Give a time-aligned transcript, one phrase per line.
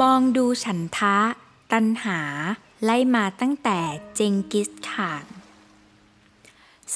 [0.00, 1.18] มองดูฉันทะ
[1.72, 2.20] ตันหา
[2.84, 3.80] ไล่มาตั้งแต่
[4.14, 5.24] เจงกิสข่าน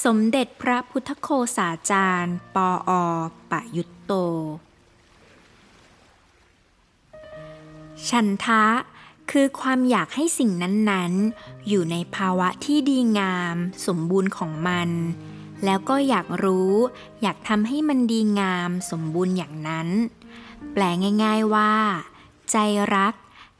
[0.03, 1.27] สมเด็จพระพุทธโค
[1.57, 2.91] สาจารย์ ปออ
[3.51, 4.11] ปะยุตโต
[8.09, 8.65] ฉันทะ
[9.31, 10.51] คือความอยากให้สิ่ง
[10.91, 13.55] นั้นๆ อยู่ในภาวะที่ดีงาม
[13.87, 14.89] สมบูรณ์ของมัน
[15.65, 16.73] แล้วก็อยากรู้
[17.21, 19.87] อยากทำให้มันดีงาม สมบูรณ์อย่างนั้น
[20.73, 20.83] แปล
[21.23, 21.73] ง่าย ๆว่า
[22.53, 22.57] ใจ
[22.95, 23.15] รัก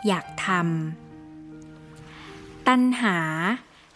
[0.07, 3.17] อยากทำตัณหา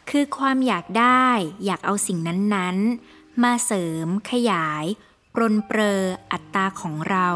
[0.10, 1.28] คือความอยากได้
[1.66, 2.18] อยากเอาสิ่ง
[2.56, 4.86] นั้นๆ มาเสริม ขยาย
[5.34, 6.02] ปรนเปรอ
[6.32, 7.30] อัตตาของเรา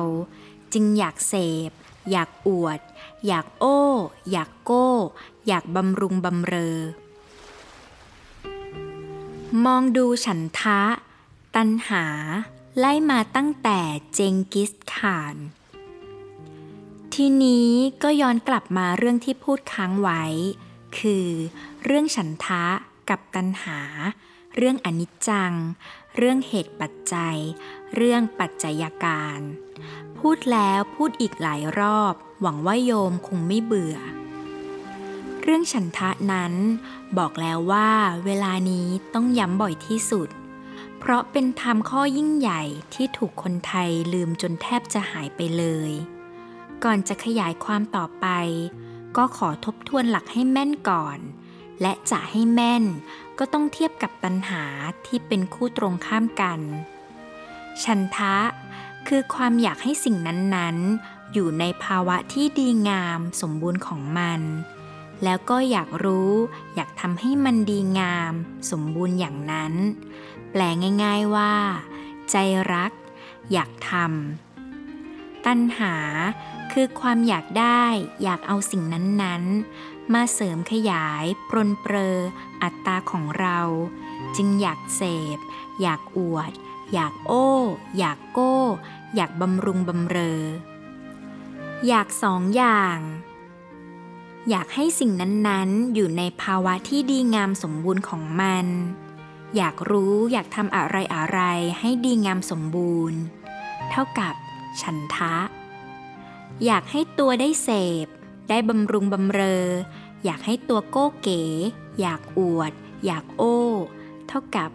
[0.73, 1.33] จึงอยากเส
[1.69, 1.71] พ
[2.11, 2.79] อยากอวด
[3.27, 3.79] อยากโอ้
[4.31, 4.89] อยากโก้
[5.47, 6.77] อยากบำรุงบำเรอ
[9.65, 10.81] มองดูฉันทะ
[11.55, 12.05] ตันหา
[12.77, 13.79] ไล่มาตั้งแต่
[14.13, 15.35] เจงกิสข่าน
[17.17, 17.69] ทีนี้
[18.03, 20.23] ก็ย้อนกลับมาเรื่องที่พูดค้างไว้
[20.97, 21.27] คือ
[21.85, 22.65] เรื่องฉันทะ
[23.09, 23.79] กับตันหา
[24.55, 25.53] เรื่องอนิจจัง
[26.17, 27.37] เรื่องเหตุปัจจัย
[27.95, 29.39] เรื่องปัจจัยการ
[30.17, 33.97] พูดแล้วพูดอีกหลายรอบ หวังว่าโยมคงไม่เบื่อ
[35.41, 36.53] เรื่องฉันทะนั้น
[37.17, 37.89] บอกแล้วว่า
[38.25, 40.29] เวลานี้ต้องย้ำบ่อยที่สุด
[40.99, 42.61] เพราะเป็นธรรมข้อยิ่งใหญ่
[42.93, 45.93] ที่ถูกคนไทยลืมจนแทบจะหายไปเลย
[46.83, 48.27] ก่อนจะขยายความต่อไป
[49.17, 51.19] ก็ขอทบทวนหลักให้แม่นก่อน
[51.81, 52.83] และจะให้แม่น
[53.39, 54.63] ก็ต้องเทียบกับตัณหา
[55.05, 56.59] ที่เป็นคู่ตรงข้ามกัน
[57.83, 58.37] ฉันทะ
[59.07, 64.41] คือความอยากให้สิ่งนั้นๆ อยู่ในภาวะที่ดีงามสมบูรณ์ของมัน
[65.23, 66.31] แล้วก็อยากรู้
[66.75, 68.33] อยากทำให้มันดีงาม
[68.71, 69.73] สมบูรณ์อย่างนั้น
[70.51, 70.61] แปล
[71.03, 71.53] ง่าย ๆว่า
[72.31, 72.35] ใจ
[72.73, 72.91] รัก
[73.51, 75.95] อยากทำตัณหา
[76.71, 77.85] คือความอยากได้
[78.23, 82.17] อยากเอาสิ่งนั้นๆ มาเสริมขยายปรนเปรอ
[82.63, 83.59] อัตตาของเรา
[84.35, 85.01] จึงอยากเส
[85.35, 85.37] พ
[85.81, 86.51] อยากอวด
[86.93, 87.49] อยากโอ้
[87.97, 88.57] อยากโก้
[89.15, 90.41] อยากบำรุงบำเรอ
[91.87, 92.99] อยากสองอย่าง
[94.49, 95.11] อยากให้สิ่ง
[95.47, 98.65] นั้นๆ อยู่ในภาวะที่ดีงามสมบูรณ์ของมัน
[99.57, 101.39] อยากรู้อยากทำอะไรอะไร
[101.79, 103.19] ให้ดีงามสมบูรณ์
[103.89, 104.33] เท่ากับ
[104.81, 105.35] ฉันทะ
[106.65, 107.69] อยากให้ตัวได้เส
[108.05, 108.07] พ
[108.49, 109.65] ได้บำรุงบำเรอ
[110.25, 111.41] อยากให้ตัวโก้เก๋
[111.99, 112.71] อยากอวด
[113.05, 113.57] อยากโอ้
[114.27, 114.71] เท่ากับ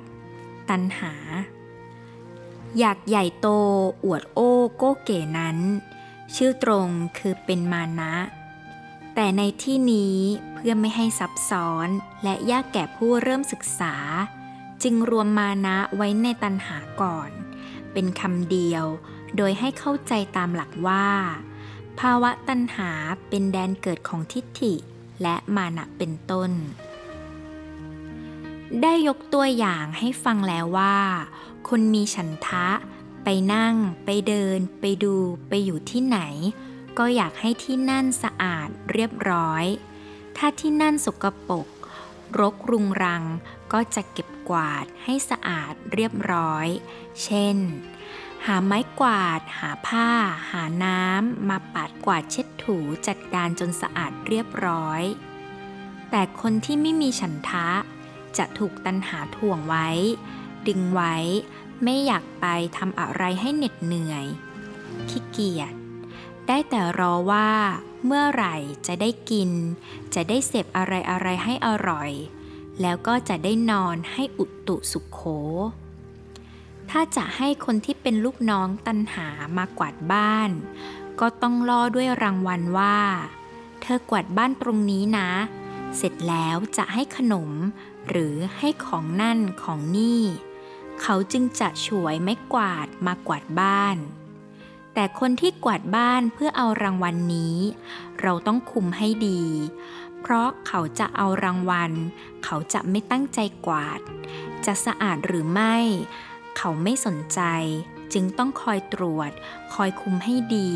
[0.68, 1.14] ตัณหา
[2.78, 3.48] อยากใหญ่โต
[4.04, 5.58] อวดโอ้โก้เก๋นั้น
[6.34, 6.88] ชื่อตรง
[7.18, 8.14] คือเป็นมานะ
[9.14, 10.18] แต่ในที่นี้
[10.54, 11.88] เพื่อไม่ให้ซับซ้อน
[12.22, 13.94] และยากแก่ผู้เริ่มศึกษา
[14.82, 17.30] จึงรวมมานะไว้ในตัณหาก่อน
[17.92, 18.84] เป็นคำเดียว
[19.36, 21.06] โดยให้เข้าใจตามหลักว่า
[22.00, 22.90] ภาวะตัณหา
[23.28, 24.74] เป็นแดนเกิดของทิฏฐิ
[25.22, 26.50] และมานะเป็นต้น
[28.82, 30.98] ได้ยกตัวอย่างให้ฟังแล้วว่า
[31.68, 32.68] คนมีฉันทะ
[33.24, 33.74] ไปนั่ง
[34.04, 35.14] ไปเดิน ไปดู
[35.48, 36.18] ไปอยู่ที่ไหน
[36.98, 39.64] ก็อยากให้ที่นั่นสะอาดเรียบร้อย
[40.36, 41.66] ถ้าที่นั่นสกปรก
[42.40, 43.24] รกรุงรัง
[43.72, 46.66] ก็จะเก็บกวาดให้สะอาดเรียบร้อย
[47.22, 47.56] เช่น
[48.50, 50.08] หาไม้กวาด หาผ้า
[50.50, 52.76] หาน้ำ มาปัดกวาดเช็ดถู
[53.06, 55.02] จัดการจนสะอาดเรียบร้อย
[56.10, 57.68] แต่คนที่ไม่มีฉันทะ
[58.38, 59.88] จะถูกตันหาถ่วงไว้
[60.68, 61.16] ดึงไว้
[61.84, 62.46] ไม่อยากไป
[62.76, 64.26] ทำอะไรให้เหน็ดเหนื่อย
[65.08, 65.74] ขี้เกียจ
[66.46, 67.50] ได้แต่รอว่า
[68.06, 69.50] เมื่อไหร่จะได้กิน
[70.14, 72.10] จะได้เสพอะไรอะไรให้อร่อย
[72.80, 75.20] แล้วก็จะได้นอนให้อุตุสุขโข
[76.90, 80.50] ถ้าจะให้คนที่เป็นลูกน้องตันหามากวาดบ้าน
[81.20, 82.98] ก็ต้องล่อด้วยรางวัลว่า
[83.82, 85.30] เธอกวาดบ้านตรงนี้นะ
[85.96, 87.50] เสร็จแล้วจะให้ขนม
[88.08, 90.22] หรือให้ของนั่นของนี่
[91.02, 93.96] เขาจึงจะฉวยไม้กวาดมากวาดบ้าน
[94.94, 97.56] แต่คนที่กวาดบ้านเพื่อเอารางวัลนนี้
[98.22, 99.42] เราต้องคุมให้ดี
[100.20, 101.92] เพราะเขาจะเอารางวัล
[102.44, 104.00] เขาจะไม่ตั้งใจกวาด
[104.66, 105.76] จะสะอาดหรือไม่
[106.56, 107.40] เขาไม่สนใจ
[108.12, 109.30] จึงต้องคอยตรวจ
[109.74, 110.70] คอยคุมให้ดี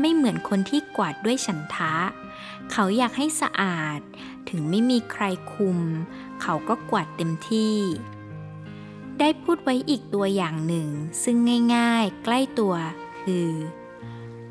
[0.00, 1.94] ไม่เหมือนคนที่กวาดด้วยฉันทะ
[2.72, 4.00] เขาอยากให้สะอาด
[4.48, 5.24] ถึงไม่มีใคร
[5.54, 5.78] คุม
[6.42, 7.76] เขาก็กวาดเต็มที่
[9.18, 10.88] ได้พูดไว้อีกตัวอย่างหนึ่ง
[11.22, 11.36] ซึ่ง
[11.76, 12.74] ง่ายๆ ใกล้ตัว
[13.20, 13.50] คือ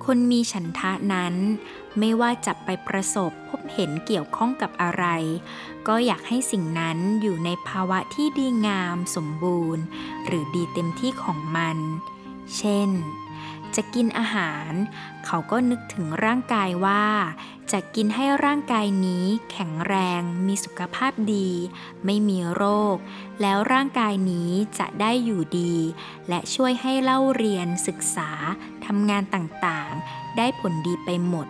[0.05, 1.35] คนมีฉันทะนั้น
[1.99, 5.05] ไม่ว่าจะไปประสบพบเห็นเกี่ยวข้องกับอะไร
[5.87, 9.83] ก็อยากให้สิ่งนั้นอยู่ในภาวะที่ดีงามสมบูรณ์
[10.25, 11.77] หรือดีเต็มที่ของมัน
[12.57, 12.89] เช่น
[13.75, 14.71] จะกินอาหาร
[15.25, 17.05] เขาก็นึกถึงร่างกายว่า
[17.71, 21.49] จะกินให้ร่างกายนี้แข็งแรง มีสุขภาพดี
[22.05, 22.63] ไม่มีโร
[22.95, 22.95] ค
[23.41, 24.49] แล้วร่างกายนี้
[24.79, 25.75] จะได้อยู่ดี
[26.29, 28.31] และช่วยให้เล่าเรียนศึกษา
[28.85, 31.47] ทำงานต่างๆ ได้ผลดีไปหมด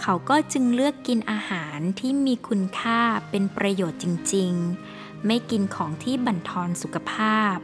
[0.00, 3.00] เขาก็จึงเลือกกินอาหารที่มีคุณค่า
[3.30, 4.52] เป็นประโยชน์จริง
[4.90, 7.56] ๆ ไม่กินของที่บั่นทอนสุขภาพ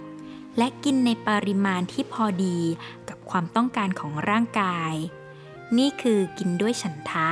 [0.58, 2.58] และกินในปริมาณที่พอดี
[3.08, 4.94] กับความต้องการของร่างกาย
[5.78, 7.30] นี่คือกินด้วยฉันทะ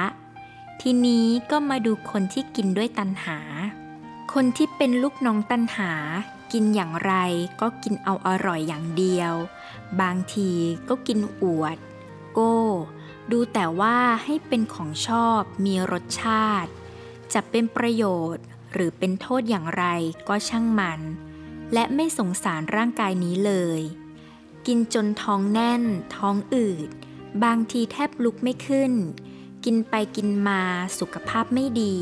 [0.80, 3.38] ทีนี้ก็มาดูคนที่กินด้วยตัณหา
[4.32, 5.92] คนที่เป็นลูกน้องตัณหา
[6.52, 7.14] กินอย่างไร
[7.60, 9.34] ก็กินเอาอร่อยอย่างเดียว
[10.00, 10.50] บางที
[10.88, 11.76] ก็กินอวด
[12.32, 12.56] โก้
[13.30, 16.70] ดูแต่ว่าให้เป็นของชอบมีรสชาติ
[17.32, 18.04] จะเป็นประโย
[18.34, 19.84] ชน์หรือเป็นโทษอย่างไร
[20.28, 21.00] ก็ช่างมัน
[21.72, 23.80] และไม่สงสารร่างกายนี้เลย
[24.66, 25.82] กินจนท้องแน่น
[26.16, 26.88] ท้องอืด
[27.44, 28.92] บางทีแทบลุกไม่ขึ้น
[29.64, 30.62] กินไปกินมา
[30.98, 31.96] สุขภาพไม่ดี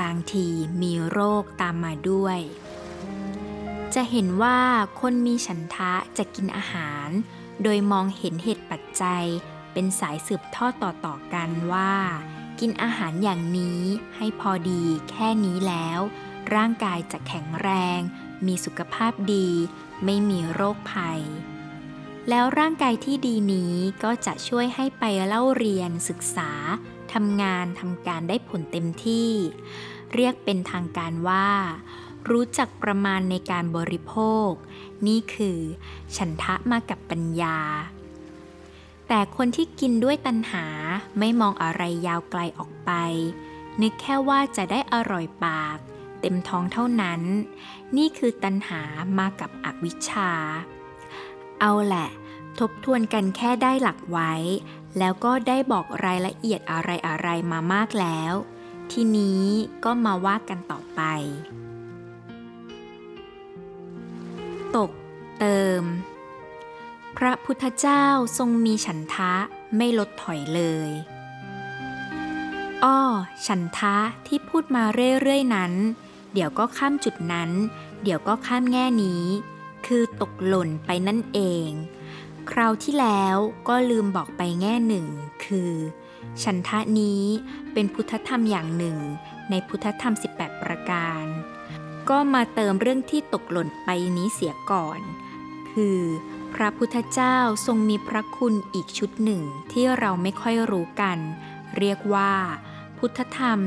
[0.00, 0.46] บางที
[0.82, 2.40] มีโรคตามมาด้วย
[3.94, 4.58] จะเห็นว่า
[5.00, 7.08] คนมีฉันทะจะกินอาหาร
[7.62, 9.24] โดยมองเห็นเหตุปัจจัย
[9.72, 11.92] เป็นสายสืบทอดต่อๆกันว่า
[12.60, 13.82] กินอาหารอย่างนี้
[14.16, 16.00] ให้พอดีแค่นี้แล้ว
[16.54, 17.68] ร่างกายจะแข็งแร
[17.98, 18.00] ง
[18.46, 19.48] มีสุขภาพดี
[20.04, 21.20] ไม่มีโรคภัย
[22.28, 23.74] แล้วร่างกายที่ดีนี้
[24.04, 26.50] ก็จะช่วยให้ไปเล่าเรียนศึกษา
[27.12, 29.30] ทำงานทำการได้ผลเต็มที่
[30.14, 31.48] เรียกเป็นทางการว่า
[32.30, 34.14] รู้จักประมาณในการบริโภ
[34.48, 34.50] ค
[35.06, 35.58] นี่คือ
[36.16, 37.58] ฉันทะมากับปัญญา
[39.12, 40.66] แต่คนที่กินด้วยตัณหา
[41.18, 42.90] ไม่มองอะไรยาวไกลออกไป
[43.80, 45.78] นึกแค่ว่าจะได้อร่อยปาก
[46.20, 47.20] เต็มท้องเท่านั้น
[47.96, 48.82] นี่คือตัณหา
[49.18, 50.30] มากับอวิชชา
[51.60, 52.08] เอาแหละ
[52.58, 54.32] ทบทวนกันแค่ได้หลักไว้
[54.98, 56.78] แล้วก็ได้บอกรายละเอียดอะ
[57.20, 58.32] ไรๆมามากแล้ว
[58.92, 59.44] ทีนี้
[59.84, 61.00] ก็มาว่ากันต่อไป
[64.76, 64.90] ตก
[65.38, 65.82] เติม
[67.24, 68.04] พระพุทธเจ้า
[68.38, 69.32] ทรงมีฉันทะ
[69.76, 70.90] ไม่ลดถอยเลย
[72.84, 73.00] อ้อ
[73.46, 73.96] ฉันทะ
[74.26, 74.84] ที่พูดมา
[75.20, 75.72] เรื่อยๆนั้น
[76.32, 77.50] เดี๋ยวก็ข้ามจุดนั้น
[78.02, 79.24] เดี๋ยวก็ข้ามแง่นี้
[79.86, 81.68] คือตกหล่นไปนั่นเอง
[82.50, 83.36] คราวที่แล้ว
[83.68, 85.06] ก็ลืมบอกไปแง่หนึ่ง
[85.44, 85.72] คือ
[86.42, 87.22] ฉันทะนี้
[87.72, 88.96] เป็นพุทธธรรมอย่างหนึ่ง
[89.50, 91.24] ในพุทธธรรม 18 ประการ
[92.10, 95.00] ก็มาเติมเรื่องที่ตกหล่นไปนี้เสียก่อน
[95.72, 96.00] คือ
[96.54, 99.42] พระพุทธเจ้าทรงมีพระคุณอีกชุดหนึ่ง
[99.72, 101.18] ที่เราไม่ค่อยรู้กัน
[101.78, 102.32] เรียกว่า
[102.98, 103.58] พุทธธรรม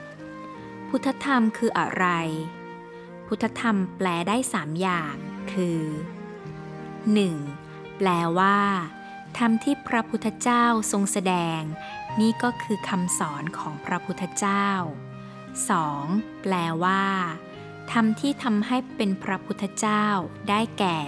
[0.00, 2.06] 18 พุทธธรรมคืออะไร
[3.26, 5.14] พุทธธรรมแปลได้สามอย่าง
[5.52, 5.82] คือ
[7.10, 7.96] 1.
[7.98, 8.08] แปล
[8.38, 8.58] ว่า
[9.38, 11.60] ธรรมที่พระพุทธเจ้าทรงแสดง
[12.20, 14.68] นี่ก็คือคำสอนของพระพุทธเจ้า
[15.58, 16.42] 2.
[16.42, 16.54] แปล
[16.84, 17.04] ว่า
[17.92, 20.04] ธรรมที่ทำให้เป็นพระพุทธเจ้า
[20.48, 20.98] ได้แก่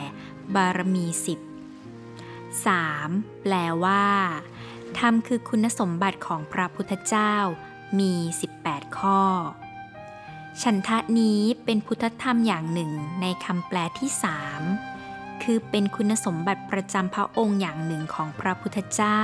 [0.56, 1.38] บารมีสิบ
[2.60, 3.42] 3.
[3.42, 3.54] แปล
[3.84, 4.04] ว่า
[4.98, 7.34] ธรรมคือคุณสมบัติของพระพุทธเจ้า
[7.98, 8.12] มี
[8.56, 9.20] 18 ข้อ
[10.62, 14.62] ฉันทะนี้เป็นพุทธธรรมอย่างหนึ่งในคำแปลที่สาม
[15.42, 19.22] คือเป็นคุณสมบัติประจำพระองค์อย่างหนึ่งของพระพุทธเจ้า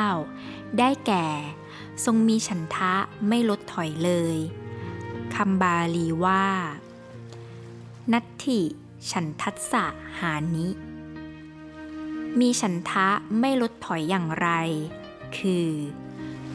[0.78, 1.26] ได้แก่
[2.04, 2.94] ทรงมีฉันทะ
[3.28, 4.36] ไม่ลดถอยเลย
[5.34, 6.46] คำบาลีว่า
[8.12, 8.60] นัตถิ
[9.10, 9.84] ฉันทัสสะ
[10.20, 10.66] หานิ
[12.40, 13.08] มีฉันทะ
[13.40, 14.48] ไม่ลดถอยอย่างไร
[15.38, 15.70] คือ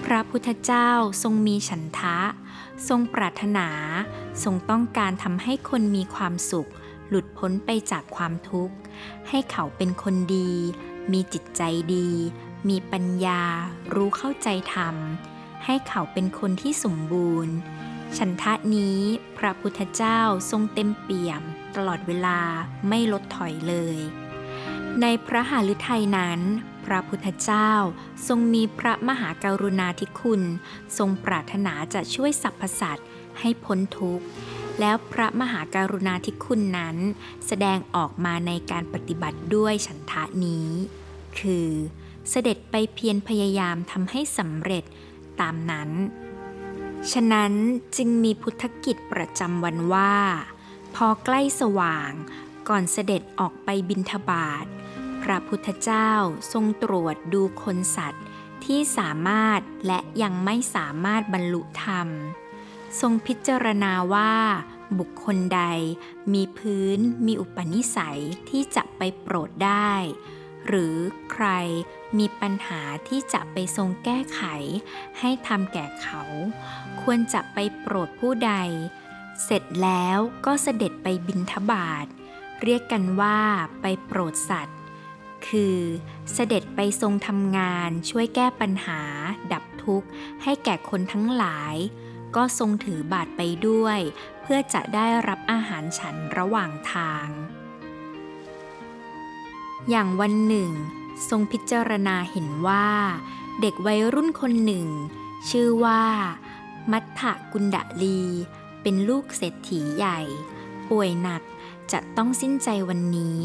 [0.03, 0.89] พระพุทธเจ้า
[1.23, 2.17] ทรงมีฉันทะ
[2.87, 3.67] ทรงปรารถนา
[4.43, 6.69] ทรงต้องการทำให้คนมีความสุข
[7.07, 8.75] หลุดพ้นไปจากความทุกข์
[9.29, 10.51] ให้เขาเป็นคนดี
[11.11, 11.61] มีจิตใจ
[11.95, 12.09] ดี
[12.69, 13.41] มีปัญญา
[13.93, 14.95] รู้เข้าใจธรรม
[15.65, 17.53] ให้เขาเป็นคนที่สมบูรณ์
[18.17, 18.99] ฉันทะนี้
[19.37, 20.19] พระพุทธเจ้า
[20.51, 21.41] ทรงเต็มเปี่ยม
[21.75, 22.39] ตลอดเวลา
[22.89, 23.97] ไม่ลดถอยเลย
[25.01, 26.39] ในพระหฤทัยนั้น
[26.85, 27.71] พระพุทธเจ้า
[28.27, 30.41] ทรงมีพระมหากรุณาธิคุณ
[30.97, 33.07] ทรงปรารถนาจะช่วยสรรพสัตว์
[33.39, 34.25] ให้พ้นทุกข์
[34.79, 36.97] แล้วพระมหาการุณาธิคุณนั้น
[37.47, 40.69] แสดงออกมาในการปฏิบัติด้วยฉันทะนี้
[41.39, 41.67] คือ
[42.29, 44.83] เสด็จไปเพียรพยายามทำให้สำเร็จ
[45.41, 45.89] ตามนั้น
[47.11, 47.51] ฉะนั้น
[47.97, 50.15] จึงมีพุทธกิจประจำวันว่า
[50.95, 52.11] พอใกล้สว่าง
[52.69, 54.65] ก่อนเสด็จออกไปบินทบาท
[55.23, 56.11] พระพุทธเจ้า
[56.53, 58.25] ทรงตรวจดูคนสัตว์
[58.65, 62.07] ที่สามารถและยังไม่สามารถบรรลุธรรม
[62.99, 64.33] ทรงพิจารณาว่า
[64.99, 65.63] บุคคลใด
[66.33, 69.93] มีพื้นมีอุปนิสัยที่จะไปโปรดได้
[70.67, 70.95] หรือ
[71.31, 71.47] ใคร
[72.17, 74.41] มีปัญหาที่จะไปทรงแก้ไข
[75.19, 76.21] ให้ทำแก่เขา
[77.01, 78.53] ควรจะไปโปรดผู้ใด
[79.43, 82.07] เสร็จแล้วก็เสด็จไปบินทบาท
[82.63, 83.39] เรียกกันว่า
[83.81, 84.72] ไปโปรดสัตว์
[85.47, 85.77] คือ
[86.33, 89.01] เสด็จไปทรงทำงานช่วยแก้ปัญหา
[89.53, 90.07] ดับทุกข์
[90.43, 91.75] ให้แก่คนทั้งหลาย
[92.35, 93.99] ก็ทรงถือบาทไปด้วย
[94.41, 97.27] เพื่อจะได้รับอาหารฉันระหว่างทาง
[99.89, 100.71] อย่างวันหนึ่ง
[101.29, 102.87] ทรงพิจารณาเห็นว่า
[103.61, 104.87] เด็กวัยรุ่นคนหนึ่ง
[105.49, 106.03] ชื่อว่า
[106.91, 107.21] มัทธ
[107.51, 108.21] กุณดลี
[108.81, 110.19] เป็นลูกเศรษฐีใหญ่
[110.89, 111.41] ป่วยหนัก
[111.91, 113.41] จะต้องสิ้นใจวันนี้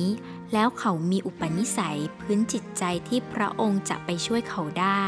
[0.52, 5.06] แล้วเขามีอุปนิสัยพื้นจิตใจที่พระองค์จะไปช่วยเขาได้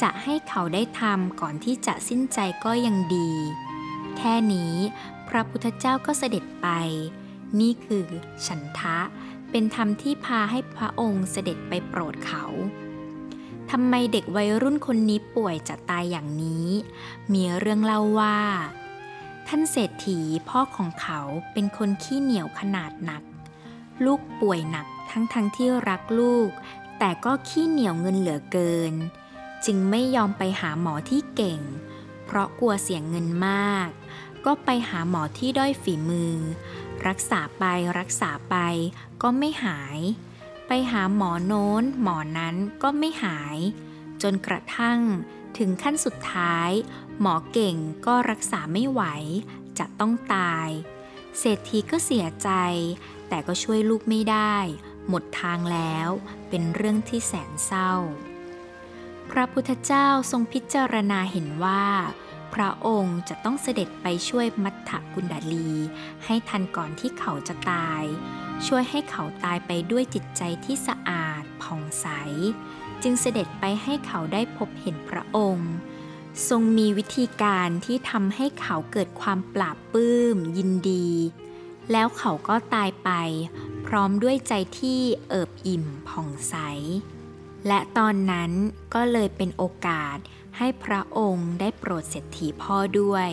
[0.00, 3.30] จะให้เขาได้ทำก่อนที่จะสิ้นใจก็ยังดี
[4.16, 4.74] แค่นี้
[5.28, 6.68] พระพุทธเจ้าก็เสด็จไป
[7.60, 8.06] นี่คือ
[8.46, 8.98] ฉันทะ
[9.50, 12.44] เป็นธรรมที่พาให้พระองค์เสด็จไปโปรดเขา
[13.70, 16.66] ทำไมเด็กวัยรุ่นคนนี้ป่วยจะตายอย่างนี้
[17.32, 18.38] มีเรื่องเล่าว่า
[19.48, 21.20] ท่านเศรษฐีพ่อของเขา
[21.52, 23.22] เป็นคนขี้เหนียวขนาดหนัก
[24.04, 26.50] ลูกป่วยหนักทั้งทั้งที่รักลูก
[26.98, 28.94] แต่ก็ขี้เหนียวเงินเหลือเกิน
[29.64, 31.60] จึงไม่ยอมไปหาหมอที่เก่ง
[32.24, 33.88] เพราะกลัวเสียเงินมาก
[34.44, 36.34] ก็ไปหาหมอที่ด้อยฝีมือ
[37.06, 37.64] รักษาไป
[37.98, 38.56] รักษาไป
[39.22, 39.98] ก็ไม่หาย
[40.66, 43.58] ไปหาหมอโน้น หมอนั้นก็ไม่หาย
[44.22, 45.00] จนกระทั่ง
[45.58, 46.70] ถึงขั้นสุดท้าย
[47.20, 47.76] หมอเก่ง
[48.06, 49.02] ก็รักษาไม่ไหว
[49.78, 50.68] จะต้องตาย
[51.38, 52.50] เศรษฐีก็เสียใจ
[53.28, 54.56] แต่ก็ช่วยลูกไม่ได้
[55.08, 56.08] หมดทางแล้ว
[56.48, 57.92] เป็นเรื่องที่แสนเศร้า
[59.30, 61.84] พระพุทธเจ้าทรงพิจารณาเห็นว่า
[62.54, 65.70] พระองค์จะต้องเสด็จไปช่วยมัทธกุณดาลี
[66.24, 68.02] ให้ทันก่อนที่เขาจะตาย
[68.66, 72.06] ช่วยให้เขาตายไปด้วยจิตใจที่สะอาดผ่องใส
[73.02, 75.72] จึงเสด็จไปให้เขาได้พบเห็นพระองค์
[76.48, 81.08] ทรงมีวิธีการที่ทำให้เขาเกิดความปราบปลื้มยินดี
[81.92, 83.10] แล้วเขาก็ตายไป
[83.86, 86.54] พร้อมด้วยใจที่เอิบอิ่มผ่องใส
[87.66, 88.50] และตอนนั้น
[88.94, 90.16] ก็เลยเป็นโอกาส
[90.56, 93.30] ให้พระองค์ได้โปรดเศรษฐีพ่อด้วย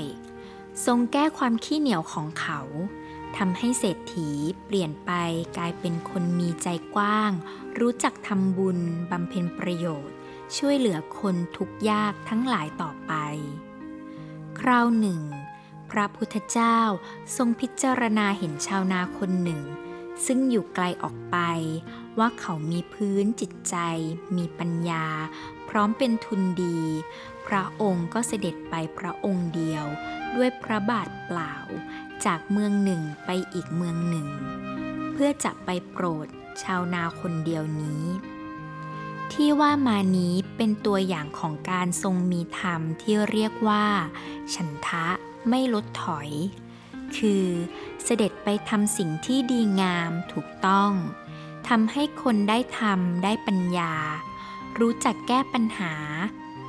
[0.85, 2.61] ทรงแก้ความขี้เหนียวของเขา
[3.37, 4.29] ทำให้เศรษฐี
[4.65, 5.11] เปลี่ยนไป
[5.57, 7.31] กลายเป็นคนมีใจกว้าง
[7.79, 8.79] รู้จักทำบุญ
[9.11, 10.15] บำเพ็ญประโยชน์
[10.57, 13.13] ช่วยเหลือคนทุกยากทั้งหลายต่อไป
[14.59, 15.19] คราวหนึ่ง
[15.97, 16.79] ระพุทธเจ้า
[17.35, 19.61] ทรงพิจารณาเห็นชาวนาคนหนึ่ง
[20.25, 21.37] ซึ่งอยู่ไกลออกไป
[22.19, 23.75] ว่าเขามีพื้นจิตใจ
[24.37, 25.05] มีปัญญา
[25.69, 26.79] พร้อมเป็นทุนดี
[27.47, 29.85] พระองค์ก็เสด็จไปพระองค์เดียว
[30.35, 31.55] ด้วยพระบาทเปล่า
[32.25, 34.27] จากเมืองหนึ่งไปอีกเมืองหนึ่ง
[35.11, 36.27] เพื่อจะไปโปรด
[36.63, 38.03] ชาวนาคนเดียวนี้
[39.33, 43.85] ที่ว่ามานี้เป็นตัวอย่างของการทรงมีธรรมที่เรียกว่า
[44.53, 45.07] ฉันทะ
[45.49, 46.29] ไม่ลดถอย
[47.17, 47.45] คือ
[48.03, 50.91] เสด็จไปทำสิ่งที่ดีงามถูกต้อง
[51.67, 53.93] ทำให้คนได้ทำได้ปัญญา
[54.79, 55.93] รู้จักแก้ปัญหา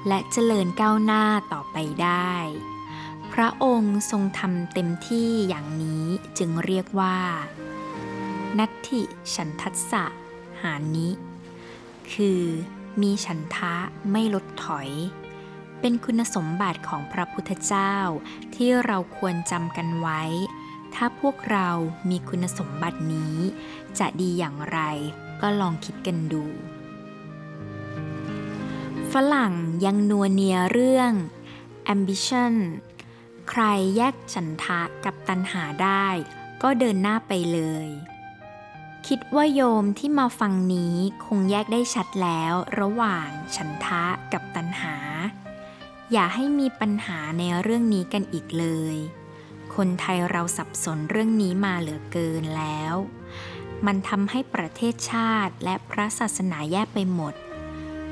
[0.09, 2.33] และเจริญก้าวหน้าต่อไปได้
[3.33, 6.05] พระองค์ทรงทำเต็มที่อย่างนี้
[6.39, 7.19] จึงเรียกว่า
[8.59, 9.03] นัตถิ
[9.35, 10.05] ฉันทัสสะ
[10.63, 11.09] หานิ
[12.13, 12.43] คือ
[13.01, 13.75] มีฉันทะ
[14.11, 14.91] ไม่ลดถอย
[15.81, 17.95] เป็นคุณสมบัติของพระพุทธเจ้า
[18.55, 20.23] ที่เราควรจำกันไว้
[20.95, 21.69] ถ้าพวกเรา
[22.11, 23.37] มีคุณสมบัตินี้
[23.99, 24.79] จะดีอย่างไร
[25.41, 26.45] ก็ลองคิดกันดู
[29.13, 29.55] ฝรั่ง
[29.85, 31.13] ยังนัวเนียเรื่อง
[31.95, 32.55] ambition
[33.49, 33.63] ใคร
[33.97, 36.07] แยกฉันทะกับตัณหาได้
[36.63, 37.89] ก็เดินหน้าไปเลย
[39.07, 44.97] คิดว่าโยมที่มาฟังนี้คงแยกได้ชัดแล้ว ระหว่างฉันทะกับตัณหา
[46.13, 48.97] อย่าให้มีปัญหาในเรื่องนี้กันอีกเลย
[49.75, 52.95] คนไทยเราสับสนเรื่องนี้มาเหลือเกินแล้ว
[53.87, 57.35] มันทำให้ประเทศชาติและพระศาสนาแย่ไปหมด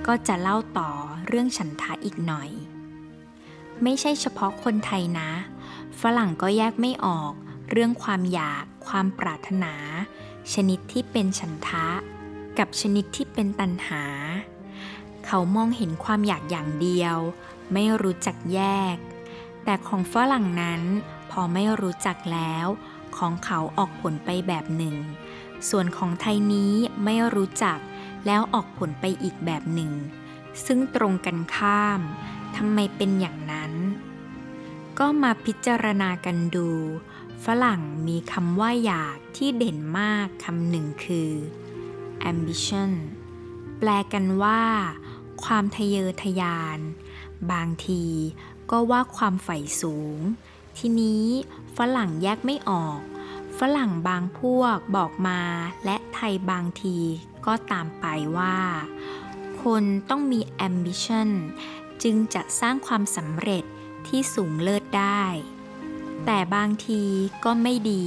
[0.07, 0.91] ก็จะเล่าต่อ
[1.27, 2.51] เรื่องฉันทะอีกหน่อย
[3.83, 5.31] ไม่ใช่เฉพาะคนไทยนะ
[6.01, 7.33] ฝรั่งก็แยกไม่ออก
[7.71, 9.75] เรื่องความอยาก ความปรารถนา
[10.53, 11.89] ชนิดที่เป็นฉันทะ
[12.59, 14.05] กับชนิดที่เป็นตัณหา
[15.27, 17.19] เขามองเห็นความอยากอย่างเดียว
[17.73, 18.61] ไม่รู้จักแย
[18.95, 18.97] ก
[19.65, 20.83] แต่ของฝรั่งนั้น
[21.31, 22.67] พอไม่รู้จักแล้ว
[23.17, 24.97] ของเขาออกผลไปแบบหนึ่ง
[25.69, 26.73] ส่วนของไทยนี้
[27.05, 27.79] ไม่รู้จัก
[28.27, 29.93] แล้วออกผลไปอีกแบบหนึ่ง
[30.65, 32.01] ซึ่งตรงกันข้าม
[32.57, 33.73] ทำไมเป็นอย่างนั้น
[34.99, 36.69] ก็มาพิจารณากันดู
[37.45, 41.31] ฝรั่งมีคำว่าอยากที่เด่นมากคำหนึ่งคือ
[42.31, 42.91] ambition
[43.79, 44.63] แปลกันว่า
[45.45, 46.79] ความทะเยอทะยาน
[47.53, 48.05] บางที
[48.71, 50.19] ก็ว่าความใฝ่สูง
[50.79, 51.25] ทีนี้
[51.77, 53.01] ฝรั่งแยกไม่ออก
[53.59, 55.41] ฝรั่งบางพวกบอกมา
[55.85, 56.99] และไทยบางที
[57.47, 58.59] ก็ตามไปว่า
[59.63, 61.31] คนต้องมี ambition
[62.03, 63.65] จึงจะสร้างความสำเร็จ
[64.07, 65.25] ที่สูงเลิศได้
[66.27, 67.03] แต่บางที
[67.45, 68.07] ก็ไม่ดี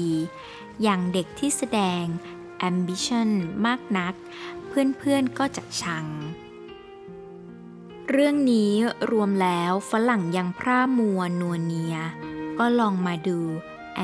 [0.82, 2.04] อย่างเด็กที่แสดง
[2.70, 3.30] ambition
[3.66, 4.14] มากนัก
[4.68, 6.06] เพื่อนๆก็จะชัง
[8.12, 8.74] เรื่องนี้
[9.12, 11.96] รวมแล้วฝรั่งยังพร่ามัวนัวเนีย
[12.60, 13.40] ก็ลองมาดู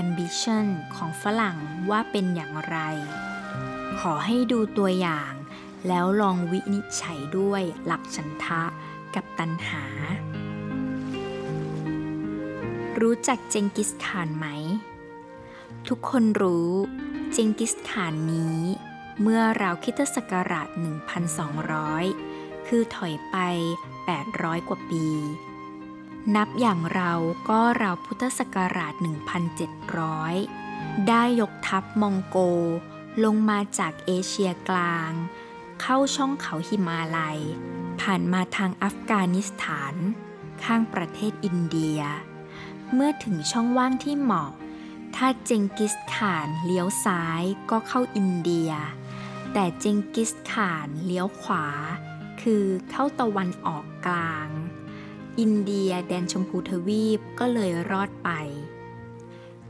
[0.01, 1.57] ambition ของฝรั่ง
[1.89, 2.77] ว่าเป็นอย่างไร
[4.00, 5.33] ขอให้ดูตัวอย่าง
[5.88, 8.63] แล้วลองวินิจฉัยด้วยหลักฉันทะ
[9.15, 9.83] กับตัณหา
[13.00, 14.48] รู้จักเจงกิสข่านไหม
[15.88, 16.72] ทุกคนรู้
[17.31, 18.60] เจงกิสข่านนี้
[19.22, 20.67] เมื่อราวคริสตศักราช
[21.88, 23.38] 1,200 คือถอยไป
[24.12, 25.07] 800 กว่าปี
[26.36, 27.13] นับอย่างเรา
[27.50, 28.93] ก็ราวพุทธศักราช
[30.19, 32.38] 1,700 ได้ยกทัพมองโก
[33.24, 35.12] ลงมาจากเอเชียกลาง
[35.81, 37.39] เข้าช่องเขาหิมาลัย
[38.01, 39.95] ผ่านมาทางอัฟกานิสถาน
[40.63, 42.00] ข้างประเทศอินเดีย
[42.93, 44.51] เมื่อถึงช่องว่างที่เหมาะ
[45.15, 48.72] ถ้าเจงกิสข่านเลี้ยวซ้ายก็เข้าอินเดีย
[49.53, 51.65] แต่เจงกิสข่านเลี้ยวขวา
[52.43, 54.47] คือเข้าตะวันออกกลาง
[55.39, 58.29] อินเดียแดนชมพูทวีปก็เลยรอดไป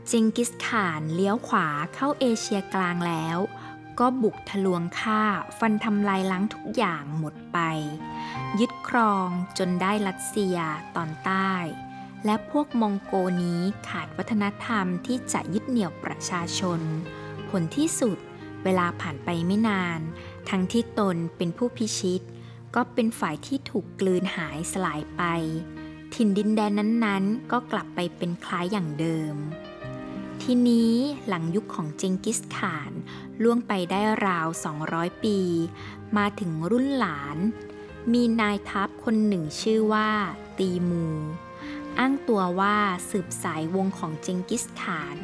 [0.06, 3.38] เจงกิสข่านเลี้ยวขวาเข้าเอเชียกลางแล้ว
[3.98, 5.22] ก็บุกทะลวงฆ่า
[5.58, 7.58] ฟันทำลายล้างทุกอย่างหมดไป
[8.60, 9.28] ยึดครอง
[9.58, 10.56] จนได้รัสเซีย
[10.96, 11.52] ตอนใต้
[12.24, 13.12] และพวกมองโก
[13.42, 16.80] นี้ขาดวัฒนธรรมที่จะยึดเหนี่ยวประชาชน
[17.48, 18.18] ผลที่สุด
[18.64, 20.00] เวลาผ่านไปไม่นาน
[20.48, 22.22] ทั้งที่ตนเป็นผู้พิชิต
[22.74, 25.22] ก็เป็นฝ่ายที่ถูกกลืนหายสลายไป
[26.14, 29.36] ถิ่นดินแดนนั้นๆ ก็กลับไปเป็นคล้ายอย่างเดิม
[30.42, 30.92] ทีนี้
[31.28, 32.92] หลังยุคของเจงกิสข่าน
[33.42, 34.48] ล่วงไปได้ราว
[34.86, 35.38] 200 ปี
[36.16, 37.36] มาถึงรุ่นหลาน
[38.12, 40.10] มีนายทัพคนหนึ่งชื่อว่า
[40.58, 41.06] ตีมู
[41.98, 42.76] อ้างตัวว่า
[43.10, 45.16] สืบสายวงของเจงกิสข่าน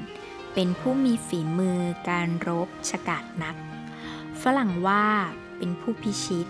[0.54, 3.56] เป็นผู้มีฝีมือการรบฉกาจนัก
[4.42, 5.06] ฝรั่งว่า
[5.56, 6.46] เป็นผู้พิชิต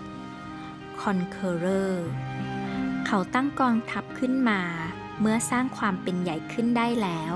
[1.01, 1.95] conqueror
[3.05, 4.61] เขาตั้งกองทัพขึ้นมา
[5.19, 7.33] เมื่อสร้างความเป็นใหญ่ขึ้นได้แล้ว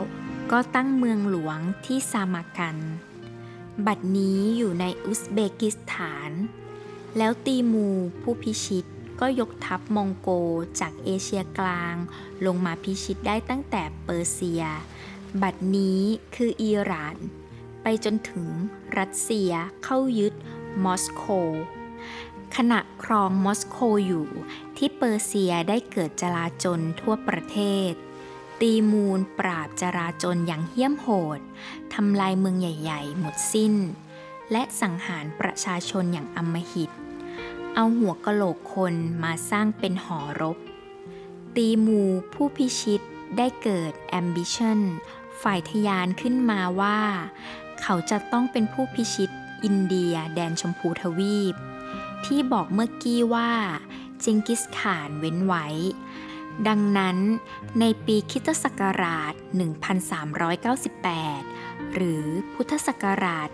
[0.52, 2.78] ก็ตั้งเมืองหลวงที่ซามากัน
[3.86, 6.32] บัดนี้อยู่ในอุซเบกิสถาน
[7.18, 7.88] แล้วตีมู
[8.22, 8.86] ผู้พิชิต
[9.20, 10.30] ก็ยกทัพมองโก
[10.80, 11.96] จากเอเชียกลาง
[12.46, 14.64] ลงมาพิชิตได้ตั้งแต่เปอร์เซีย
[15.42, 16.02] บัดนี้
[16.36, 17.16] คืออิหร่าน
[17.84, 18.48] ไปจนถึง
[18.98, 19.52] รัสเซีย
[19.84, 20.34] เข้ายึด
[20.84, 21.24] มอสโก
[22.60, 24.28] ขณะครองมอสโกอยู่
[24.78, 27.58] ที่เปอร์เซียได้เกิดจลาจลทั่วประเท
[27.90, 27.92] ศ
[28.62, 31.40] ตีมูลปราบจราจนอย่างเหี้ยมโหด
[31.94, 33.74] ทำลายเมืองใหญ่ ๆ หมดสิ้น
[34.52, 36.92] และสังหารประชาชนอย่างอำมหิต
[37.76, 40.58] เอาหัวกะโหลกคนมาสร้างเป็นหอรบ
[41.56, 42.02] ตีมู
[42.34, 43.02] ผู้พิชิต
[43.38, 44.80] ได้เกิด ambition
[45.42, 47.00] ฝ่ายทยานขึ้นมาว่า
[47.82, 49.30] เขาจะต้องเป็นผู้พิชิต
[49.64, 51.56] อินเดียแดนชมพูทวีป
[52.26, 53.52] ที่บอกเมื่อกี้ว่า
[54.22, 55.68] เจงกิสข่านเว้นไว้
[56.68, 57.18] ดังนั้น
[57.80, 59.34] ในปีคิตศักราช
[60.64, 63.50] 1398 หรือพุทธศักราช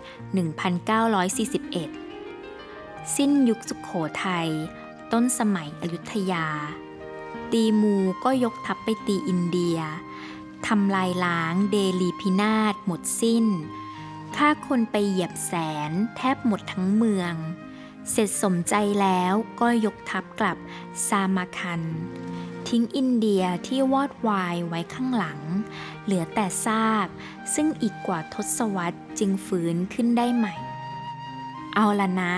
[2.34, 3.90] 1941 สิ้นยุคสุขโข
[4.24, 4.48] ทัย
[5.12, 6.46] ต้นสมัยอยุธยา
[7.52, 9.78] ตีมูก็ยกทัพไปตีอินเดีย
[10.66, 13.46] ทำลายล้างเดลีพินาศหมดสิ้น
[14.36, 15.52] ฆ่าคนไปเหยียบแส
[15.90, 17.34] นแทบหมดทั้งเมือง
[18.10, 20.58] เสร็จสมใจแล้วก็ยกทัพกลับ
[21.06, 21.82] ซามาคัน
[22.68, 25.40] ทิ้งอินเดียที่วอดวายไว้ข้างหลัง
[26.04, 27.08] เหลือแต่ซาก
[27.54, 30.54] ซึ่งอีกกว่าทศวรรษจึงฟื้นขึ้นได้ใหม่
[31.74, 32.34] เอาละนะ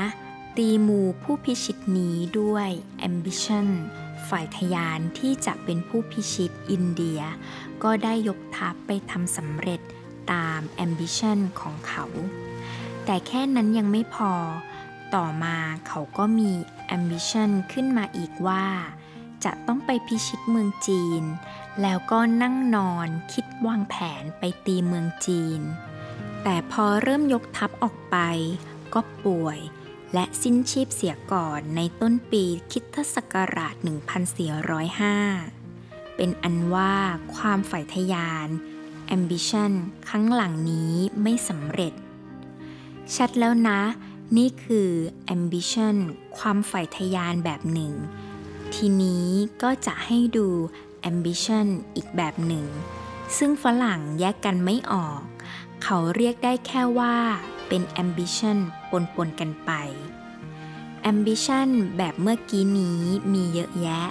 [0.57, 2.68] ตีมูผู้พิชิตนี้ด้วย
[3.09, 3.66] ambition
[4.29, 7.20] ฝ่ายทยานที่จะเป็นผู้พิชิตอินเดีย
[7.83, 9.81] ก็ได้ยกทัพไปทำสำเร็จ
[10.33, 12.05] ตาม ambition ของเขา
[13.05, 14.33] แต่แค่นั้นยังไม่พอ
[15.14, 15.57] ต่อมา
[15.88, 16.53] เขาก็มี
[16.96, 18.66] ambition ขึ้นมาอีกว่า
[19.44, 21.22] จะต้องไปพิชิตเมืองจีน
[21.83, 25.61] แล้วก็นั่งนอนคิดวางแผนไปตีเมืองจีน
[26.42, 28.16] แต่พอเริ่มยกทัพออกไป
[28.94, 29.59] ก็ป่วย
[30.14, 33.74] และสิ้นชีพเสียก่อนในต้นปีคริสตศักราช
[35.14, 36.94] 1405 เป็นอันว่า
[37.35, 38.48] ความฝ่ายทะยาน
[39.16, 39.72] ambition
[40.09, 41.92] ครั้งหลังนี้ไม่สำเร็จ
[43.16, 43.81] ชัดแล้วนะ
[44.37, 44.90] นี่คือ
[45.37, 45.97] ambition
[46.37, 47.92] ความใฝ่ทะยานแบบหนึ่ง
[48.75, 49.27] ทีนี้
[49.62, 50.49] ก็จะให้ดู
[51.11, 51.66] ambition
[51.97, 52.66] อีกแบบหนึ่ง
[53.37, 55.23] ซึ่งฝรั่งแยกกันไม่ออก
[55.83, 57.16] เขาเรียกได้แค่ว่า
[57.68, 58.59] เป็น ambition
[58.90, 59.70] ปนๆกันไป
[61.12, 64.05] ambition แบบเมื่อกี้นี้มีเยอะแยะ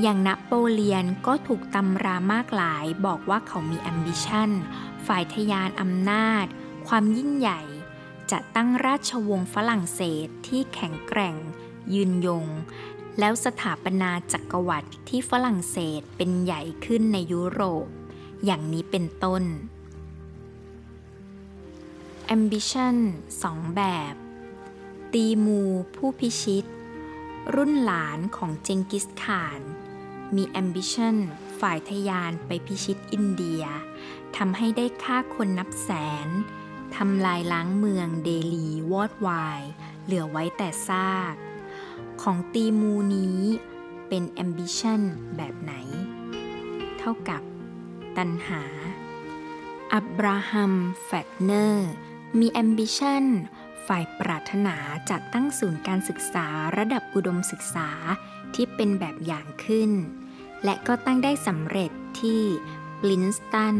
[0.00, 4.50] อย่างนโปเลียนก็ถูกตำรามากหลายบอกว่าเขามี ambition
[5.06, 6.46] ฝ่ายทะยานอำนาจ
[6.88, 7.60] ความยิ่งใหญ่
[8.30, 11.36] จะตั้งราชวงศ์ฝรั่งเศสที่แข็งแกร่ง
[11.94, 12.46] ยืนยง
[13.18, 17.88] แล้วสถาปนาจักรวรรดิที่ฝรั่งเศสเป็นใหญ่ขึ้นในยุโรป
[18.44, 19.42] อย่างนี้เป็นต้น
[22.36, 22.96] ambition
[23.42, 24.14] สองแบบ
[25.12, 25.60] ตีมู
[25.94, 26.64] ผู้พิชิต
[27.54, 29.60] รุ่นหลานของเจงกิสข่าน
[30.36, 31.16] มี ambition
[31.60, 33.62] ฝ่ายทยานไปพิชิตอินเดีย
[34.36, 35.90] ทำให้ได้ฆ่าคนนับแส
[36.26, 36.28] น
[36.96, 39.62] ทำลายล้างเมืองเดลีวอดวาย
[40.04, 41.34] เหลือไว้แต่ซาก
[42.22, 43.40] ของตีมูนี้
[44.08, 45.00] เป็น ambition
[45.36, 45.72] แบบไหน
[46.98, 47.42] เท่ากับ
[48.16, 48.62] ตัณหา
[49.92, 50.72] อับราฮัม
[51.04, 51.90] เฟลกซ์เนอร์
[52.38, 53.24] มี ambition
[53.86, 54.76] ใฝ่ปรารถนา
[55.10, 56.46] จัดตั้งศูนย์การศึกษา
[56.76, 57.88] ระดับอุดมศึกษา
[58.54, 59.90] ที่เป็นแบบอย่างขึ้น
[60.64, 62.42] และก็ตั้งได้สำเร็จที่
[63.00, 63.76] พรินซ์ตัน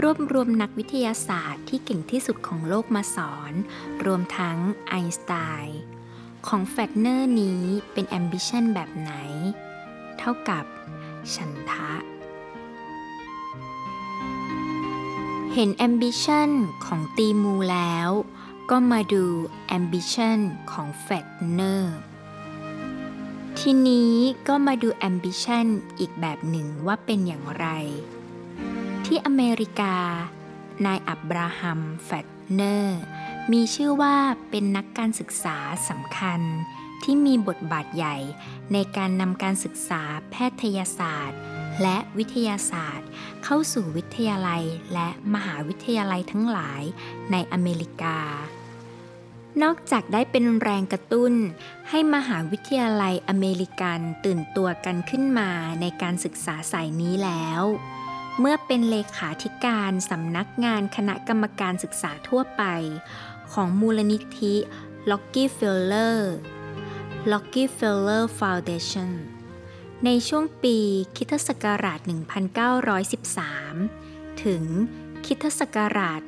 [0.00, 3.52] รวบรวมนักวิทยาศาสตร์ที่เก่งที่สุดของโลกมาสอน
[4.04, 5.32] รวมทั้งไอน์สไต
[5.64, 5.80] น์
[6.46, 9.12] ของเฟลกซ์เนอร์นี้เป็น ambition แบบไหน
[10.18, 10.64] เท่ากับ
[11.34, 11.92] ฉันทะ
[15.54, 16.50] เห็น ambition
[16.86, 18.10] ของติมูร์แล้ว
[18.70, 19.24] ก็มาดู
[19.78, 20.38] ambition
[20.72, 21.96] ของเฟลกซ์เนอร์
[23.58, 24.14] ทีนี้
[24.48, 25.66] ก็มาดู ambition
[25.98, 27.66] อีกแบบหนึ่งว่าเป็นอย่างไร
[29.14, 29.96] ที่อเมริกา
[30.86, 33.00] นายอับราฮัม เฟลกซ์เนอร์
[33.52, 34.16] มีชื่อว่า
[34.50, 35.56] เป็นนักการศึกษา
[35.88, 36.40] สำคัญ
[37.02, 38.16] ที่มีบทบาทใหญ่
[38.72, 41.40] ในการนำการศึกษาแพทยศาสตร์
[41.82, 43.08] และวิทยาศาสตร์
[43.44, 44.62] เข้าสู่วิทยาลัย
[44.94, 46.82] และมหาวิทยาลัยทั้งหลาย
[47.32, 48.18] ในอเมริกา
[49.62, 51.32] นอกจากได้เป็นแรงกระตุ้น
[51.88, 57.64] ให้มหาวิทยาลัยอเมริกันตื่นตัวกันขึ้นมาในการศึกษาสายนี้แล้ว
[58.40, 62.62] เมื่อเป็นเลขาธิการสำนักงานคณะกรรมการศึกษาทั่วไป
[63.52, 64.54] ของมูลนิธิ
[65.10, 66.18] Rockefeller
[67.32, 69.10] Rockefeller Foundation
[70.04, 70.76] ในช่วงปี
[71.16, 72.00] คริสตศักราช
[73.60, 74.64] 1913 ถึง
[75.26, 76.20] คริสตศักราช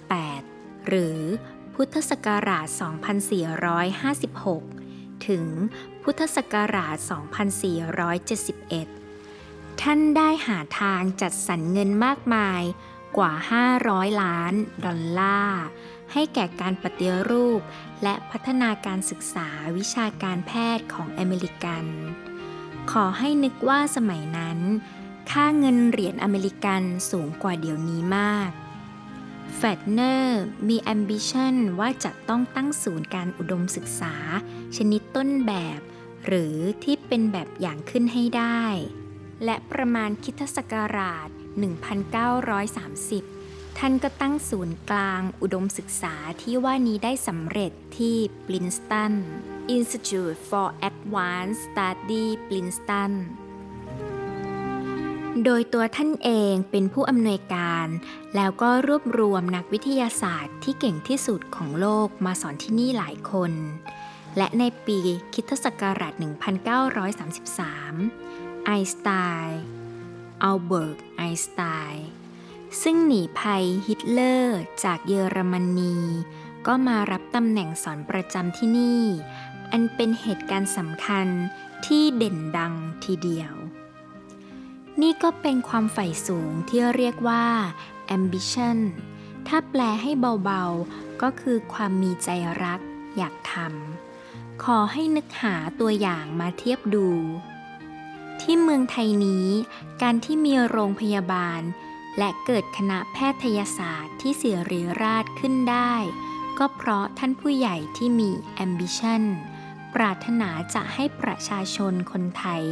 [0.00, 1.18] 1928 หรือ
[1.74, 2.66] พุทธศักราช
[4.36, 5.44] 2456 ถึง
[6.02, 9.03] พุทธศักราช 2471
[9.82, 12.62] ท่านได้หาทางจัดสรรเงินมากมาย
[13.16, 13.32] กว่า
[13.76, 15.64] 500 ล้าน ดอลลาร์
[16.12, 17.60] ให้แก่การปฏิรูป
[18.02, 21.84] และพัฒนาการศึกษาวิชาการแพทย์ของอเมริกัน
[22.90, 24.58] ขอให้นึกว่าสมัยนั้น
[25.30, 28.50] ค่าเงินเหรียญอเมริกันสูงกว่าเดี๋ยวนี้มาก
[29.56, 34.14] เฟลกซ์เนอร์มี ambition ว่าจะต้องตั้งศูนย์การอุดมศึกษา
[34.76, 35.80] ชนิดต้นแบบ
[36.26, 38.62] หรือที่เป็นแบบอย่างขึ้นให้ได้
[39.44, 41.28] และประมาณคริสตศักราช
[42.52, 49.12] 1930 ท่านก็ตั้งศูนย์กลางอุดมศึกษาที่ว่านี้ได้สำเร็จที่ปรินสตัน
[49.76, 53.12] Institute for Advanced Study Princeton
[55.44, 57.86] โดยตัวท่านเองเป็นผู้อำนวยการ
[58.36, 63.52] แล้วก็รวบรวมนักวิทยาศาสตร์ที่เก่งที่สุดของโลกมาสอนที่นี่หลายคน
[64.36, 64.98] และในปี
[65.32, 66.22] คริสตศักราช 1933
[68.64, 69.08] ไอน์สไต
[69.46, 69.60] น์
[70.42, 72.06] อัลเบิร์ตไอน์สไตน์
[72.82, 75.96] ซึ่งหนีภัยฮิตเลอร์จากเยอรมนี
[76.66, 79.04] ก็มารับตำแหน่งสอนประจำที่นี่
[79.72, 81.26] อันเป็นเหตุการณ์สำคัญ
[81.86, 82.74] ที่เด่นดัง
[83.04, 83.54] ทีเดียว
[85.00, 87.46] นี่ก็เป็นความใฝ่สูงที่เรียกว่า
[88.16, 88.78] ambition
[89.48, 90.10] ถ้าแปลให้
[90.44, 92.28] เบาๆ ก็คือความมีใจ
[92.62, 92.80] รัก
[93.16, 97.08] อยากทำขอให้นึกหาตัวอย่างมาเทียบดู
[98.44, 99.46] ที่เมืองไทยนี้
[100.02, 101.60] การที่มีโรงพยาบาล
[102.18, 105.94] และเกิดคณะแพทยศาสตร์ที่เสียรีราชขึ้นได้
[106.58, 108.30] ก็เพราะท่านผู้ใหญ่ที่มี
[108.64, 109.22] ambition
[109.94, 112.62] ปรารถนาจะให้ประชาชนคนไทย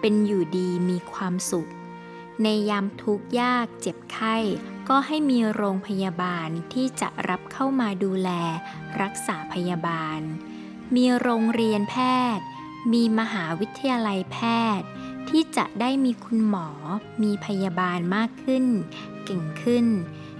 [0.00, 1.70] เป็นอยู่ดีมีความสุข
[2.42, 4.36] ในยามทุกข์ยากเจ็บไข้
[4.88, 8.30] ก็ให้มีโรงพยาบาลที่จะรับเข้ามาดูแล
[9.00, 10.20] รักษาพยาบาล
[10.94, 11.96] มีโรงเรียนแพ
[12.36, 12.46] ทย์
[12.92, 14.38] มีมหาวิทยาลัยแพ
[14.80, 14.88] ทย์
[15.30, 16.68] ที่จะได้มีคุณหมอ
[17.22, 18.64] มีพยาบาลมากขึ้น
[19.24, 19.86] เก่งขึ้น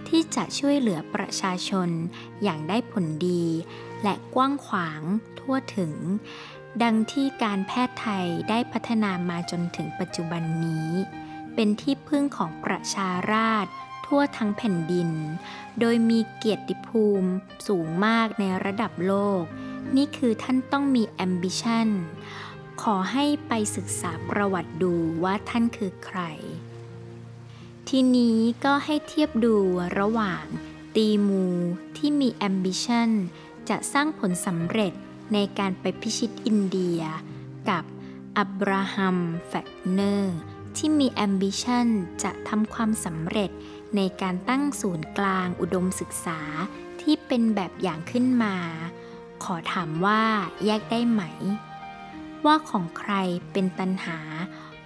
[0.09, 1.89] ที่จะช่วยเหลือประชาชน
[2.43, 3.45] อย่างได้ผลดี
[4.03, 5.03] และกว้างขวาง
[5.39, 5.93] ทั่วถึง
[6.83, 10.89] ดังที่การแพทย์ไทยได้พัฒนามาจนถึงปัจจุบันนี้
[11.55, 13.71] เป็นที่พึ่งของประชาราษฎร
[14.07, 15.11] ทั่วทั้งแผ่นดิน
[15.81, 17.31] โดยมีเกียรติภูมิ
[17.67, 19.43] สูงมากในระดับโลก
[19.97, 21.89] นี่คือท่านต้องมี ambition
[22.87, 26.21] ขอให้ไปศึกษาประวัติดูว่าท่านคือใคร
[27.89, 29.57] ทีนี้ก็ให้เทียบดู
[29.99, 30.45] ระหว่าง
[30.97, 31.45] ตีมู
[31.97, 33.11] ที่มี ambition
[33.69, 34.93] จะสร้างผลสำเร็จ
[35.33, 37.01] ในการไปพิชิตอินเดีย
[37.69, 37.85] กับ
[38.39, 39.17] อับราฮัม
[39.49, 40.39] แฟกเนอร์
[40.77, 41.87] ที่มี ambition
[42.23, 43.51] จะทำความสำเร็จ
[43.97, 46.41] ในการตั้งศูนย์กลางอุดมศึกษา
[47.01, 48.57] ที่เป็นแบบอย่างขึ้นมา
[49.45, 50.23] ขอถามว่า
[50.65, 51.23] แยกได้ไหม
[52.47, 53.13] ว่าของใคร
[53.53, 54.19] เป็นตัณหา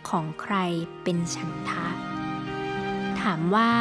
[0.09, 0.57] ของใคร
[1.03, 1.87] เป็นฉันทะ
[3.21, 3.73] ถามว่า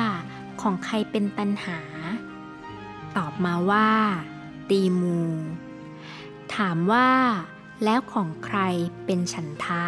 [0.62, 1.80] ของใครเป็นตัณหา
[3.18, 3.90] ตอบมาว่า
[4.70, 5.22] ตีมู
[6.56, 7.10] ถามว่า
[7.84, 8.60] แล้วของใคร
[9.06, 9.86] เป็นฉันทะ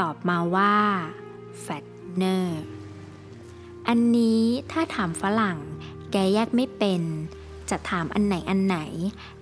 [0.00, 0.74] ตอบมาว่า
[1.60, 2.60] แฟตเนอร์
[3.88, 5.58] อันนี้ถ้าถามฝรั่ง
[6.12, 7.02] แกแยกไม่เป็น
[7.70, 8.78] จะถามอันไหนอันไหน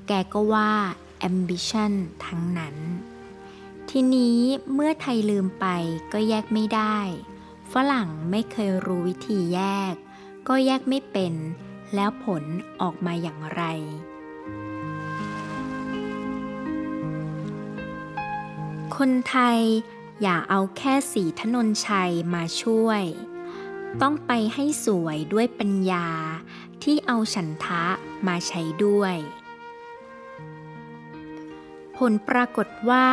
[0.08, 0.70] แกก็ว่า
[1.28, 1.92] ambition
[2.24, 2.76] ทั้งนั้น
[3.96, 4.40] ทีนี้
[4.74, 5.66] เมื่อไทยลืมไป
[6.12, 6.98] ก็แยกไม่ได้
[7.72, 9.60] ฝรั่งไม่เคยรู้วิธีแย
[9.92, 9.94] ก
[10.48, 11.34] ก็แยกไม่เป็น
[11.94, 12.44] แล้วผล
[12.80, 13.62] ออกมาอย่างไร
[18.96, 19.60] คนไทย
[20.22, 23.02] อย่าเอาแค่สีถนนชัยมาช่วย
[24.02, 26.08] ต้องไปให้สวยด้วยปัญญา
[26.82, 27.84] ที่เอาฉันทะ
[28.26, 29.16] มาใช้ด้วย
[31.96, 33.06] ผลปรากฏว่า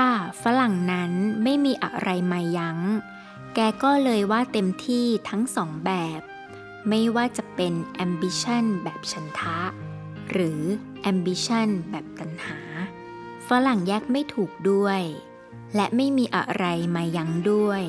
[0.44, 1.12] ฝรั่งนั้น
[1.44, 2.80] ไม่มีอะไรมายัง้ง
[3.56, 6.22] แกก็เลยว่าเต็มที่ทั้งสองแบบ
[6.90, 7.74] ไม่ว่าจะเป็น
[8.06, 9.60] ambition แบบฉันทะ
[10.32, 10.62] หรือ
[11.12, 12.60] ambition แบบตัณหา
[13.48, 15.02] ฝรั่งแยกไม่ถูกด้วย
[15.76, 16.66] และไม่มีอะไร
[16.96, 17.84] มายั้งด้วย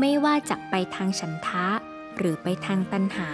[0.00, 1.66] ไม่ว่าจะไปทางฉันทะ
[2.16, 3.30] หรือไปทางตัณหา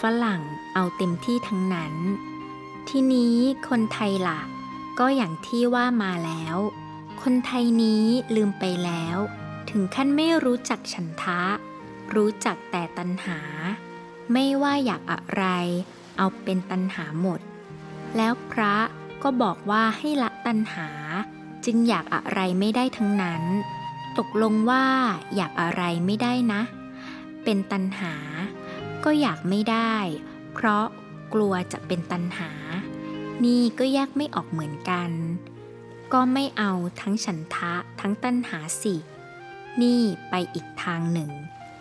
[0.00, 0.42] ฝรั่ง
[0.74, 1.94] เอาเต็มที่ทั้งนั้น
[2.88, 3.36] ทีนี้
[3.68, 4.40] คนไทยล่ะ
[4.98, 6.56] ก็อย่างที่ว่ามาแล้ว
[7.22, 8.04] คนไทยนี้
[8.34, 9.16] ลืมไปแล้ว
[9.70, 11.42] ถึงขั้นไม่รู้จักฉันทะ
[12.14, 13.38] รู้จักแต่ตัณหา
[14.32, 15.44] ไม่ว่าอยากอะไร
[16.16, 17.40] เอาเป็นตัณหาหมด
[18.16, 18.76] แล้วพระ
[19.22, 20.88] ก็บอกว่าให้ละตัณหา
[21.64, 23.42] จึงอยากอะไรไม่ได้ทั้งนั้น
[24.18, 24.84] ตกลงว่า
[25.36, 26.62] อยากอะไรไม่ได้นะ
[27.44, 28.14] เป็นตัณหา
[29.04, 29.94] ก็อยากไม่ได้
[30.54, 30.86] เพราะ
[31.34, 32.50] กลัวจะเป็นตัณหา
[33.44, 35.10] นี่ก็แยกไม่ออกเหมือนกัน
[36.12, 38.94] ก็ไม่เอาทั้งฉันทะทั้งตัณหาสิ
[39.82, 41.30] นี่ไปอีกทางหนึ่ง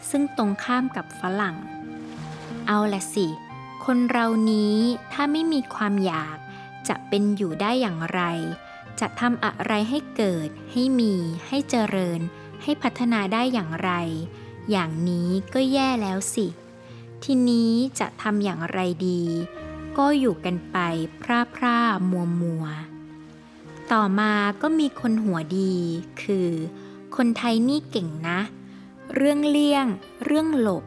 [0.10, 1.58] ซึ่งตรงข้ามกับฝรั่ง
[2.68, 3.28] เอาละสิ
[3.86, 4.78] คนเรานี้
[5.14, 6.38] ถ้าไม่มีความอยาก
[6.88, 8.22] จะเป็นอยู่ได้อย่างไร
[9.00, 11.14] จะทำอะไรให้เกิด ให้มี
[11.48, 12.20] ให้เจริญ
[12.64, 13.92] ให้พัฒนาได้อย่างไร
[14.72, 16.48] อย่างนี้ก็แย่แล้วสิ
[17.24, 19.22] ทีนี้จะทำอย่างไรดี
[19.98, 20.78] ก็อยู่กันไป
[21.22, 21.80] พร่าพร่า
[22.10, 22.66] มัวมัว
[23.92, 25.76] ต่อมาก็มีคนหัวดี
[26.22, 26.50] คือ
[27.16, 28.40] คนไทยนี่เก่งนะ
[29.16, 29.86] เรื่องเลี่ยง
[30.26, 30.84] เรื่องหลบ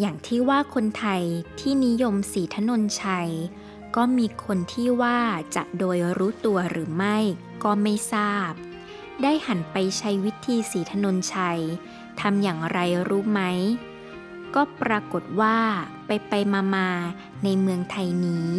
[0.00, 1.22] อย่างที่ว่าคนไทย
[1.58, 3.30] ที่นิยมสีถนนชัย
[3.96, 5.18] ก็มีคนที่ว่า
[5.56, 7.16] จะโดยรู้ตัวหรือไม่
[7.64, 8.52] ก็ไม่ทราบ
[9.22, 11.60] ได้หันไปใช้วิธีสีถนนชัย
[12.20, 13.42] ทำอย่างไรรู้ไหม
[14.54, 15.56] ก็ปรากฏว่า
[16.06, 16.88] ไปไปมามา
[17.46, 18.50] ในเมืองไทยนี้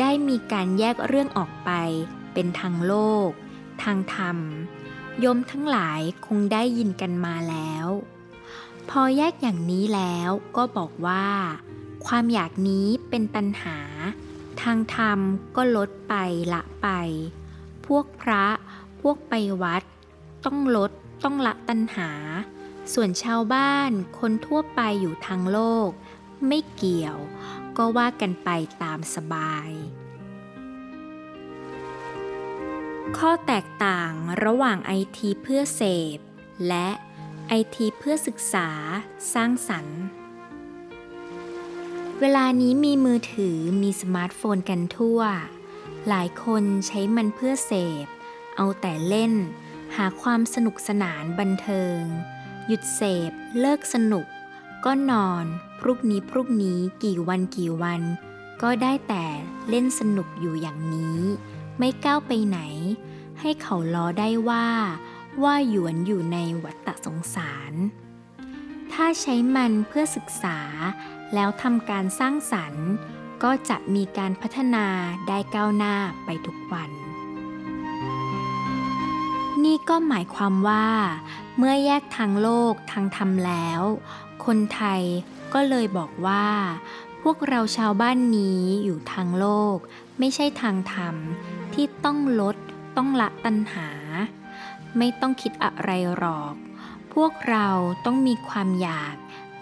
[0.00, 1.70] ได้มีการแยกเรื่องออกไป
[2.32, 2.94] เป็นทางโล
[3.26, 3.28] ก
[3.82, 4.38] ทางธรรม
[5.20, 7.86] โยมทั้งหลายคงได้ยินกันมาแล้ว
[8.90, 11.26] พอแยกอย่างนี้แล้วก็บอกว่า
[12.06, 13.78] ความอยากนี้เป็นตัณหา
[14.62, 15.18] ทางธรรม
[15.56, 16.14] ก็ลดไป
[16.52, 16.88] ละไป
[17.86, 18.46] พวกพระ
[19.00, 19.82] พวกไปวัด
[20.44, 20.90] ต้องลด
[21.24, 22.10] ต้องละตัณหา
[22.92, 25.88] ส่วนชาวบ้านคนทั่วไปอยู่ทางโลก
[26.48, 27.18] ไม่เกี่ยว
[27.78, 28.50] ก็ว่ากันไป
[28.82, 29.70] ตามสบาย
[33.16, 34.12] ข้อแตกต่าง
[34.44, 35.82] ระหว่างไอทีเพื่อเส
[36.16, 36.18] พ
[36.68, 36.88] และ
[37.48, 38.68] ไอทีเพื่อศึกษา
[39.34, 40.00] สร้างสรรค์
[42.20, 45.20] เวลานี้มีมือถือมีสมาร์ทโฟนกันทั่ว
[46.08, 47.72] หลายคนใช้มันเพื่อเส
[48.04, 48.06] พ
[48.56, 49.34] เอาแต่เล่น
[49.96, 52.00] หาความสนุกสนานบันเทิง
[52.66, 54.26] หยุดเสพ เลิกสนุก
[54.84, 55.46] ก็นอน
[55.84, 58.02] รุ่งนี้พรุ่งนี้กี่วันกี่วัน
[58.62, 59.24] ก็ได้แต่
[59.68, 61.20] เล่นสนุกอยู่อย่างนี้
[61.78, 62.60] ไม่ก้าวไปไหน
[63.40, 64.68] ให้เขาล้อได้ว่า
[65.42, 67.76] ว่าหยวนอยู่ในวัฏสงสารถ
[68.92, 70.58] ถ้าใช้มันเพื่อศึกษา
[71.34, 72.88] แล้วทำการสร้างสรรค์
[73.42, 74.86] ก็จะมีการพัฒนา
[75.28, 75.94] ได้ก้าวหน้า
[76.24, 76.90] ไปทุกวัน
[79.64, 80.86] นี่ก็หมายความว่า
[81.56, 83.82] เมื่อแยกทางโลกทางธรรมแล้ว
[84.44, 85.02] คนไทย
[85.54, 86.46] ก็เลยบอกว่า
[87.22, 89.76] พวกเราชาวบ้านนี้อยู่ทางโลก
[90.18, 91.16] ไม่ใช่ทางธรรม
[91.74, 92.56] ที่ต้องลด
[92.96, 93.88] ต้องละตัณหา
[94.98, 96.54] ไม่ต้องคิดอะไรหรอก
[97.14, 97.68] พวกเรา
[98.04, 99.14] ต้องมีความอยาก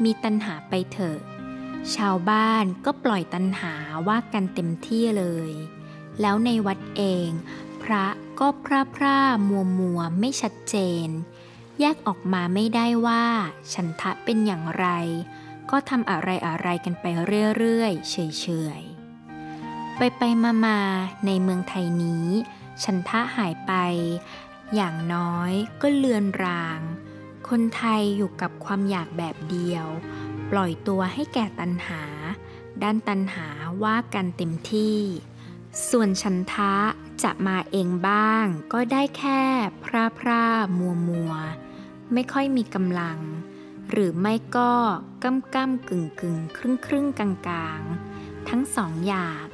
[0.05, 1.19] มีตัณหาไปเถอะ
[1.97, 3.75] ชาวบ้านก็ปล่อยตัณหา
[4.09, 5.51] ว่ากันเต็มที่เลย
[6.21, 7.29] แล้วในวัดเอง
[7.83, 8.07] พระ
[8.41, 10.77] ก็พร่าพร่ามัวมัวไม่ชัดเจ
[11.07, 11.09] น
[11.81, 13.25] แยกออกมาไม่ได้ว่า
[13.73, 14.87] ฉันทะเป็นอย่างไร
[15.70, 17.05] ก็ทำอะไรอะไรกันไป
[17.57, 18.16] เรื่อยๆเฉ
[18.79, 20.81] ยๆ ไปไปมามา
[21.27, 22.29] ในเมืองไทยนี้
[22.85, 23.72] ฉันทะหายไป
[24.75, 26.81] อย่างน้อยก็เลือนราง
[27.48, 29.87] คนไทยอยู่กับความอยากแบบเดียว
[30.51, 32.03] ปล่อยตัวให้แก่ตัณหา
[32.83, 33.48] ด้านตัณหา
[33.85, 35.01] ว่ากันเต็มที่
[35.88, 36.75] ส่วนฉันทะ
[37.22, 39.42] จะมาเองบ้าง ก็ได้แค่
[39.85, 40.44] พร่าพร่า
[40.79, 41.33] มัวมัว
[42.12, 43.18] ไม่ค่อยมีกำลัง
[43.93, 44.73] หรือไม่ก็
[45.23, 47.83] ก้ำก้ำกึ่งกึ่งครึ่งครึ่งกลางกลาง
[48.49, 49.49] ทั้งสองอยาก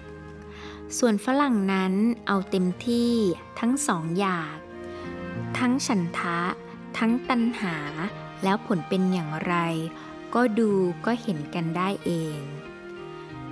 [0.99, 1.95] ส่วนฝรั่งนั้น
[2.27, 3.13] เอาเต็มที่
[3.61, 4.59] ทั้งสองอยาก
[5.59, 6.41] ทั้งฉันทะ
[6.99, 7.77] ทั้งตัณหา
[8.43, 9.55] แล้วผลเป็นอย่างไร
[10.35, 10.71] ก็ดู
[11.07, 12.41] ก็เห็นกันได้เอง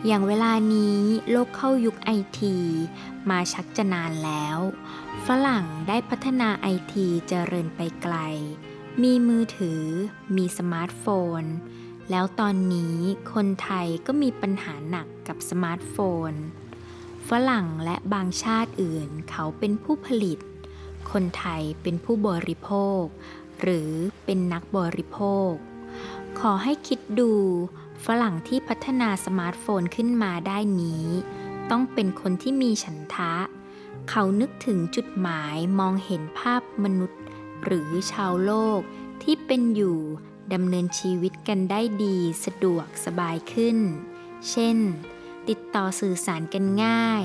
[0.06, 2.56] อย่างเวลานี้โลกเข้ายุคไอที
[3.28, 4.58] มาชักจะนานแล้ว
[5.26, 8.16] ฝรั่งได้พัฒนาไอทีเจริญไปไกล
[9.04, 9.82] มีมือถือ
[10.36, 11.04] มีสมาร์ทโฟ
[11.40, 11.42] น
[12.10, 12.96] แล้วตอนนี้
[13.32, 15.96] คนไทยก็มีปัญหาหนักกับสมาร์ทโฟ
[16.30, 16.32] น
[17.28, 20.38] ฝรั่งและบางชาติอื่นเขาเป็นผู้ผลิต
[21.10, 23.02] คนไทยเป็นผู้บริโภค
[23.60, 23.90] หรือ
[24.24, 25.52] เป็นนักบริโภค
[26.40, 27.32] ขอให้คิดดู
[28.06, 31.06] ฝรั่งที่พัฒนาสมาร์ทโฟนขึ้นมาได้นี้
[31.70, 33.34] ต้องเป็นคนที่มีฉันทะ
[34.10, 37.20] เขานึกถึงจุดหมายมองเห็นภาพมนุษย์
[37.64, 38.80] หรือชาวโลก
[39.22, 39.98] ที่เป็นอยู่
[40.52, 43.78] ดำเนินชีวิตกันได้ดีสะดวกสบายขึ้น
[44.50, 44.78] เช่น
[45.48, 47.24] ติดต่อสื่อสารกันง่าย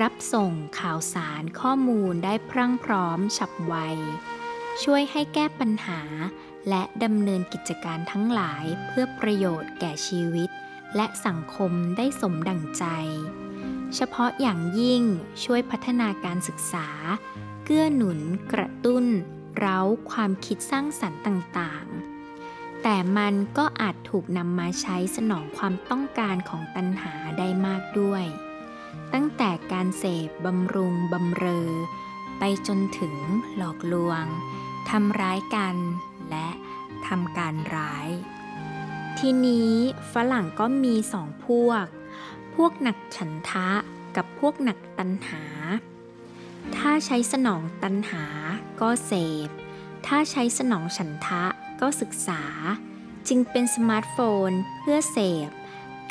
[0.00, 3.74] รับส่งข่าวสารข้อมูลได้พรั่งพร้อมฉับไว
[4.82, 6.00] ช่วยให้แก้ปัญหา
[6.68, 10.50] และดำเนินกิจการทั้งหลายเพื่อประโยชน์แก่ชีวิต
[10.96, 12.84] และสังคมได้สมดังใจ
[13.94, 15.02] เฉพาะอย่างยิ่ง
[15.44, 16.88] ช่วยพัฒนาการศึกษา
[17.64, 18.20] เกื้อหนุน
[18.52, 19.04] กระตุ้น
[19.58, 19.78] เร้า
[20.10, 28.24] ความคิดสร้างสรรค์ต่างๆ แต่มันก็อาจถูกนำมาใช้สนองความต้องการของตัณหาได้มากด้วย
[29.12, 31.70] ตั้งแต่การเสพบำรุงบำเรอ
[32.38, 33.16] ไปจนถึง
[33.56, 34.24] หลอกลวง
[34.90, 35.76] ทำร้ายกัน
[36.30, 36.48] และ
[37.06, 38.08] ทำการร้าย
[39.18, 39.72] ทีนี้
[40.12, 41.86] ฝรั่งก็มีสองพวก
[42.54, 43.68] พวกหนักฉันทะ
[44.16, 45.42] กับพวกหนักตัณหา
[46.76, 48.24] ถ้าใช้สนองตัณหา
[48.80, 49.12] ก็เส
[49.46, 49.48] พ
[50.06, 51.44] ถ้าใช้สนองฉันทะ
[51.80, 52.42] ก็ศึกษา
[53.28, 54.16] จึงเป็นสมาร์ทโฟ
[54.48, 54.50] น
[54.80, 55.48] เพื่อเสพ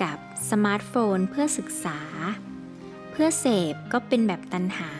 [0.01, 0.17] กับ
[0.49, 1.99] สมาร์ทโฟนเพื่อศึกษา
[3.11, 4.91] เพื่อเสพก็เป็นแบบตัณหา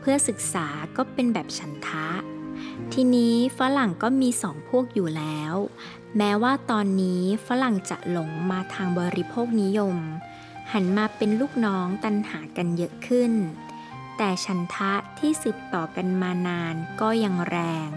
[0.00, 2.08] เพื่อศึกษาก็เป็นแบบฉันทะ
[2.92, 5.54] ทีนี้ฝรั่งก็มีสองพวกอยู่แล้ว
[6.16, 9.96] แม้ว่าตอนนี้ฝรั่งจะหลงมาทางบริโภคนิยม
[10.72, 13.32] หันมาเป็นลูกน้องตันหากันเยอะขึ้น
[14.16, 17.90] แต่ชันทะที่สืบต่อกันมานานก็ยังแรง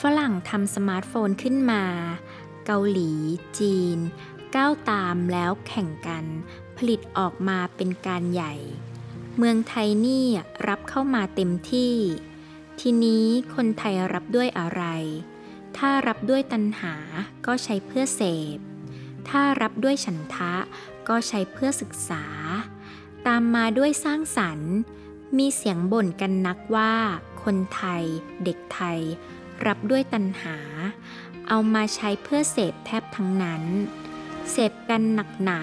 [0.00, 1.84] ฝรั่งทำสมาร์ทโฟนขึ้นมา
[2.66, 3.10] เกาหลี
[3.58, 3.98] จีน
[4.56, 6.24] ก้าวตามแล้วแข่งกัน
[6.76, 8.54] ผลิตออกมาเป็นการใหญ่
[9.36, 10.26] เมืองไทยนี่
[10.68, 11.94] รับเข้ามาเต็มที่
[12.80, 14.82] ทีนี้คนไทยรับด้วยอะไร
[15.76, 16.94] ถ้ารับด้วยตัณหา
[17.46, 18.22] ก็ใช้เพื่อเส
[18.56, 18.58] พ
[19.28, 20.54] ถ้ารับด้วยฉันทะ
[21.08, 22.24] ก็ใช้เพื่อศึกษา
[23.26, 24.72] ตามมาด้วยสร้างสรรค์
[25.38, 26.94] มีเสียงบ่นกันนักว่า
[27.42, 28.04] คนไทย
[28.44, 29.00] เด็กไทย
[29.66, 30.56] รับด้วยตัณหา
[31.48, 33.64] เอามาใช้เพื่อเสพแทบทั้งนั้น
[34.50, 35.62] เสพกันหนักหนา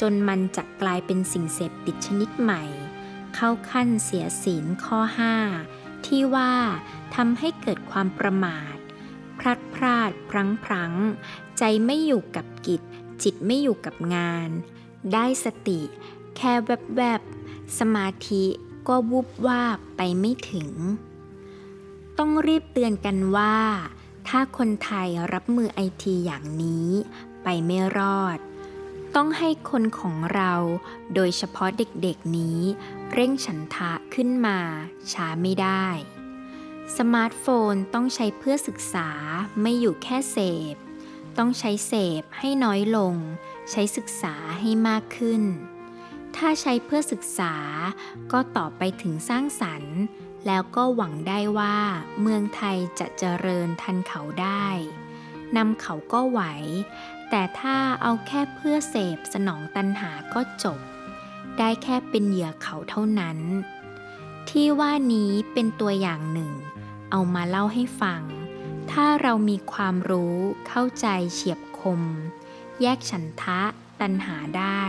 [0.00, 2.62] จนมันจะกลายเป็นสิ่งเสพติดชนิดใหม่
[3.34, 4.98] เข้าขั้นเสียศีลข้อ
[5.52, 6.52] 5 ที่ว่า
[7.14, 8.76] ทำให้เกิดความประมาท
[9.38, 10.94] พลัดพราดพลั้งพลั้ง
[11.58, 12.82] ใจไม่อยู่กับกิจ
[13.22, 14.48] จิตไม่อยู่กับงาน
[15.12, 15.80] ได้สติ
[16.36, 16.52] แค่
[16.96, 18.44] แวบๆสมาธิ
[18.88, 20.70] ก็วุบว่าบไปไม่ถึง
[22.18, 23.56] ต้องรีบเตือนกันว่า
[24.28, 26.88] ถ้าคนไทยรับมือไอทีอย่างนี้
[27.42, 28.38] ไปไม่รอด
[29.14, 30.52] ต้องให้คนของเรา
[31.14, 32.60] โดยเฉพาะเด็กๆนี้
[33.12, 34.58] เร่งฉันทะขึ้นมา
[35.12, 35.86] ช้าไม่ได้
[36.96, 39.08] สมาร์ทโฟนต้องใช้เพื่อศึกษา
[39.60, 40.38] ไม่อยู่แค่เส
[40.74, 40.76] พ
[41.38, 43.14] ต้องใช้เสพให้น้อยลง
[43.70, 45.42] ใช้ศึกษาให้มากขึ้น
[46.36, 47.54] ถ้าใช้เพื่อศึกษา
[48.32, 49.96] ก็ต่อไปถึงสร้างสรรค์
[50.46, 51.76] แล้วก็หวังได้ว่า
[52.20, 54.66] เมืองไทยจะเจริญทันเขาได้
[55.56, 56.40] นำเขาก็ไหว
[57.30, 60.80] แต่ถ้าเอาแค่เพื่อเสพสนองตันหาก็จบ
[61.58, 63.38] ได้แค่เป็นเหยื่อเขาเท่านั้น
[64.50, 66.52] ที่ว่านี้เป็นตัวอย่างหนึ่ง
[67.10, 68.22] เอามาเล่าให้ฟัง
[68.92, 70.36] ถ้าเรามีความรู้
[70.68, 72.02] เข้าใจเฉียบคม
[72.80, 73.60] แยกฉันทะ
[74.00, 74.82] ตันหาได้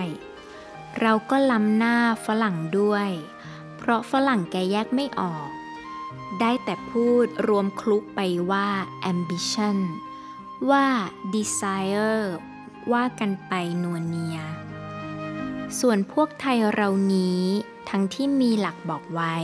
[1.02, 3.10] เราก็ล้ำหน้าฝรั่งด้วย
[3.78, 5.50] เพราะฝรั่งแกแยกไม่ออก
[6.40, 8.20] ได้แต่พูดรวมคลุกไป
[8.52, 8.68] ว่า
[9.12, 9.78] ambition
[10.70, 10.86] ว่า
[11.34, 12.24] desire
[12.92, 14.38] ว่ากันไปนวเนีย
[15.80, 17.42] ส่วนพวกไทยเรานี้
[17.90, 19.36] ทั้งที่มีหลักบอกไว้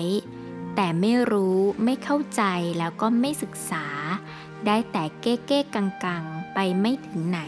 [0.76, 2.44] แต่ไม่รู้ไม่เข้าใจ
[2.80, 3.86] แล้วก็ไม่ศึกษา
[4.66, 6.24] ได้แต่เก้เก้กังกัง
[6.54, 7.42] ไปไม่ถึงไหน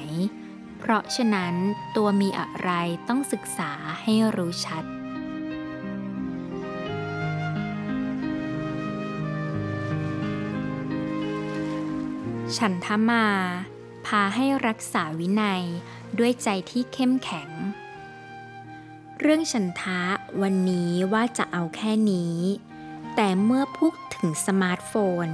[0.84, 1.54] เพราะฉะนั้น
[1.96, 2.72] ตัวมีอะไร
[3.10, 3.72] ต้องศึกษา
[4.02, 4.84] ให้รู้ชัด
[12.58, 13.26] ฉันทะมา
[14.06, 15.64] พาให้รักษาวินัย
[16.20, 17.50] ด้วยใจที่เข้มแข็ง
[19.20, 20.02] เรื่องฉันทะ
[20.42, 22.36] วันนี้ว่าจะเอาแค่นี้
[23.16, 24.94] แต่เมื่อพูดถึงสมาร์ทโฟ
[25.26, 25.28] น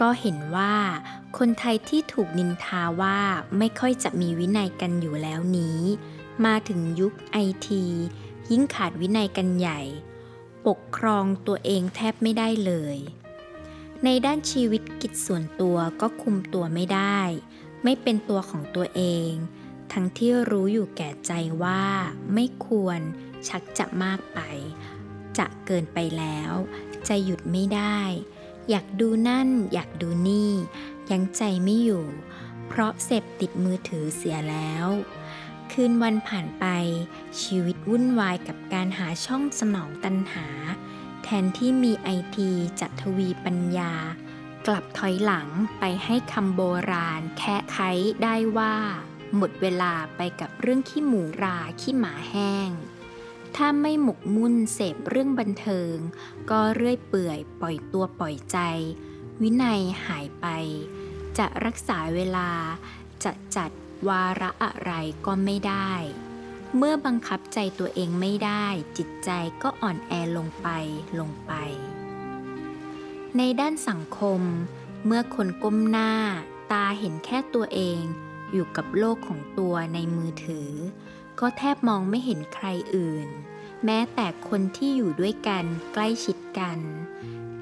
[0.00, 0.74] ก็เห็นว่า
[1.38, 3.18] คนไทยที่ถูกนินทาว่า
[3.58, 5.80] ไม่ค่อยจะมีวินัยกันอยู่แล้วนี้
[6.44, 7.84] มาถึงยุคไอที
[8.50, 9.80] ยิ่งขาดวินัยกันใหญ่
[10.66, 12.96] ปกครองตัวเองแทบไม่ได้เลย
[14.04, 17.20] ในด้านชีวิตกิจส่วนตัวก็คุมตัวไม่ได้
[17.84, 19.30] ไม่เป็นตัวของตัวเอง
[19.92, 21.82] ทั้งที่รู้อยู่แก่ใจว่า
[22.34, 23.00] ไม่ควร
[23.48, 24.40] ชักจะมากไป
[25.38, 26.52] จะเกินไปแล้ว
[27.08, 28.00] จะหยุดไม่ได้
[28.70, 30.52] อยากดูนั่น อยากดูนี่
[31.12, 32.06] ยังใจไม่อยู่
[32.68, 34.86] เพราะเสพติดมือถือเสียแล้ว
[35.72, 36.66] คืนวันผ่านไป
[37.42, 40.46] ชีวิตวุ่นวายกับการหาช่องสนองตันหา
[41.22, 42.50] แทนที่มีไอที
[42.80, 43.92] จะทวีปัญญา
[44.66, 45.48] กลับถอยหลัง
[45.78, 47.78] ไปให้คำโบราณแค่ไข
[48.22, 48.76] ได้ว่า
[49.36, 52.70] หมดเวลาไปกับเรื่องขี้หมูราขี้หมาแห้ง
[53.56, 55.96] ถ้าไม่หมกมุ่นเสพเรื่องบันเทิง
[56.50, 58.58] ก็เรื่อยเปื่อยปล่อยตัวปล่อยใจ
[59.42, 60.46] วินัยหายไป
[61.40, 62.50] จะรักษาเวลา
[63.24, 63.70] จะจัด
[64.08, 64.92] วาระอะไร
[65.26, 65.92] ก็ไม่ได้
[66.76, 68.66] เมื่อบังคับใจตัวเองไม่ได้
[68.98, 69.30] จิตใจ
[69.62, 70.68] ก็อ่อนแอลงไป
[71.18, 71.52] ลงไป
[73.36, 74.40] ในด้านสังคม
[75.06, 76.12] เมื่อคนก้มหน้า
[76.72, 78.00] ตาเห็นแค่ตัวเอง
[78.52, 80.70] อยู่กับโลกของตัวในมือถือ
[81.40, 83.28] ก็แทบมองไม่เห็นใครอื่น
[83.84, 86.78] แม้แต่คนที่อยู่ด้วยกันใกล้ชิดกัน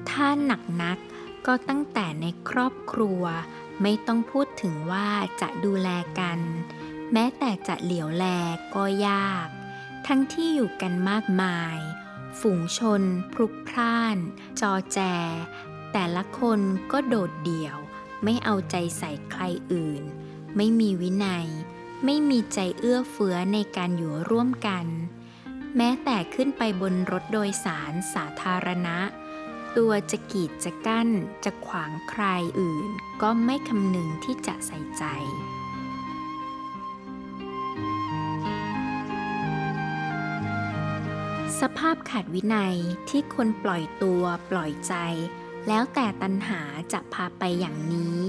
[0.09, 0.97] ถ้าหนักนัก
[1.45, 3.23] ก็ตั้งแต่ในครอบครัว
[3.81, 5.09] ไม่ต้องพูดถึงว่า
[5.41, 6.39] จะดูแลกัน
[7.13, 8.25] แม้แต่จะเหลียวแล
[8.75, 9.47] ก็ยาก
[10.07, 11.77] ทั้งที่อยู่กันมากมาย
[12.39, 13.01] ฝูงชน
[13.33, 14.17] พลุกพล่าน
[14.61, 14.99] จอแจ
[15.93, 16.59] แต่ละคน
[16.91, 17.77] ก็โดดเดี่ยว
[18.23, 20.03] ไม่เอาใจใส่ใครอื่น
[20.55, 21.47] ไม่มีวินัย
[22.05, 24.85] ไม่มีใจเอื้อเฟื้อในการอยู่ร่วมกัน
[25.75, 28.97] แม้แต่ขึ้นไปบนรถโดยสารสาธารณะ
[29.77, 31.09] ตัวจะกีดจะกั้น
[31.45, 32.23] จะขวางใคร
[32.59, 32.89] อื่น
[33.21, 35.03] ก็ไม่คำนึงที่จะใส่ใจ
[41.59, 42.77] สภาพขาดวินัย
[43.09, 44.95] ที่คนปล่อยตัวปล่อยใจ
[45.67, 46.61] แล้วแต่ตัณหา
[46.93, 48.19] จะพาไปอย่างนี้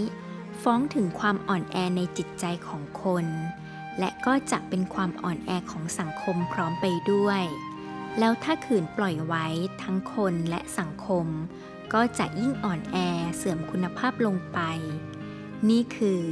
[0.62, 3.26] ฟ้องถึงความอ่อนแอในจิตใจของคน
[3.98, 7.42] และก็จะเป็นความอ่อนแอของสังคมพร้อมไปด้วย
[8.20, 9.46] แล้วถ้าขืนปล่อยไว้
[9.82, 11.26] ทั้งคนและสังคม
[11.92, 12.96] ก็จะยิ่งอ่อนแอ
[13.36, 14.58] เสื่อมคุณภาพลงไป
[15.68, 16.22] นี่คือ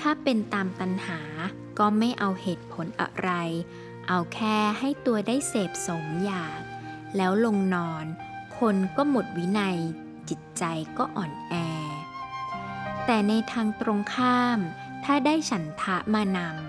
[0.00, 1.20] ถ้าเป็นตามตัณหา
[1.78, 3.30] ก็ไม่เอาเหตุผลอะไร
[4.08, 6.60] เอาแค่ให้ตัวได้เสพสมอยาก
[7.16, 8.04] แล้วลงนอน
[8.58, 9.78] คนก็หมดวินัย
[10.28, 10.64] จิตใจ
[10.98, 11.54] ก็อ่อนแอ
[13.06, 14.58] แต่ในทางตรงข้าม
[15.04, 16.67] ถ้าได้ฉันทะมานำ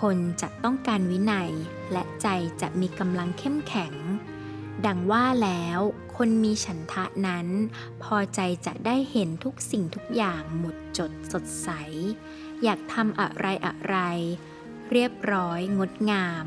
[0.00, 1.50] คนจะต้องการวินัย
[1.92, 2.28] และใจ
[2.60, 3.94] จะมีกำลังเข้มแข็ง
[4.86, 5.80] ดังว่าแล้ว
[6.16, 7.46] คนมีฉันทะนั้น
[8.02, 11.68] พอใจจะได้เห็นทุกสิ่งทุกอย่างหมดจดสดใส
[12.62, 13.96] อยากทำอะไรอะไร
[14.90, 16.46] เรียบร้อยงดงาม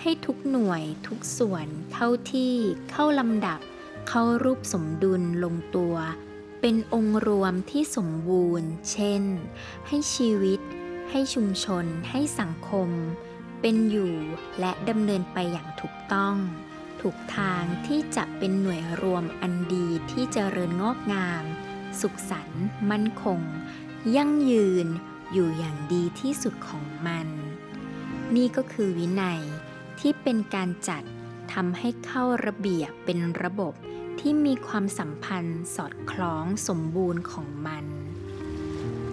[0.00, 2.54] ให้ทุกหน่วยทุกส่วนเข้าที่
[2.90, 3.60] เข้าลำดับ
[4.08, 5.94] เข้ารูปสมดุลลงตัว
[6.60, 9.22] เป็นองค์รวมที่สมบูรณ์ เช่น
[9.86, 10.60] ให้ชีวิต
[11.14, 12.88] ให้ชุมชน ให้สังคม
[13.60, 14.14] เป็นอยู่
[14.60, 16.36] และดำเนินไปอย่างถูกต้อง
[17.00, 21.44] ถูกทางที่จะเป็นหน่วยรวมอันดีที่เจริญงอกงาม
[22.00, 23.40] สุขสันต์มั่นคง
[24.16, 24.86] ยั่งยืน
[25.32, 27.28] อยู่อย่างดีที่สุดของมัน
[28.36, 29.42] นี่ก็คือวินัย
[30.00, 31.02] ที่เป็นการจัด
[31.52, 33.74] ทำให้เข้าระเบียบเป็นระบบ
[34.20, 37.84] ที่มีความสัมพันธ์สอดคล้องสมบูรณ์ของมัน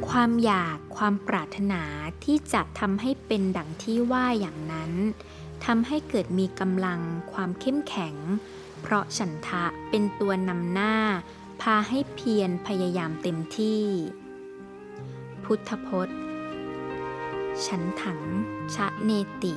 [0.09, 1.81] ความอยากความปรารถนา
[2.25, 4.91] ที่จะทำให้เป็นดังที่ว่าอย่างนั้น
[5.65, 6.99] ทำให้เกิดมีกำลัง
[7.33, 8.15] ความเข้มแข็ง
[8.81, 10.95] เพราะฉันทะเป็นตัวนำหน้า
[11.61, 13.83] พาให้เพียรพยายามเต็มที่
[15.43, 16.19] พุทธพจน์
[17.65, 18.21] ฉันถัง
[18.75, 19.11] ชะเน
[19.43, 19.55] ติ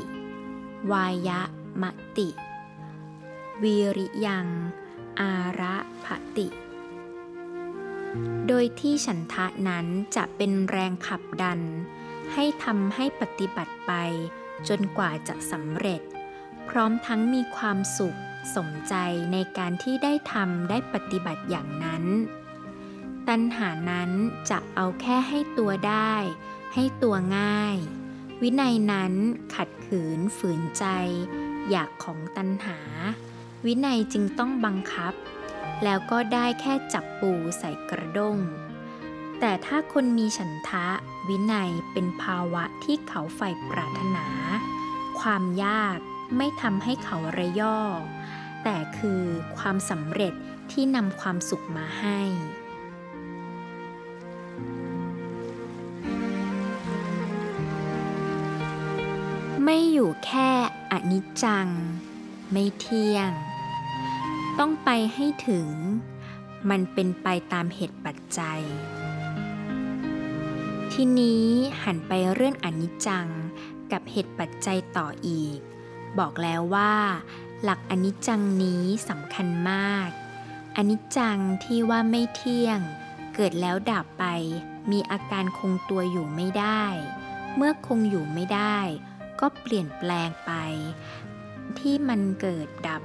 [0.93, 1.41] วายะ
[1.83, 2.29] มะติ
[3.63, 4.47] วีริยัง
[5.21, 5.75] อาระ
[6.05, 6.49] ภติ
[8.49, 9.87] โดยที่ฉันทะนั้น
[10.17, 11.61] จะเป็นแรงขับดัน
[12.33, 13.93] ให้ทำให้ปฏิบัติไป
[14.69, 16.03] จนกว่าจะสำเร็จ
[16.69, 18.19] พร้อมทั้งมีความสุข
[18.57, 18.95] สมใจ
[19.33, 22.05] ในการที่ได้ทำได้ปฏิบัติอย่างนั้น
[23.29, 24.11] ตัณหานั้น
[24.51, 26.15] จะเอาแค่ให้ตัวได้
[26.75, 27.77] ให้ตัวง่าย
[28.43, 29.13] วินัยนั้น
[29.55, 30.85] ขัดขืนฝืนใจ
[31.71, 32.79] อยากของตัณหา
[33.67, 35.15] วินัยจึงต้องบังคับ
[35.85, 38.39] แล้วก็ได้แค่จับปูใส่กระด้ง
[39.41, 40.87] แต่ถ้าคนมีฉันทะ
[41.29, 44.27] วินัยเป็นภาวะที่เขาใฝ่ปรารถนา
[45.21, 45.99] ความยาก
[46.37, 47.79] ไม่ทำให้เขาระย่อ
[48.65, 49.23] แต่คือ
[49.57, 50.35] ความสำเร็จ
[50.73, 52.21] ที่นำความสุขมาให้
[59.65, 60.51] ไม่อยู่แค่
[60.93, 61.69] อนิจจัง
[62.53, 63.31] ไม่เที่ยง
[64.61, 65.69] ต้องไปให้ถึง
[66.71, 68.63] มันเป็นไปตามเหตุปัจจัย
[70.93, 71.47] ทีนี้
[71.83, 73.29] หันไปเรื่องอนิจจัง
[73.93, 75.59] กับเหตุปัจจัยต่ออีก
[76.19, 76.95] บอกแล้วว่า
[77.63, 80.09] หลักอนิจจังนี้สำคัญมาก
[80.77, 82.81] อนิจจังที่ว่าไม่เที่ยง
[83.35, 84.25] เกิดแล้วดับไป
[84.91, 86.85] มีอาการคงตัวอยู่ไม่ได้
[87.57, 88.79] เมื่อคงอยู่ไม่ได้
[89.41, 90.53] ก็เปลี่ยนแปลงไป
[91.79, 93.03] ที่มันเกิดดับ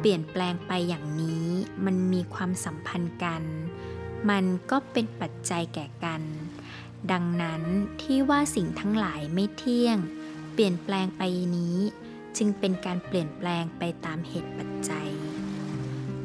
[0.00, 1.46] เปลี่ยนแปลงไปอย่างนี้
[1.84, 3.42] มันมีความสัมพันธ์กัน
[4.30, 6.22] มันก็เป็นปัจจัยแก่กัน
[7.12, 7.62] ดังนั้น
[8.02, 9.98] ที่ว่าสิ่งทั้งหลายไม่เที่ยง
[10.52, 11.22] เปลี่ยนแปลงไป
[11.56, 11.76] นี้
[12.36, 15.10] จึงเป็นการเปลี่ยนแปลงไปตามเหตุปัจจัย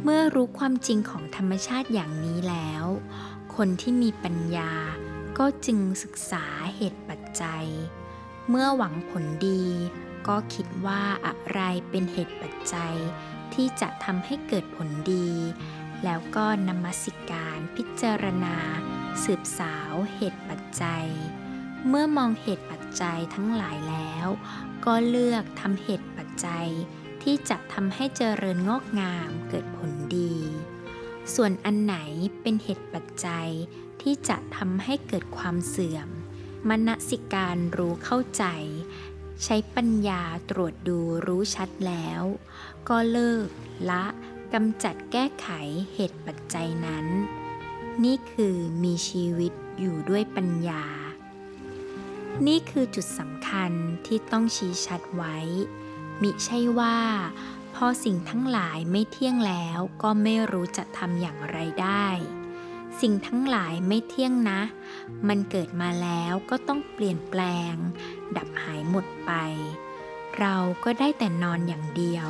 [0.03, 2.86] เมื่อรู้ความจริงของธรรมชาติอย่างนี้แล้ว
[3.55, 4.71] คนที่มีปัญญา
[5.38, 6.45] ก็จึงศึกษา
[6.76, 7.65] เหตุปัจจัย
[8.49, 9.63] เมื่อหวังผลดี
[10.28, 11.59] ก็คิดว่าอะไร
[11.89, 12.95] เป็นเหตุปัจจัย
[13.54, 15.30] ที่จะทำให้เกิดผลดี
[16.04, 18.58] แล้วก็นมัสการพิจารณา
[19.24, 21.08] สืบสาวเหตุปัจจัย
[21.88, 24.28] เมื่อมองเหตุปัจจัยทั้งหลายแล้ว
[24.86, 26.70] ก็เลือกทำเหตุปัจจัย
[27.24, 30.34] ที่จะทำให้เจริญงอกงามเกิดผลดี
[31.36, 31.96] ส่วนอันไหน
[32.41, 33.50] เป็นเหตุปัจจัย
[34.02, 36.10] ที่จะทำให้เกิดความเสื่อม
[36.70, 38.43] มนสิการรู้เข้าใจ
[39.43, 42.21] ใช้ปัญญาตรวจดูรู้ชัดแล้ว
[42.89, 43.47] ก็เลิก
[43.89, 44.05] ละ
[44.53, 45.47] กำจัดแก้ไข
[45.93, 47.05] เหตุปัจจัยนั้น
[48.03, 50.83] นี่คือมีชีวิตอยู่ด้วยปัญญา
[52.47, 53.71] นี่คือจุดสำคัญ
[54.05, 55.38] ที่ต้องชี้ชัดไว้
[56.21, 56.97] มิใช่ว่า
[57.75, 62.07] พอสิ่งทั้งหลายไม่เที่ยงแล้วก็ไม่รู้จะทำอย่างไรได้
[63.02, 64.62] สิ่งทั้งหลายไม่เที่ยงนะ
[65.28, 67.41] มันเกิดมาแล้วก็ต้องเปลี่ยนแปล
[67.72, 67.74] ง
[68.38, 69.32] ดับหายหมดไป
[70.39, 72.30] เราก็ได้แต่นอนอย่างเดียว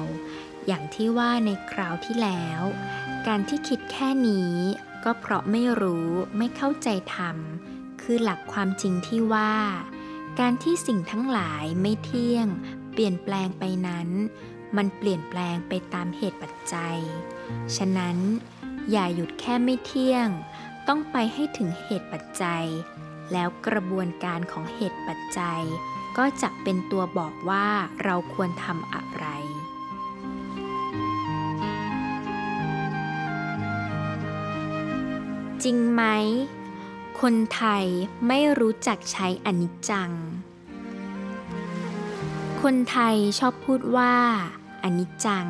[0.68, 2.62] อย่างที่ว่าในคราวที่แล้ว
[3.28, 4.54] การที่คิดแค่นี้
[5.04, 7.38] ก็เพราะไม่รู้ไม่เข้าใจธรรม
[8.02, 9.54] คือหลักความจริงที่ว่า
[10.40, 12.48] การที่สิ่งทั้งหลายไม่เที่ยง
[12.92, 14.10] เปลี่ยนแปลงไปนั้น
[14.78, 16.98] มันเปลี่ยนแปลงไปตามเหตุปัจจัย
[17.76, 18.18] ฉะนั้น
[18.92, 20.28] อย่าหยุดแค่ไม่เที่ยง
[20.88, 22.66] ต้องไปให้ถึงเหตุปัจจัย
[23.32, 25.64] แล้วกระบวนการของเหตุปัจจัย
[26.18, 27.68] ก็จะเป็นตัวบอกว่า
[28.04, 29.26] เราควรทำอะไร
[35.64, 36.04] จริงไหม
[37.22, 37.86] คนไทย
[38.28, 40.12] ไม่รู้จักใช้อนิจจัง
[42.62, 44.16] คนไทยชอบพูดว่า
[44.84, 45.48] อนิจจัง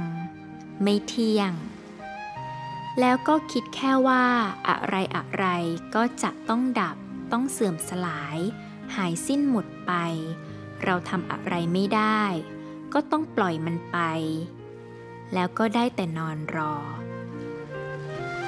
[0.83, 1.51] ไม่เที่ยง
[2.99, 4.25] แล้วก็คิดแค่ว่า
[4.67, 5.45] อะไรอะไร
[5.95, 6.97] ก็จะต้องดับ
[7.31, 8.37] ต้องเสื่อมสลาย
[8.95, 9.93] หายสิ้นหมดไป
[10.83, 12.21] เราทำอะไรไม่ได้
[12.93, 13.97] ก็ต้องปล่อยมันไป
[15.33, 16.75] แล้วก็ได้แต่นอนรอ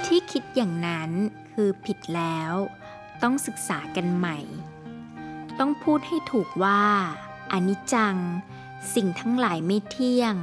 [0.05, 1.11] ที่คิดอย่างนั้น
[1.51, 2.53] คือผิดแล้ว
[3.23, 4.39] ต้องศึกษากันใหม่
[5.59, 6.83] ต้องพูดให้ถูกว่า
[7.51, 8.15] อนิจจัง
[8.93, 10.35] สิ่งทั้งหลายไม่เที่ยง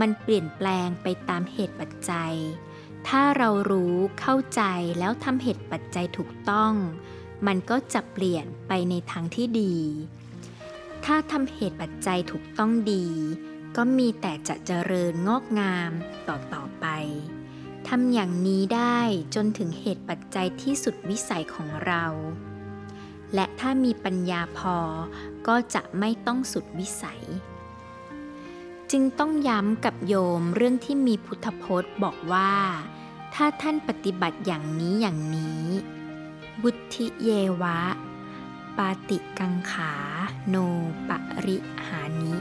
[0.00, 2.34] มันเปลี่ยนแปลงไปตามเหตุปัจจัย
[3.08, 4.62] ถ้าเรารู้เข้าใจ
[4.98, 6.72] แล้วทำเหตุปัจจัยถูกต้อง
[7.46, 9.76] มันก็จะเปลี่ยนไปในทางที่ดี
[11.04, 13.06] ถ้าทำเหตุปัจจัยถูกต้องดี
[13.76, 15.90] ก็มีแต่จะเจริญงอกงาม
[16.28, 16.86] ต่อต่อไป
[17.88, 18.98] ทำอย่างนี้ได้
[19.34, 22.04] จนถึงเหตุปัจจัยที่สุดวิสัยของเรา
[23.34, 24.78] และถ้ามีปัญญาพอ
[25.48, 27.22] ก็จะไม่ต้องสุดวิสัย
[28.90, 32.52] จึงต้องย้ำกับโยมเรื่องที่มีพุทธพจน์บอกว่า
[33.40, 35.64] ถ้าท่านปฏิบัติอย่างนี้อย่างนี้
[36.62, 37.30] วุธิเย
[37.62, 37.80] วะ
[38.76, 39.94] ปาติกังขา
[40.48, 40.56] โน
[41.08, 41.10] ป
[41.46, 41.56] ริ
[41.86, 42.34] หานิ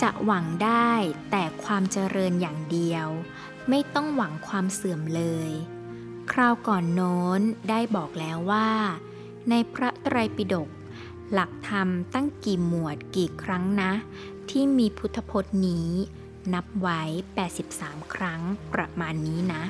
[0.00, 0.90] จะหวังได้
[1.30, 3.08] แต่ความเจริญอย่างเดียว
[3.68, 5.50] ไม่ต้องหวังความเสื่อมเลย
[6.32, 8.70] คราวก่อนโน้นได้บอกแล้วว่า
[9.50, 10.68] ในพระไตรปิฎก
[11.32, 13.92] หลักธรรมตั้งกี่หมวดกี่ครั้งนะ
[14.50, 15.90] ที่มีพุทธพจน์นี้
[16.54, 17.02] นับไว้
[17.56, 18.40] 83 ครั้ง
[18.74, 19.62] ประมาณนี้นะ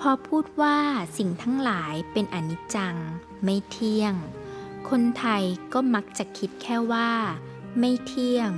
[0.00, 0.78] พอพูดว่า
[1.18, 2.96] สิ่งทั้งหลายเป็นอนิจจัง
[3.44, 4.14] ไม่เที่ยง
[4.88, 5.42] คนไทย
[5.72, 7.10] ก็มักจะคิดแค่ว่า
[7.78, 8.50] ไม่เที่ยง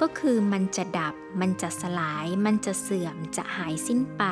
[0.00, 4.24] ก็คือมันจะดับ มันจะสลาย มันจะเสื่อมจะหายสิ้นไป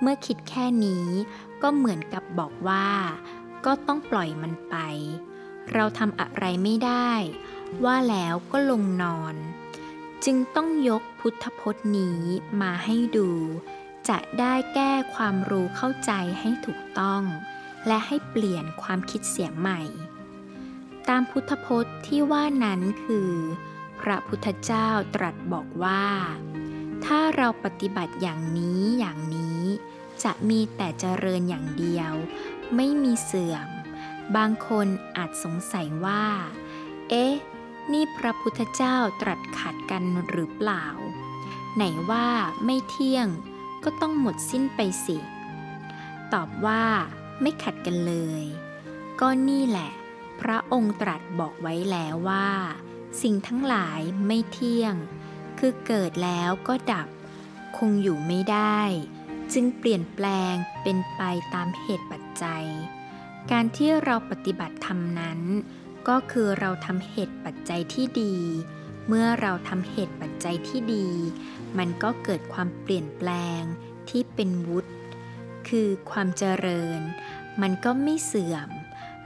[0.00, 1.06] เมื่อคิดแค่นี้
[1.62, 2.88] ก็เหมือนกับบอกว่า
[3.64, 4.76] ก็ต้องปล่อยมันไป
[5.72, 7.10] เราทำอะไรไม่ได้
[7.84, 9.34] ว่าแล้วก็ลงนอน
[10.24, 12.20] จึงต้องยกพุทธพจน์นี้
[12.60, 13.30] มาให้ดู
[14.08, 17.22] จะได้แก้ความรู้เข้าใจให้ถูกต้อง
[17.86, 19.80] และให้เปลี่ยนความคิดเสียใหม่
[21.08, 23.32] ตามพุทธพจน์ที่ว่านั้นคือ
[24.00, 26.04] พระพุทธเจ้าตรัสบอกว่า
[27.04, 29.60] ถ้าเราปฏิบัติอย่างนี้อย่างนี้
[30.24, 32.12] จะมีแต่เจริญอย่างเดียว
[32.76, 33.68] ไม่มีเสื่อม
[34.36, 36.24] บางคนอาจสงสัยว่า
[37.10, 37.34] เอ๊ะ
[37.90, 40.86] นี่พระพุทธเจ้าตรัสขัดกันหรือเปล่า
[41.76, 42.26] ไหนว่า
[42.64, 43.26] ไม่เที่ยง
[43.84, 45.18] ก็ต้องหมดสิ้นไปสิ
[46.32, 46.84] ตอบว่า
[47.40, 48.44] ไม่ขัดกันเลย
[49.20, 49.92] ก็นี่แหละ
[50.40, 52.48] พระองค์ตรัสบอกไว้แล้วว่า
[53.22, 54.94] สิ่งทั้งหลายไม่เที่ยง
[55.58, 57.08] คือเกิดแล้วก็ดับ
[57.76, 58.80] คงอยู่ไม่ได้
[59.52, 61.22] จึงเปลี่ยนแปลงเป็นไป
[61.54, 62.66] ตามเหตุปัจจัย
[63.50, 65.40] การที่เราปฏิบัติธรรมนั้น
[66.08, 68.34] ก็คือเราทำเหตุปัจจัยที่ดี
[69.08, 71.08] เมื่อเราทำเหตุปัจจัยที่ดี
[71.78, 73.30] มันก็เกิดความเปลี่ยนแปล
[73.60, 73.62] ง
[74.10, 74.92] ที่เป็นวุฒิ
[75.68, 77.00] คือความเจริญ
[77.60, 78.70] มันก็ไม่เสื่อม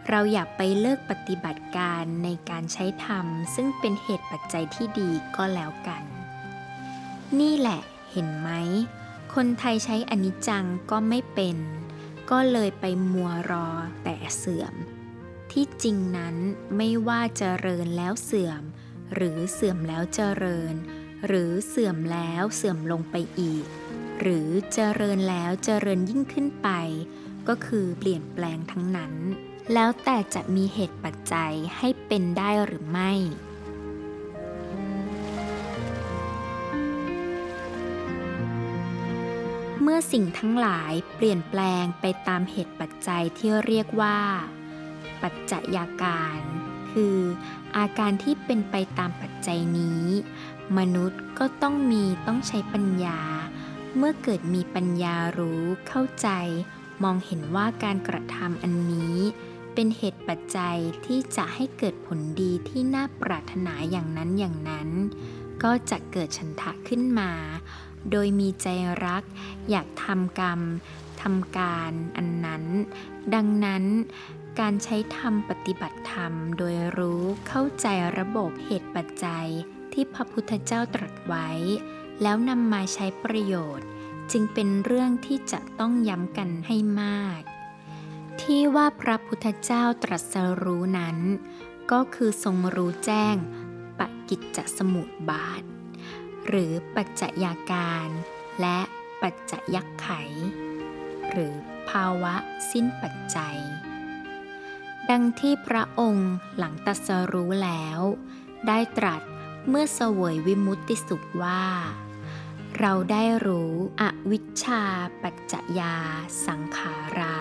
[0.08, 6.02] เราอยากไปเลิกปฏิบัติการในการใช้ธรรม ซึ่งเป็นเหตุปัจจัยที่ดีก็แล้วกัน
[7.40, 8.50] นี่แหละเห็นไหม
[9.34, 11.56] คนไทยใช้อนิจจังก็ไม่เป็น
[12.30, 13.68] ก็เลยไปมัวรอ
[14.04, 14.74] แต่เสื่อม
[15.58, 16.36] ที่จริงนั้น
[16.76, 18.62] ไม่ว่าเจริญแล้วเสื่อม
[19.14, 20.74] หรือเสื่อมแล้วเจริญ
[21.26, 23.64] หรือเสื่อมแล้วเสื่อมลงไปอีก
[24.20, 26.68] หรือเจริญแล้วเจริญยิ่งขึ้นไป
[27.48, 29.12] ก็คือเปลี่ยนแปลงทั้งนั้น
[29.72, 33.12] แล้วแต่จะมีเหตุปัจจัยให้เป็นได้หรือไม่
[39.80, 44.18] เมื่อสิ่งทั้งหลายเปลี่ยนแปลงไปตามเหตุปัจจัยที่เรียกว่า
[45.26, 46.40] ปัจจัยาการ
[46.92, 47.18] คือ
[47.76, 50.04] อาการที่เป็นไปตามปัจจัยนี้
[50.78, 53.20] มนุษย์ก็ต้องมีต้องใช้ปัญญา
[53.96, 56.28] เมื่อเกิดมีปัญญารู้เข้าใจ
[57.02, 59.16] มองเห็นว่าการกระทำอันนี้
[59.74, 64.88] เป็นเหตุปัจจัยที่จะให้เกิดผลดีที่น่าปรารถนาอย่างนั้นอย่างนั้น
[65.62, 67.30] ก็จะเกิดฉันทะขึ้นมา
[68.10, 68.66] โดยมีใจ
[69.04, 69.22] รัก
[69.70, 70.60] อยากทำกรรม
[71.22, 72.64] ทำการอันนั้น
[73.34, 73.84] ดังนั้น
[74.60, 77.86] การใช้ธรรมปฏิบัติธรรมโดยรู้เข้าใจ
[78.18, 79.48] ระบบเหตุปัจจัย
[79.92, 81.48] ที่พระพุทธเจ้าตรัสไว้
[82.22, 83.88] แล้วนำมาใช้ประโยชน์
[84.32, 87.40] จึงเป็นเรื่องที่จะต้องย้ำกันให้มาก
[88.42, 91.18] ที่ว่าพระพุทธเจ้าตรัสรู้นั้น
[91.92, 93.36] ก็คือทรงรู้แจ้ง
[93.98, 95.62] ปกิจจสมุปบาท
[96.46, 98.08] หรือปัจจัยาการ
[98.60, 98.78] และ
[99.22, 100.08] ปัจจยักไข
[101.30, 101.54] หรือ
[101.90, 102.34] ภาวะ
[102.70, 103.58] สิ้นปัจจัย
[105.10, 108.00] ดังที่พระองค์หลังตัสรู้แล้ว
[108.66, 109.22] ได้ตรัส
[109.68, 111.64] เมื่อเสวยวิมุตติสุขว่า
[112.78, 114.82] เราได้รู้อวิชชา
[115.22, 115.94] ปัจจยา
[116.46, 117.38] สังขารา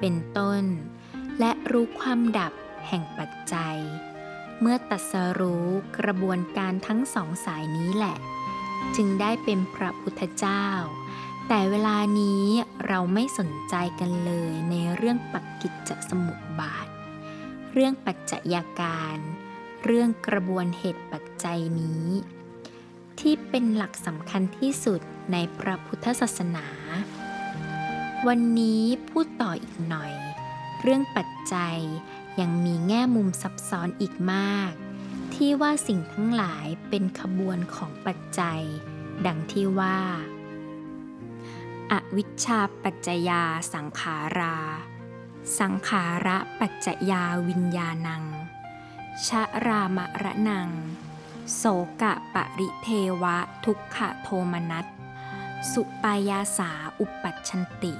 [0.00, 0.64] เป็นต้น
[1.40, 2.52] และรู้ความดับ
[2.88, 3.78] แห่งปัจจัย
[4.60, 5.66] เมื่อตัสรู้
[5.98, 8.16] กระบวนการทั้งสองสายนี้แหละ
[8.96, 10.66] จึงได้เป็นพระพุทธเจ้า
[11.48, 12.44] แต่เวลานี้
[12.86, 16.86] เราไม่สนใจกันเลยในเรื่องปักกิจจสมุปบาท
[17.72, 19.18] เรื่องปัจจัยาการ
[19.84, 22.06] เรื่องกระบวนเหตุปัจจัยนี้
[23.20, 25.00] ทที่เป็นหลักสำคัญที่สุด
[25.32, 26.66] ในพระพุทธศาสนา
[28.26, 30.12] วันนี้พูดต่ออีกหน่อย
[30.82, 31.78] เรื่องปัจจัย
[32.40, 34.72] ยังมีแง่มุมซับซ้อนอีกมาก
[35.34, 38.62] ที่ว่าสิ่งทั้งหลายเป็นขบวนของปัจจัย
[39.26, 39.98] ดังที่ว่า
[41.92, 43.42] อวิชชาปัจจยา
[43.72, 44.56] สังขารา
[45.58, 48.24] สังขาระปัจจยาวิญญาณัง
[49.26, 50.68] ชะรามะระนัง
[51.54, 51.62] โส
[52.02, 52.88] กะปริเท
[53.22, 54.86] วะทุกขโทมนัส
[55.72, 56.70] สุปายาสา
[57.00, 57.94] อุปัชชันติ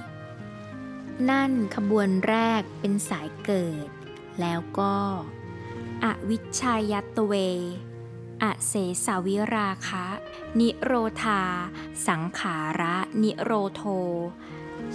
[1.29, 3.89] นั่นขบวนแรกเป็นสายเกิด
[4.41, 4.95] แล้วก็
[6.03, 7.33] อวิชายัตเว
[8.43, 8.73] อเส
[9.05, 10.05] สาวิราคะ
[10.59, 10.91] นิโร
[11.23, 11.41] ธา
[12.07, 13.83] สังขาระ นิโรโท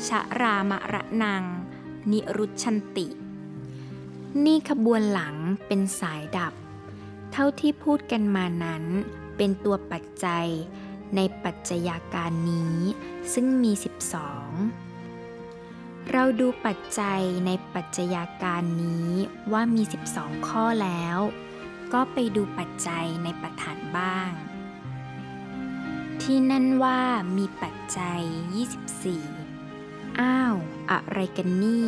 [0.06, 1.44] ชะรามะระนัง
[2.10, 3.06] นิรุชันติ
[4.44, 5.36] นี่ขบวนหลัง
[5.66, 6.52] เป็นสายดับ
[7.32, 8.84] เท่าที่พูดกันมานั้น
[9.36, 10.48] เป็นตัวปัจจัย
[11.16, 12.78] ในปัจจัยาการนี้
[13.32, 13.72] ซึ่งมี
[14.96, 19.10] 12 เราดูปัจจัยในปัจจัยาการนี้
[19.52, 19.82] ว่ามี
[20.14, 21.18] 12 ข้อแล้ว
[21.92, 24.30] ก็ไปดูปัจจัยในประฐานบ้าง
[26.22, 27.00] ที่นั่นว่า
[27.36, 28.22] มีปัจจัย
[28.84, 29.37] 24
[30.20, 30.56] อ้าว
[30.90, 31.86] อะไรกันนี่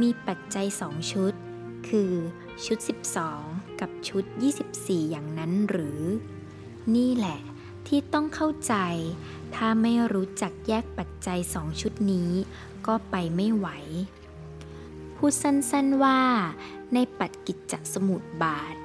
[0.00, 1.32] มีปัจจัยสองชุด
[1.88, 2.12] คือ
[2.64, 2.78] ชุด
[3.28, 4.24] 12 กับชุด
[4.66, 6.02] 24 อย่างนั้นหรือ
[6.94, 7.40] นี่แหละ
[7.86, 8.74] ที่ต้องเข้าใจ
[9.54, 12.30] ถ้าไม่รู้จักแยกปัจจัยสองชุดนี้
[12.86, 13.68] ก็ไปไม่ไหว
[15.16, 16.20] พูดสั้นๆว่า
[16.94, 18.76] ในปัจกิจจสมุดบาท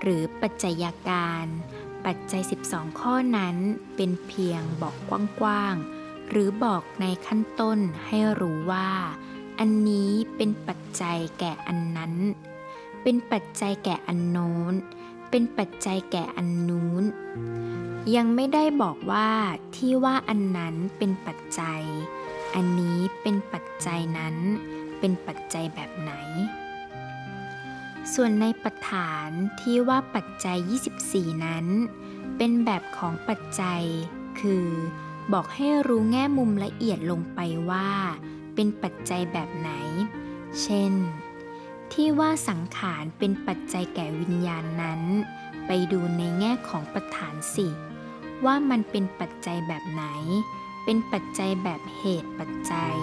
[0.00, 1.46] หรือปัจจัยาการ
[2.06, 3.56] ปัจจัย 12 ข้อนั้น
[3.96, 4.96] เป็นเพียงบอก
[5.40, 5.97] กว้างๆ
[6.28, 8.90] หรือบอกในขั้นต้นให้รู้ว่า
[9.58, 12.14] อันนี้เป็นปัจจัยแก่อันนั้น
[13.02, 14.74] เป็นปัจจัยแก่อันโน้น
[15.30, 17.04] เป็นปัจจัยแก่อันนู้น
[18.16, 19.30] ยังไม่ได้บอกว่า
[19.76, 21.82] ที่ว่าอันนั้นเป็นปัจจัย
[22.54, 24.36] อันนี้เป็นปัจจัยนั้น
[24.98, 26.12] เป็นปัจจัยแบบไหน
[28.14, 30.58] ส่วนในปัฏฐานที่ว่าปัจจัย
[31.00, 31.66] 24 นั้น
[32.36, 33.82] เป็นแบบของปัจจัย
[34.40, 34.66] คือ
[35.32, 37.90] บอกให้รู้แง่มุมละเอียดลงไปว่า
[38.54, 39.70] เป็นปัจจัยแบบไหน
[40.62, 40.92] เช่น
[41.92, 45.02] ที่ว่าสังขารเป็นปัจจัยแก่วิญญาณนั้น
[45.66, 47.66] ไปดูในแง่ของปัฏฐานสิ
[48.44, 50.04] ว่ามันเป็นปัจจัยแบบไหน
[50.84, 52.96] เป็นปัจจัยแบบเหตุปัจจัย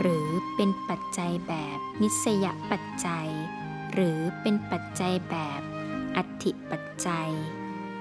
[0.00, 3.28] หรือเป็นปัจจัยแบบนิสยปัจจัย
[3.92, 5.60] หรือเป็นปัจจัยแบบ
[6.16, 7.30] อัติปัจจัย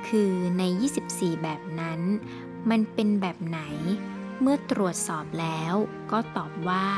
[0.08, 0.64] คือใน
[1.04, 2.02] 24 แบบนั้น
[2.70, 3.60] มันเป็นแบบไหน
[4.42, 5.76] เมื่อตรวจสอบแล้ว
[6.12, 6.90] ก็ตอบว่า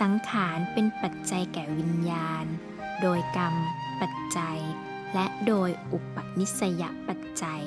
[0.00, 2.44] สังขารเป็นปัจจัยแก่วิญญาณ
[3.02, 3.54] โดยกรรม
[4.00, 4.58] ปัจจัย
[5.14, 7.64] และโดยอุปนิสยปัจจัย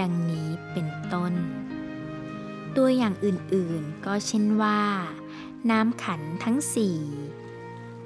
[0.00, 1.32] ดังนี้เป็นต้น
[2.76, 4.80] ตัวอย่างอื่นๆ ก็เช่นว่า
[5.70, 6.98] น้ำขันทั้งสี่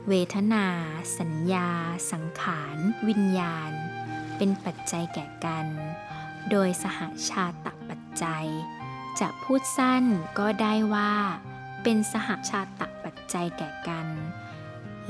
[0.08, 0.66] เวทนา
[1.18, 1.68] สัญญา
[2.12, 2.76] สังขาร
[3.08, 3.72] วิญญาณ
[4.36, 5.66] เป็นปัจจัยแก่กัน
[6.50, 7.00] โดยสห
[7.30, 7.68] ชาต
[8.24, 8.26] จ
[9.20, 10.04] จะพูดสั้น
[10.38, 11.12] ก็ได้ว่า
[11.82, 14.06] เป็นสหชาตปัจจัยแก่กัน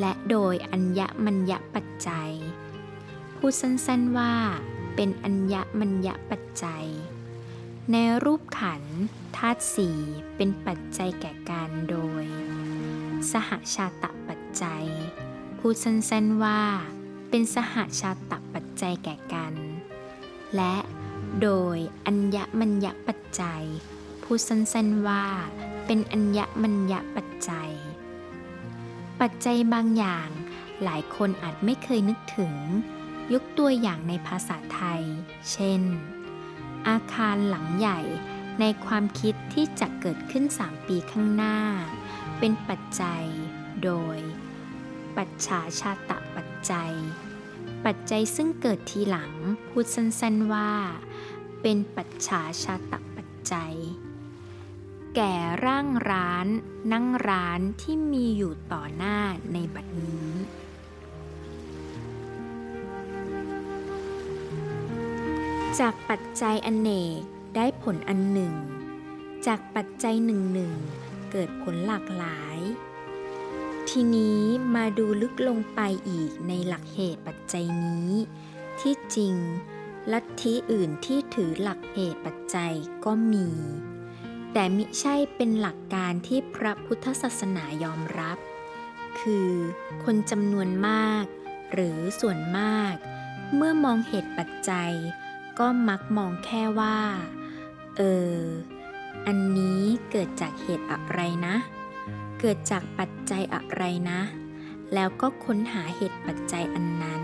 [0.01, 2.33] และโดยอัญญมัญญปัจจัย
[3.37, 4.35] พูดสั้นๆว่า
[4.95, 6.87] เป็นอัญญมัญญปัจจัย
[7.93, 8.83] ในรูปขัน
[9.37, 9.99] ธาตุสี่
[10.37, 12.25] เป็นปัจจัยแก่กันโดย
[13.33, 14.87] สหชาตปัจจัย
[15.59, 16.61] พูดสั้นๆว่า
[17.31, 19.55] เป็นสหชาตปัจจัยแก่กัน
[20.57, 20.75] และ
[21.43, 23.65] โดยอัญญมัญญปัจจัย
[24.23, 25.25] พูดสั้นๆว่า
[25.87, 27.73] เป็นอัญญมัญญปัจจัย
[29.21, 30.29] ปัจจัยบางอย่าง
[30.85, 32.55] หลายคนอาจไม่เคยนึกถึง
[33.33, 35.03] ยกตัวอย่างในภาษาไทย
[35.53, 35.83] เช่น
[36.89, 38.01] อาคารหลังใหญ่
[38.61, 41.59] ในความคิดที่จะเกิดขึ้น 3 ปีข้างหน้า
[42.39, 43.25] เป็นปัจจัย
[43.85, 44.19] โดย
[45.17, 46.93] ปัจฉาชาตะปัจจัย
[47.85, 49.33] ปัจจัยซึ่งเกิดทีหลัง
[49.69, 50.71] พูดสั้นๆว่า
[51.63, 53.75] เป็นปัจฉาชาตปัจจัย
[55.15, 55.35] แก่
[55.67, 56.47] ร่างร้าน
[56.93, 59.19] นั่งร้านที่มีอยู่ต่อหน้า
[59.53, 60.29] ในบัดนี้
[65.81, 67.21] จากปัจจัยอนเนก
[67.57, 68.55] ได้ผลอันหนึ่ง
[69.47, 70.73] จากปัจจัยหนึ่งหนึ่ง
[71.31, 72.59] เกิดผลหลากหลาย
[73.89, 74.43] ทีนี้
[74.75, 78.11] มาดูลึกลงไปอีกในหลักเหตุปัจจัยนี้
[78.81, 79.35] ที่จริง
[80.13, 83.49] ลัทธิอื่นที่ถือหลักเหตุปัจจัยก็มี
[84.53, 88.39] แต่มิใช่เป็นหลักการที่พระพุทธศาสนายอมรับ
[89.21, 89.51] คือ
[90.05, 91.25] คนจำนวนมาก
[91.73, 92.95] หรือส่วนมาก
[93.55, 94.93] เมื่อมองเหตุปัจจัย
[95.59, 96.99] ก็มักมองแค่ว่า
[97.97, 98.03] เอ
[98.37, 98.41] อ
[99.27, 101.57] อันนี้เกิดจากเหตุอะไรนะ
[102.41, 104.21] เกิดจากปัจจัยอะไรนะ
[104.95, 107.23] แล้วก็ค้นหาเหตุปัจจัยอันนั้น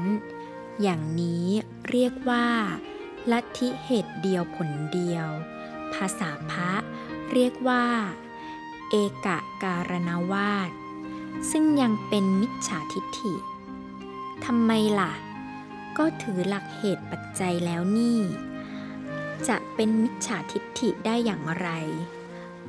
[0.82, 1.46] อย่างนี้
[1.90, 2.48] เรียกว่า
[3.30, 5.28] ลัทธิเหตุเดียวผลเดียว
[5.94, 6.72] ภาษาพระ
[7.32, 7.84] เรียกว่า
[8.90, 8.96] เอ
[9.26, 9.28] ก
[9.62, 10.70] การณวาด
[11.50, 13.34] ซึ่งยังเป็นมิจฉาทิฏฐิ
[14.44, 15.12] ทำไมล่ะ
[15.98, 18.20] ก็ถือหลักเหตุปัจจัยแล้วนี่
[19.48, 21.68] จะเป็นมิจฉาทิฏฐิได้อย่างไร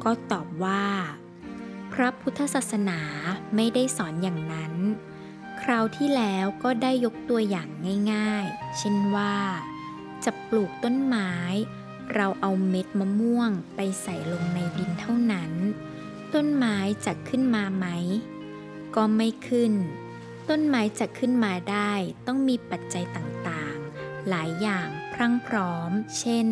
[0.04, 0.86] ก็ตอบว่า
[1.94, 3.00] พระพุทธศาสนา
[3.56, 4.74] ไม่ได้สอนอย่างนั้น
[5.62, 7.70] คราวที่แล้วก็ได้ยกตัวอย่าง
[8.14, 9.36] ง่ายๆ เช่นว่า
[10.24, 11.32] จะปลูกต้นไม้
[12.14, 15.52] เราเอาเม็ดมะม่วงไปใส่ลงในดินเท่านั้น
[16.34, 16.76] ต้นไม้
[17.06, 17.88] จะขึ้นมาไหม
[18.96, 19.74] ก็ไม่ขึ้น
[20.50, 21.92] ต้นไม้จะขึ้นมาได้
[22.28, 26.48] ต้องมีปัจจัยต่างๆ หลายอย่างพรั่งพร้อม เช่น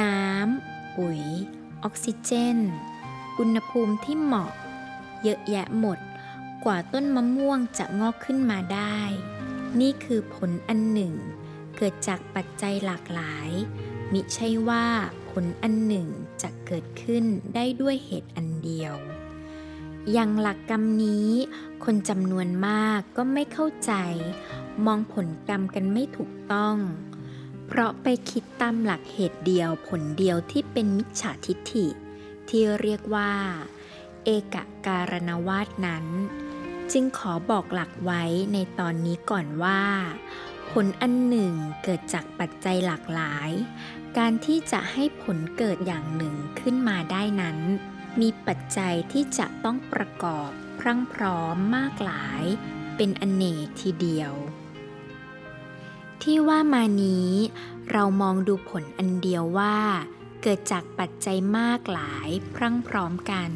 [0.00, 1.22] น้ำปุ๋ย
[1.82, 2.58] ออกซิเจน
[3.38, 4.52] อุณหภูมิที่เหมาะ
[5.22, 5.98] เยอะแยะหมด
[6.64, 8.98] กว่าต้นมะม่วงจะงอกขึ้นมาได้
[9.80, 11.14] นี่คือผลอันหนึ่ง
[11.76, 13.50] เกิดจากปัจจัยหลากหลาย
[14.12, 14.86] มิใช่ว่า
[15.30, 16.06] ผลอันหนึ่ง
[16.42, 18.94] จะเกิดขึ้นได้ด้วยเหตุอันเดียว
[20.12, 21.30] อย่างหลักกรรมนี้
[21.84, 23.92] คนจำนวนมากก็ไม่เข้าใจ
[24.86, 26.76] มองผลกรรมกันไม่ถูกต้อง
[27.66, 31.86] เพราะไปคิดตามหลักเหตุเดียวผลเดียวที่เป็นมิจฉาทิฏฐิ
[32.48, 33.32] ที่เรียกว่า
[34.24, 34.56] เอก
[34.86, 36.06] การณวาดนั้น
[36.92, 38.22] จึงขอบอกหลักไว้
[38.52, 39.82] ในตอนนี้ก่อนว่า
[40.70, 43.50] ผลอันหนึ่งเกิดจากปัจจัยหลากหลาย
[44.18, 47.58] การที่จะให้ผลเกิดอย่างหนึ่งขึ้นมาได้นั้น
[48.20, 52.44] มีปัจจัยที่จะต้องประกอบพรั่งพร้อมมากหลาย
[52.96, 54.32] เป็นอเนกทีเดียว
[56.22, 57.30] ที่ว่ามานี้
[57.92, 59.76] เรามองดูผลอันเดียวว่า
[60.42, 63.50] เกิดจากปัจจัยมากหลายพรั่งพร้อมกัน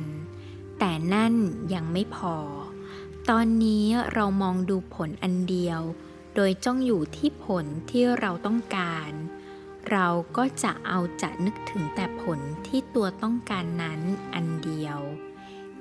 [0.79, 1.35] แต่นั่น
[1.75, 2.37] ยังไม่พอ
[3.31, 5.81] ตอนนี้เรามองดูผลอันเดียว
[6.35, 9.11] โดยจ้องอยู่ที่ผลที่เราต้องการ
[9.91, 14.01] เราก็จะเอาจะนึกถึงแต่ผลที่ตัวต้องการนั้น
[14.35, 14.99] อันเดียว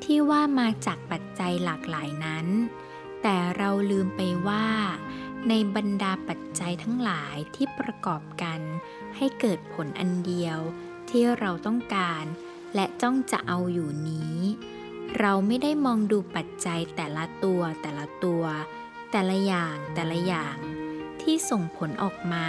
[0.03, 2.47] ที่ว่ามาจากปัจจัยหลากหลายนั้น
[3.21, 4.67] แต่เราลืมไปว่า
[5.49, 8.59] ในบรรดาปัจจัยทั้งหลายที่ประกอบกัน
[9.17, 10.57] ให้เกิดผลอันเดียว
[11.09, 12.23] ที่เราต้องการ
[12.75, 14.37] และจ้องจะเอาอยู่นี้
[15.19, 18.43] เราไม่ได้มองดูปัจจัยแต่ละตัวแต่ละตัว
[19.11, 20.57] แต่ละอย่างแต่ละอย่าง
[21.21, 22.47] ที่ส่งผลออกมา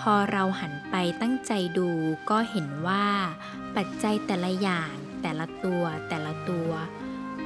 [0.00, 1.90] พอเราหันไปตั้งใจดู
[2.30, 3.06] ก็เห็นว่า
[3.76, 4.92] ปัจจัยแต่ละอย่าง
[5.22, 6.70] แต่ละตัวแต่ละตัว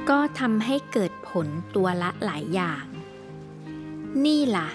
[0.09, 2.85] ก็ทำให้เกิดผลตัวละหลายอย่าง
[4.25, 4.69] นี่ล่ะ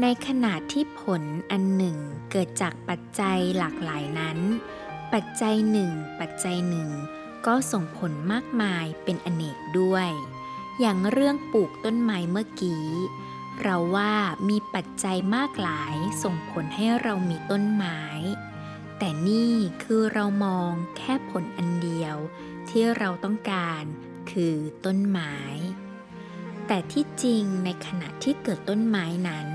[0.00, 1.96] ในขณะที่ผลอันหนึ่ง
[2.30, 4.38] เกิดจากปัจจัยหลากหลายนั้น
[5.12, 5.90] ปัจจัยหนึ่ง
[6.20, 6.88] ปัจจัยหนึ่ง
[7.46, 10.10] ก็ส่งผลมากมายเป็นอเนกด้วย
[10.80, 12.86] อย่างเรื่องปลูกต้นไม้เมื่อกี้
[13.62, 14.14] เราว่า
[14.48, 18.00] มีปัจจัยมากหลายส่งผลให้เรามีต้นไม้
[18.98, 19.52] แต่นี่
[19.84, 22.16] คือเรามองแค่ผลอันเดียว
[22.68, 23.84] ที่เราต้องการ
[24.30, 25.36] คือต้นไม้
[26.66, 29.48] แต่ที่จริงในขณะที่เกิดต้นไม้นั้น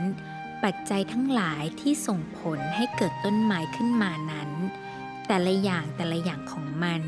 [0.63, 4.49] ปัจจัยทั้งหลายที่ส่งผลให้เกิดต้นไม้ขึ้นมานั้น
[5.27, 7.01] แต่ละอย่างแต่ละอย่างของมัน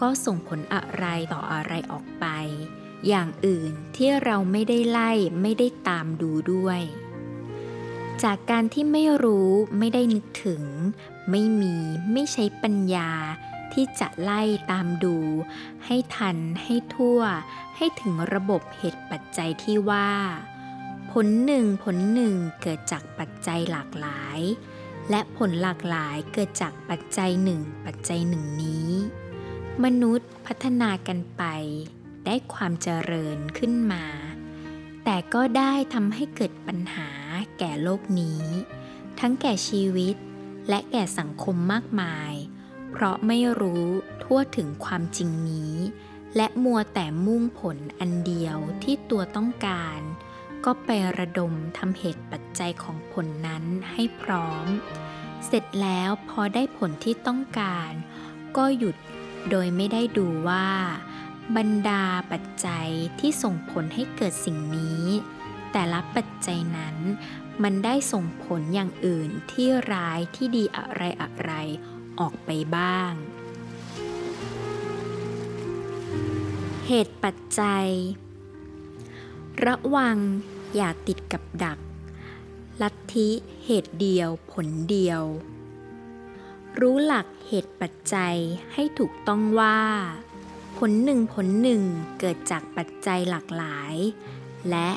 [0.00, 2.26] ก็ส่งผลอะไรต่ออะไรออกไป
[3.08, 5.10] อย่างอื่นที่เราไม่ได้ไล่
[5.42, 6.80] ไม่ได้ตามดูด้วย
[8.22, 10.62] จากการที่ไม่รู้ไม่ได้นึกถึง
[11.30, 11.76] ไม่มี
[12.12, 13.10] ไม่ใช้ปัญญา
[13.72, 15.16] ที่จะไล่ตามดู
[15.84, 17.20] ให้ทันให้ทั่ว
[17.76, 20.10] ให้ถึงระบบเหตุปัจจัยที่ว่า
[21.12, 24.40] ผลหนึ่งผลหนึ่งเกิดจากปัจจัยหลากหลาย
[25.10, 28.90] และผลหลากหลายเกิดจากปัจจัยหนึ่งปัจจัยหนึ่งนี้
[29.86, 31.42] มนุษย์พัฒนากันไป
[32.26, 34.04] ได้ความเจริญขึ้นมา
[35.04, 37.10] แต่ก็ได้ทำให้เกิดปัญหา
[37.58, 38.42] แก่โลกนี้
[39.20, 40.16] ทั้งแก่ชีวิต
[40.68, 42.32] และแก่สังคมมากมาย
[42.90, 43.86] เพราะไม่รู้
[44.22, 45.74] ทั่วถึงความจริงนี้
[46.36, 50.00] และมัวแต่มุ่งผลอันเดียวที่ตัวต้องการ
[50.64, 54.66] ก็ไประดมทำเหตุปัจจัยของผลนั้นให้พร้อม
[55.46, 57.92] เสร็จแล้วพอได้ผลที่ต้องการ
[58.56, 58.96] ก็หยุด
[59.50, 60.68] โดยไม่ได้ดูว่า
[61.56, 62.88] บรรดาปัจจัย
[63.20, 65.04] ที่ส่งผลให้เกิดสิ่งนี้
[65.72, 66.96] แต่ละปัจจัยนั้น
[67.62, 71.52] มันได้ส่งผลอย่างอื่นที่ร้ายที่ดีอะไรอะไร
[72.20, 73.12] ออกไปบ้าง
[76.86, 77.86] เหตุปัจจัย
[79.66, 80.16] ระวัง
[80.74, 81.78] อย่าติดกับดัก
[82.82, 83.28] ลัทธิ
[83.64, 85.22] เหตุเดียวผลเดียว
[86.80, 88.36] รู้หลักเหตุปัจจัย
[88.72, 89.80] ให้ถูกต้องว่า
[90.76, 91.82] ผลหนึ่งผลหนึ่ง
[92.18, 93.94] เกิดจากปัจจัยหลากหลาย
[94.70, 94.90] และ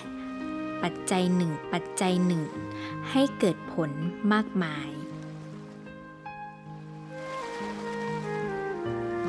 [0.84, 2.44] ปัจจัยหนึ่งปัจจัยหนึ่ง
[3.12, 3.92] ให้เกิดผล
[4.34, 4.90] มากมาย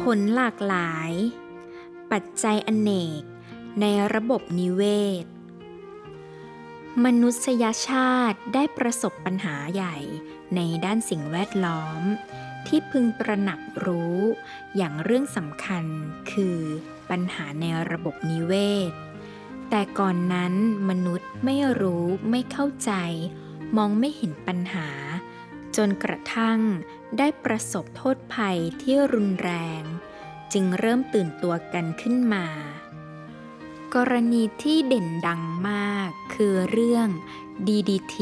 [0.01, 1.11] ผลหลากหลาย
[2.13, 2.91] ปัจจัยอเน
[3.21, 3.23] ก
[3.81, 3.85] ใน
[4.15, 4.83] ระบบนิเว
[5.23, 5.25] ศ
[7.05, 9.97] มนุษยชาติได้ประสบปัญหาใหญ่
[10.57, 12.03] ในด้านสิ่งแวดล้อม
[12.67, 14.19] ที่พึงตระหนักรู้
[14.77, 15.85] อย่างเรื่องสำคัญ
[16.33, 16.59] คือ
[17.11, 18.53] ปัญหาในระบบนิเว
[18.91, 18.93] ศ
[19.71, 20.55] แต่ก่อนนั้น
[20.89, 22.93] มนุษย์ไม่รู้ไม่เข้าใจ
[23.77, 24.89] มองไม่เห็นปัญหา
[25.77, 26.61] จนกระทั่ง
[27.19, 29.51] ได้ประสบโทษภัยที่รุนแร
[29.81, 29.83] ง
[30.53, 32.47] จึงเริ่มตื่นตัวกันขึ้นมา
[33.95, 37.09] กรณีที่เด่นดังมากคือเรื่อง
[37.67, 38.17] DDT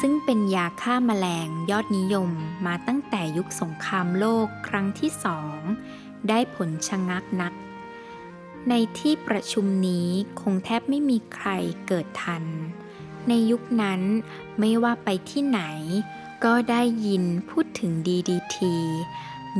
[0.00, 2.30] ซึ่งเป็นยาฆ่ามาแมลงยอดนิยม
[2.66, 5.58] มาตั้งแต่ยุคสงครามโลกครั้งที่สอง
[6.28, 7.52] ได้ผลชะงักนัก
[8.68, 10.08] ในที่ประชุมนี้
[10.40, 11.48] คงแทบไม่มีใคร
[11.86, 12.44] เกิดทัน
[13.28, 14.00] ในยุคนั้น
[14.60, 15.60] ไม่ว่าไปที่ไหน
[16.44, 18.56] ก็ได้ยินพูดถึง DDT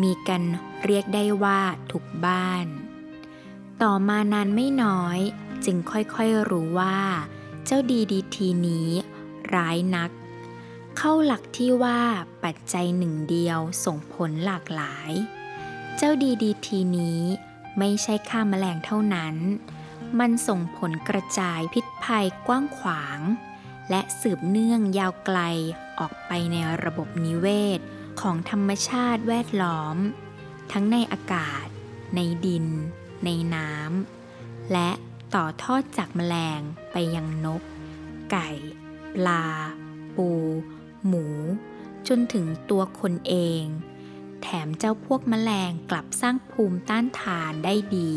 [0.02, 0.42] มีกัน
[0.84, 1.60] เรียกได้ว่า
[1.92, 2.66] ทุกบ้าน
[3.82, 5.18] ต่อมานานไม่น้อย
[5.64, 6.98] จึงค่อยๆรู้ว่า
[7.64, 8.36] เจ้า DDT
[8.68, 8.90] นี้
[9.54, 10.10] ร้ายนัก
[10.98, 12.00] เข้าหลักที่ว่า
[12.44, 15.10] ปัจจัยหนึ่งเดียวส่งผลหลากหลาย
[15.96, 16.68] เจ้า DDT
[16.98, 17.22] นี้
[17.78, 19.36] ไม่ใช่ฆ่าแมลงเท่านั้น
[20.18, 23.20] มันส่งผลกระจายพิษภัยกว้างขวาง
[23.90, 25.38] และสืบเนื่องยาวไกล
[25.98, 27.46] ออกไปในระบบนิเว
[27.78, 27.80] ศ
[28.20, 29.96] ของธรรมชาติแวดล้อม
[30.72, 31.66] ทั้งในอากาศ
[32.16, 32.66] ในดิน
[33.24, 34.90] ในน้ำและ
[35.34, 36.60] ต่อทอดจากแมลง
[36.92, 37.62] ไปยังนก
[38.30, 38.48] ไก่
[39.14, 39.44] ปลา
[40.16, 40.28] ปู
[41.06, 41.26] หมู
[42.08, 43.62] จนถึงตัวคนเอง
[44.42, 48.12] แถมเจ้าพวกแมลงกลับสร้างภูมิต้านทานได้ดี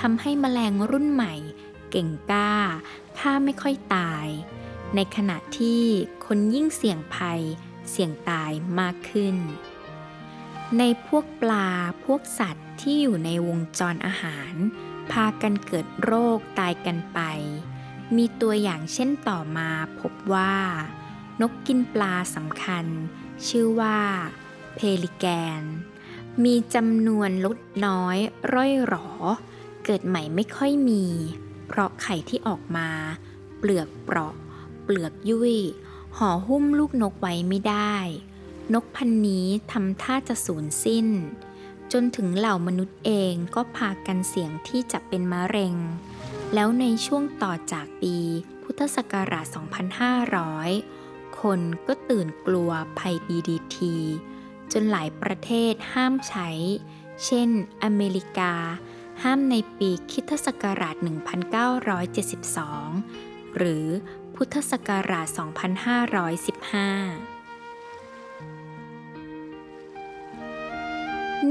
[0.00, 1.34] ทำให้แมลงรุ่นใหม่
[1.90, 2.54] เก่งกล้า
[3.18, 4.26] ฆ่าไม่ค่อยตาย
[4.94, 5.82] ในขณะที่
[6.26, 7.42] คนยิ่งเสี่ยงภัย
[7.90, 8.50] เสี่ยงตาย
[8.80, 9.36] มากขึ้น
[10.78, 11.68] ในพวกปลา
[12.04, 14.54] พวกสัตว์ที่อยู่ในวงจรอาหาร
[15.10, 17.20] พากันเกิดโรคตายกันไป
[18.16, 19.70] มีตัวอย่างเช่นต่อมา
[20.00, 20.54] พบว่า
[21.40, 22.86] นกกินปลาสำคัญ
[23.48, 23.98] ชื่อว่า
[24.74, 25.26] เพลิแก
[25.60, 25.62] น
[26.44, 28.18] มีจำนวนลดน้อย
[28.54, 29.08] ร่อยหรอ
[29.84, 31.04] เกิดใหม่ไม่ค่อยมี
[31.68, 32.88] เพราะไข่ที่ออกมา
[33.58, 34.34] เปลือกเปราะ
[34.82, 35.56] เปลือกยุ่ย
[36.16, 37.94] ห่อหุ้มลูกนกไว้ไม่ได้
[38.74, 41.08] นกพันนี้ทำท่าจะสูญสิ้น
[41.92, 45.74] จนถึงเหล่ามนุษย์เองก็พากันเสี่ยงที่จะเป็นมะเร็ง
[46.54, 48.16] แล้วในช่วงต่อจากปี
[48.62, 49.46] พุทธศักราช
[50.32, 51.03] 2500
[51.44, 53.78] คนก็ตื่นกลัวภัย DDT
[54.72, 56.48] จนหลายประเทศห้ามใช้
[57.24, 57.48] เช่น
[57.82, 58.54] อเมริกา
[59.22, 60.96] ห้ามในปีคริสตศักราช
[62.70, 63.86] 1972 หรือ
[64.34, 65.38] พุทธศักราช 2515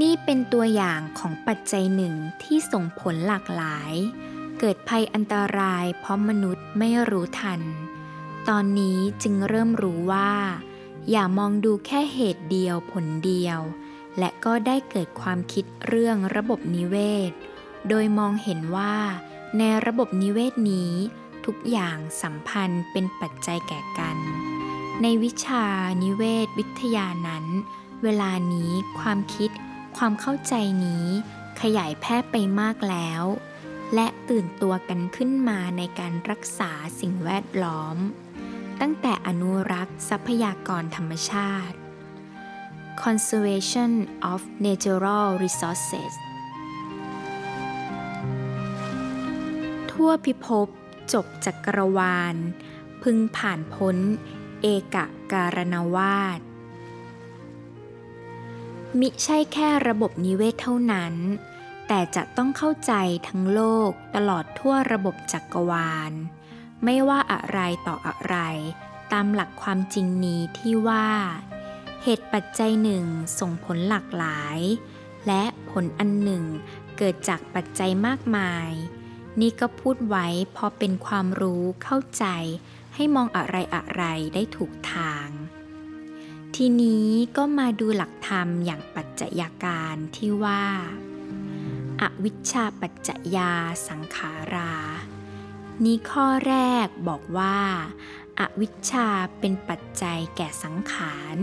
[0.00, 3.92] นี่เป็นตัวอย่างของปัจจัยหนึ่งที่ส่งผลหลากหลาย
[4.58, 7.62] เกิดภัยอันตรายเพราะมนุษย์ไม่รู้ทัน
[8.48, 10.32] ตอนนี้จึงเริ่มรู้ว่า
[11.10, 13.60] อย่ามองดูแค่เหตุเดียวผลเดียว
[14.18, 16.96] และก็ได้เกิดความคิดเรื่องระบบนิเว
[17.30, 17.32] ศ
[17.88, 18.96] โดยมองเห็นว่า
[19.58, 20.92] ในระบบนิเวศนี้
[21.46, 24.16] ทุกอย่างสัมพันธ์เป็นปัจจัยแก่กัน
[25.02, 25.64] ในวิชา
[26.02, 27.46] นิเวศวิทยานั้น
[28.02, 29.50] เวลานี้ความคิด
[29.96, 31.06] ความเข้าใจนี้
[31.60, 33.22] ขยายแพร่ไปมากแล้ว
[33.94, 36.70] และตื่นตัวกันขึ้นมาในการรักษา
[37.00, 37.96] สิ่งแวดล้อม
[38.80, 41.76] ตั้งแต่อนุรักษ์ทรัพยากรธรรมชาติ
[43.02, 43.92] Conservation
[44.32, 46.14] of Natural Resources
[49.90, 50.68] ทั่วพิภพ
[51.12, 52.36] จบจักรวาล
[53.02, 53.96] พึงผ่านพ้น
[54.62, 54.96] เอก
[55.32, 56.40] การณวาด
[59.00, 61.14] มิใช่แค่ระบบนิเวศเท่านั้น
[61.88, 62.92] แต่จะต้องเข้าใจ
[63.28, 66.12] ทั้งโลกตลอดทั่วระบบจักรวาล
[66.84, 68.36] ไม่ว่าอะไรต่ออะไร
[69.12, 71.08] ตามหลักความจริงนี้ที่ว่า
[72.02, 73.04] เหตุปัจจัยหนึ่ง
[73.38, 74.58] ส่งผลหลากหลาย
[75.26, 76.44] และผลอันหนึ่ง
[76.96, 78.70] เกิดจากปัจจัยมากมาย
[79.40, 80.26] นี่ก็พูดไว้
[80.56, 82.26] พอเป็นความรู้เข้าใจ
[82.94, 84.02] ให้มองอะไรอะไร
[84.34, 85.28] ได้ถูกทาง
[86.54, 90.64] ทีนี้ก็มาดูหลักธรรมอย่างปัจจัยาการที่ว่า
[92.00, 93.52] อวิชชาปัจจยา
[93.88, 94.72] สังขารา
[95.82, 97.58] นี้ข้อแรกบอกว่า
[98.40, 99.08] อาวิชชา
[99.40, 101.36] เป็นปัจจัยแก่สังขาร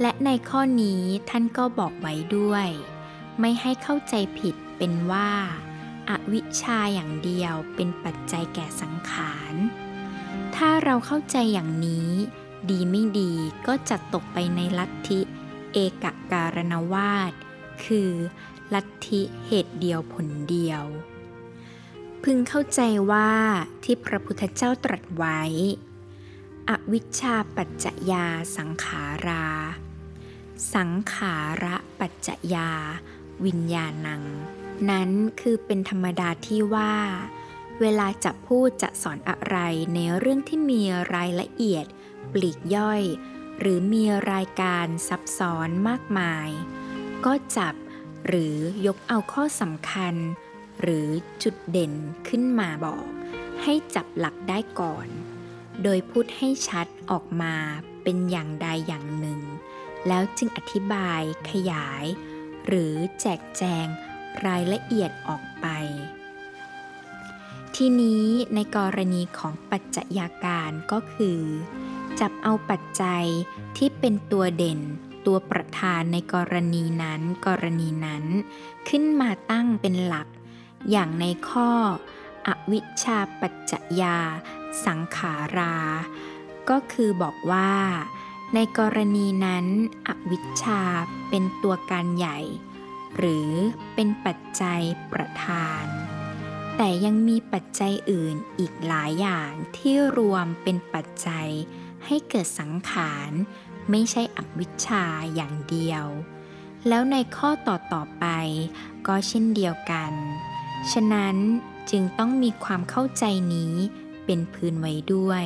[0.00, 2.68] และในข้อนี้ท่านก็บอกไว้ด้วย
[3.40, 5.30] ไม่ให้เข้าใจผิดเป็นว่า
[6.10, 9.54] อาวิชชาอย่างเดียวเป็นปัจจัยแก่สังขาร
[10.56, 12.10] ถ้าเราเข้าใจอย่างนี้
[12.70, 13.32] ดีไม่ดี
[13.66, 15.20] ก็จะตกไปในลัทธิ
[15.72, 17.32] เอกการณวาด
[17.84, 18.10] คือ
[18.74, 20.84] ลัทธิเหตุเดียวผลเดียว
[22.30, 23.30] พึงเข้าใจว่า
[23.84, 25.40] ที่พระพุทธเจ้าตรัสไว้
[26.68, 29.46] อวิชชาปัจจยาสังขารา
[30.74, 32.70] สังขาระปัจจยา
[33.44, 34.22] วิญญาณัง
[34.90, 35.10] นั้น
[35.40, 36.94] คือเป็นธรรมดาที่ว่า
[37.80, 39.56] เวลาจะพูดจะสอนอะไร
[39.94, 40.82] ในเรื่องที่มี
[41.14, 41.86] รายละเอียด
[42.32, 43.02] ปลีกย่อย
[43.58, 46.48] หรือมีรายการซับซ้อนมากมาย
[47.24, 47.74] ก็จับ
[48.26, 48.56] หรือ
[48.86, 50.14] ยกเอาข้อสำคัญ
[50.80, 51.08] หรือ
[51.42, 51.92] จุดเด่น
[52.28, 53.06] ขึ้นมาบอก
[53.62, 55.08] ให้จับหลักได้ก่อน
[55.82, 57.54] โดยพูดให้ชัดออกมา
[58.02, 59.40] เป็นอย่างใดอย่างหนึ่ง
[60.08, 62.04] แล้วจึงอธิบายขยาย
[62.66, 63.86] หรือแจกแจง
[64.46, 65.66] รายละเอียดออกไป
[67.76, 71.40] ทีนี้ในกรณีของปัจจัยาการก็คือ
[72.20, 73.26] จับเอาปัจจัย
[73.76, 74.80] ที่เป็นตัวเด่น
[75.26, 78.24] ตัวประธานในกรณีนั้นกรณีนั้น
[78.88, 80.28] ขึ้นมาตั้งเป็นหลัก
[80.90, 81.70] อย่างในข้อ
[82.46, 84.18] อวิชชาปัจจยา
[84.86, 85.76] สังขารา
[86.70, 87.72] ก็คือบอกว่า
[88.54, 89.66] ในกรณีนั้น
[90.08, 90.80] อวิชชา
[91.28, 92.38] เป็นตัวการใหญ่
[93.16, 93.50] หรือ
[93.94, 94.80] เป็นปัจจัย
[95.12, 95.84] ประธาน
[96.76, 101.48] แต่ยังมีปัจจัยอื่นอีกหลายอย่างที่รวมเป็นปัจจัย
[102.06, 103.30] ให้เกิดสังขาร
[103.90, 105.04] ไม่ใช่อวิชชา
[105.34, 106.04] อย่างเดียว
[106.88, 108.26] แล้วในข้อต่อต่อไป
[109.06, 110.12] ก็เช่นเดียวกัน
[110.92, 111.36] ฉะนั้น
[111.90, 113.24] จึงต้องมีความเข้าใจ
[113.54, 113.74] นี้
[114.24, 115.44] เป็นพื้นไว้ด้วย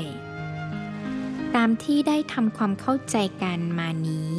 [1.54, 4.30] ตามที่ได้ทำความเข้าใจกันมานี้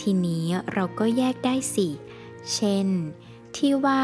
[0.00, 1.88] ทีนี้เราก็แยกได้สิ
[2.54, 2.88] เช่น
[3.56, 4.02] ที่ว่า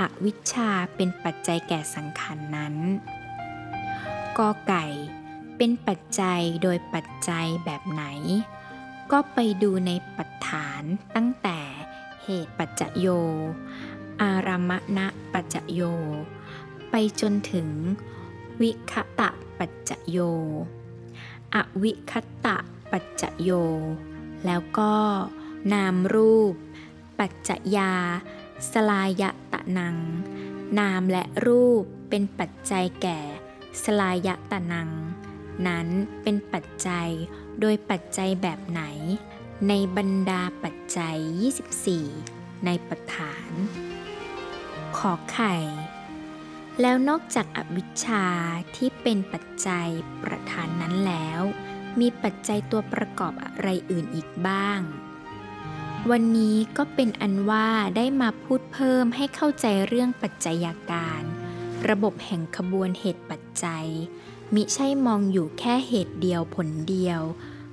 [0.00, 2.74] อาวิชชาเป็นปัจจัยแก่สังขารนนั้น
[4.38, 4.84] กอไก่
[5.56, 8.04] เป็นปัจจัยโดยปัจจัยแบบไหน
[9.12, 10.82] ก็ไปดูในปัจฐาน
[11.16, 11.58] ตั้งแต่
[12.24, 13.06] เหตุปัจจโย
[14.20, 15.80] อารามณะปัจจโย
[16.90, 17.68] ไปจนถึง
[18.60, 20.18] วิคตะปัจจโย
[21.54, 22.12] อวิค
[22.46, 22.56] ตะ
[22.90, 23.50] ปัจจโย
[24.46, 24.94] แล้วก็
[25.72, 26.54] นามรูป
[27.18, 27.92] ปัจจยา
[28.72, 29.96] สลายตะนัง
[30.78, 33.20] นามและรูปเป็นปัจจัยแก่
[33.82, 34.90] สลายตะนัง
[35.66, 35.88] นั้น
[36.22, 37.08] เป็นปัจจัย
[37.60, 38.82] โดยปัจจัยแบบไหน
[39.68, 41.18] ในบรรดาปัจจัย
[41.90, 43.50] 24 ในปฐาน
[44.98, 45.54] ขอไข่
[46.80, 48.26] แล้วนอกจากอวิชชา
[48.76, 49.88] ที่เป็นปัจจัย
[50.22, 51.40] ประธานนั้นแล้ว
[52.00, 54.80] มีปัจจัยตัวประกอบอะไรอื่นอีกบ้าง
[56.10, 61.22] วันนี้ก็เป็นอันว่าได้มาพูดเพิ่มให้เข้าใจเรื่องปัจจัยาการ
[61.88, 63.86] ระบบแห่งขบวนเหตุปัจจัย
[64.54, 67.20] มิใช่มองอยู่แค่เหตุเดียวผลเดียว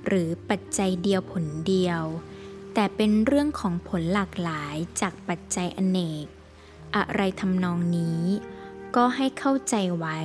[0.06, 2.02] หรือปัจจัยเดียวผลเดียว
[2.74, 6.26] แต่เป็นเรื่องของผลหลากหลายจากปัจจัยอเนก
[6.96, 8.22] อะไรทำนองนี้
[8.96, 10.18] ก็ให้เข้าใจไว้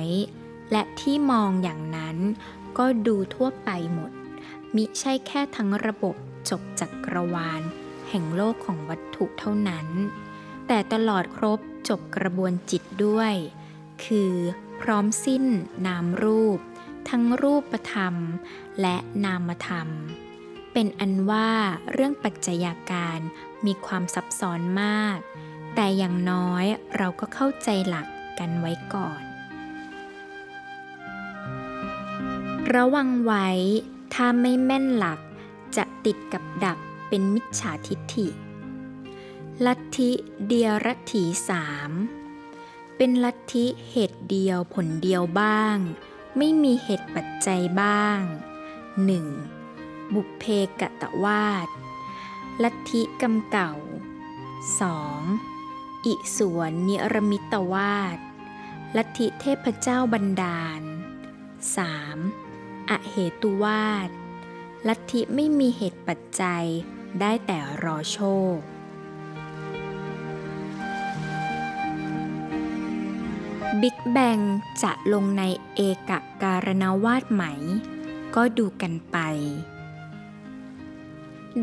[0.72, 2.16] และที่มองอย่างนั้น
[2.78, 4.12] ก็ดูทั่วไปหมด
[4.74, 6.16] มิใช่แค่ทั้งระบบ
[6.50, 7.62] จบจักกรวาล
[8.08, 9.86] แห่งโลกของวัตถุเท่านั้น
[10.66, 13.34] แต่ตลอดครบจบกระบวนจิตด้วย
[14.04, 14.32] คือ
[14.80, 15.44] พร้อมสิ้น
[15.86, 16.58] นามรูป
[17.08, 18.14] ทั้งรูปธรรม
[18.80, 19.88] และนามธรรม
[20.72, 21.50] เป็นอันว่า
[21.92, 23.20] เรื่องปัจจัยาการ
[23.66, 25.18] มีความซับซ้อนมาก
[25.76, 26.64] แต่อย่างน้อย
[26.96, 28.06] เราก็เข้าใจหลัก
[28.38, 29.22] กันไว้ก่อน
[32.74, 33.48] ระวังไว้
[34.14, 35.20] ถ้าไม่แม่นหลัก
[35.76, 36.78] จะติดกับดัก
[37.08, 38.28] เป็นมิจฉาทิฏฐิ
[39.66, 40.10] ลัทธิ
[40.46, 41.90] เดียรัตถีสาม
[42.96, 45.76] เป็นลัทธิเหตุเดียวผลเดียวบ้าง
[46.38, 48.20] ไม่มีเหตุปัจจัยบ้าง
[49.38, 50.14] 1.
[50.14, 50.44] บุพเพ
[50.80, 51.68] กะตะวาด
[52.62, 53.72] ลัทธิกรรมเก่า
[54.66, 55.55] 2.
[56.06, 58.18] อิสวนนิรมิตวาด
[58.96, 60.82] ลัทธิเทพเจ้าบันดาล
[61.66, 62.90] 3.
[62.90, 64.10] อเหตุวาด
[64.88, 66.66] ลัทธิไม่มีเหตุปัจจัย
[67.20, 68.18] ได้แต่รอโช
[68.56, 68.56] ค
[73.80, 74.38] บิ๊กแบง
[74.82, 75.42] จะลงใน
[75.74, 75.80] เอ
[76.10, 76.12] ก
[76.42, 77.42] การณวาดไหม
[78.34, 79.18] ก็ดูกันไป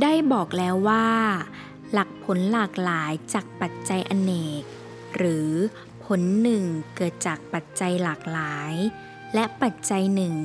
[0.01, 1.07] ได้บอกแล้วว่า
[1.93, 4.63] หลักผลหลากหลายจากปัจจัยอเนก
[5.15, 5.51] หรือ
[6.03, 6.63] ผลหนึ่ง
[6.95, 8.73] เกิดจากปัจจัยหลากหลาย
[9.33, 10.35] และปัจจัยหนึ่ง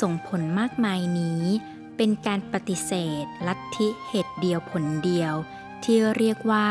[0.00, 1.42] ส่งผลมากมายนี้
[1.96, 2.92] เป็นการปฏิเส
[3.22, 5.34] ธ ลัทธิเหตุเดียวผลเดียว
[5.84, 6.70] ที่เรียกว่า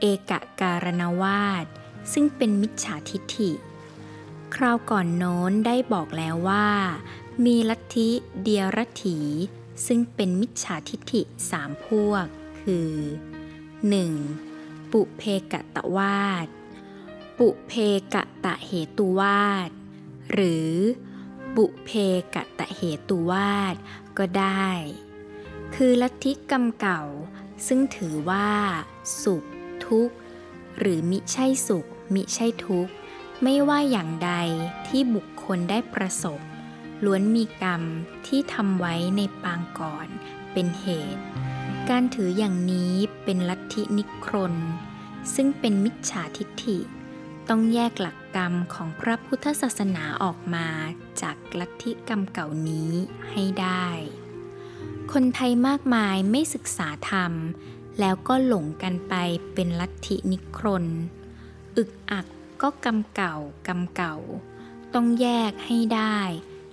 [0.00, 1.66] เอกการณวาด
[2.12, 3.52] ซึ่งเป็นมิจฉาทิฏฐิ
[4.54, 6.68] คราวก่อนโน้นได้บอกแล้วว่า
[7.44, 8.08] มีลัทธิ
[8.42, 9.18] เดียรถี
[9.86, 12.26] ซึ่งเป็นมิจฉาทิฏฐิสามพวก
[12.60, 12.90] คือ
[13.90, 14.92] 1.
[14.92, 15.22] ปุเพ
[15.52, 16.46] กะตะวาด
[17.38, 17.72] ปุเพ
[18.14, 19.70] กะตะเหตุวาด
[20.32, 20.72] หรือ
[21.56, 21.90] ปุเพ
[22.34, 23.74] กะตะเหตุวาด
[24.18, 24.68] ก็ได้
[25.74, 27.02] คือลัทธิกรรมเก่า
[27.66, 28.50] ซึ่งถือว่า
[29.22, 29.44] สุข
[29.86, 30.16] ทุกข์
[30.78, 32.92] หรือมิใช่สุข มิใช่ทุกข์
[33.42, 34.32] ไม่ว่าอย่างใด
[34.86, 36.40] ที่บุคคลได้ประสบ
[37.04, 37.82] ล้วนมีกรรม
[38.26, 40.08] ที่ทำไว้ในปางก่อน
[40.52, 40.86] เป็นเห
[41.16, 41.22] ตุ
[41.90, 42.92] การถืออย่างนี้
[43.24, 44.54] เป็นลัทธินิครน
[45.34, 46.78] ซึ่งเป็นมิจฉาทิฏฐิ
[47.48, 50.66] ต้องแยกหลักกรรมของพระพุทธศาสนาออกมา
[51.20, 52.90] จากลัทธิกรรมเก่านี้
[53.30, 53.86] ให้ได้
[55.12, 57.32] คนไทยมากมายไม่ศึกษาธรรม
[58.00, 59.14] แล้วก็หลงกันไป
[59.54, 60.84] เป็นลัทธินิครน
[61.76, 62.26] อึกอัก
[62.62, 63.36] ก็กรรมเก่า
[63.68, 64.16] กรรมเก่า
[64.94, 66.18] ต้องแยกให้ได้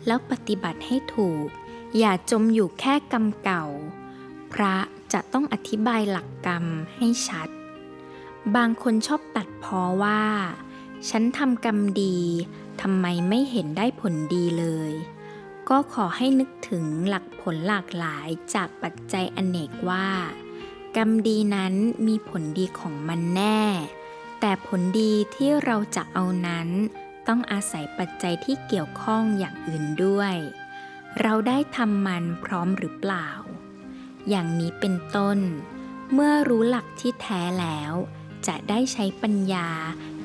[0.05, 1.47] แล้วปฏิบัติให้ถูก
[1.97, 3.65] อย่าจมอยู่แค่กรรมเก่า
[4.53, 4.75] พระ
[5.13, 6.65] จะต้องอธิบายหลักกรรม
[6.95, 7.49] ให้ชัด
[8.55, 10.23] บางคนชอบตัดพ้อว่า
[11.09, 12.17] ฉันทำกรรมดี
[12.81, 14.91] ทำไมไม่เห็นได้ผลดีเลย
[15.69, 20.09] ก็ขอให้นึกถึงหลักผลหลากหลายจากปัจจัยอเนกว่า
[20.97, 21.73] กรรมดีนั้น
[22.07, 23.61] มีผลดีของมันแน่
[24.39, 26.69] แต่ผลดีที่เราจะเอานั้น
[27.27, 30.35] ต้องอาศัยปัจจัยที่เกี่ยวข้องอย่างอื่นด้วย
[31.21, 33.27] เราได้ทำมันพร้อมหรือเปล่า
[34.29, 35.39] อย่างนี้เป็นต้น
[36.13, 37.93] เมื่อรู้หลักที่แท้แล้ว
[38.47, 39.69] จะได้ใช้ปัญญา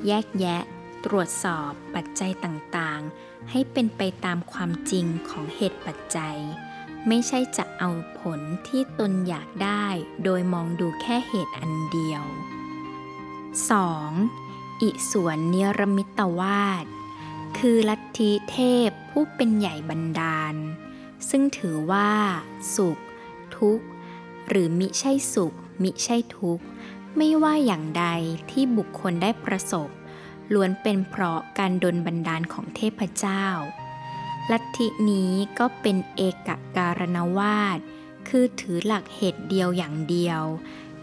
[0.07, 0.62] แยกแยะ
[1.05, 6.39] ตรวจสอบปัจจัยต่างๆ ให้เป็นไปตามความจริงของเหตุปัจจัย
[7.09, 9.87] ไม่ใช่จะเอาผลที่ตนอยากได้
[10.25, 12.25] โดยมองดูแค่เหตุอันเดียว
[13.73, 14.83] 2.
[14.83, 16.87] อิสวนเนรมิตวาด
[17.59, 18.59] คือลัทธิเท
[18.89, 20.55] พผู้เป็นใหญ่บันดาล
[21.29, 22.11] ซึ่งถือว่า
[22.75, 22.99] สุข
[23.56, 23.85] ทุกข์
[24.48, 26.64] หรือมิใช่สุข มิใช่ทุกข์
[27.16, 28.06] ไม่ว่าอย่างใด
[28.51, 29.89] ที่บุคคลได้ประสบ
[30.52, 33.47] ล้วนเป็นเพราะการดลบันดาลของเทพเจ้า
[34.51, 37.78] ลัทธินี้ก็เป็นเอกการณวาด
[38.28, 40.43] คือถือหลักเหตุเดียวอย่างเดียว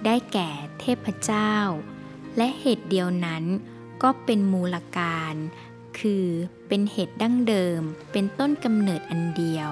[0.06, 0.50] ได้แก่
[0.80, 1.54] เทพเจ้า
[2.38, 3.44] และเหตุเดียวนั้น
[4.04, 5.36] ก็เป็นมูลการ
[6.00, 6.26] คือ
[6.68, 9.72] เป็นเหตุดั้งเดิม เป็นต้นกำเนิดอันเดียว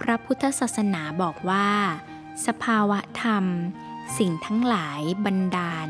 [0.00, 1.68] พระพุทธศาสนาบอกว่า
[2.46, 3.44] สภาวะธรรม
[4.18, 5.88] สิ่งทั้งหลายบันดาล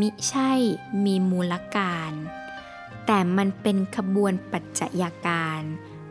[0.00, 0.52] มิใช่
[1.04, 2.12] มีมูลการ
[3.06, 5.60] แต่มันเป็นขบวนปัจจัยการ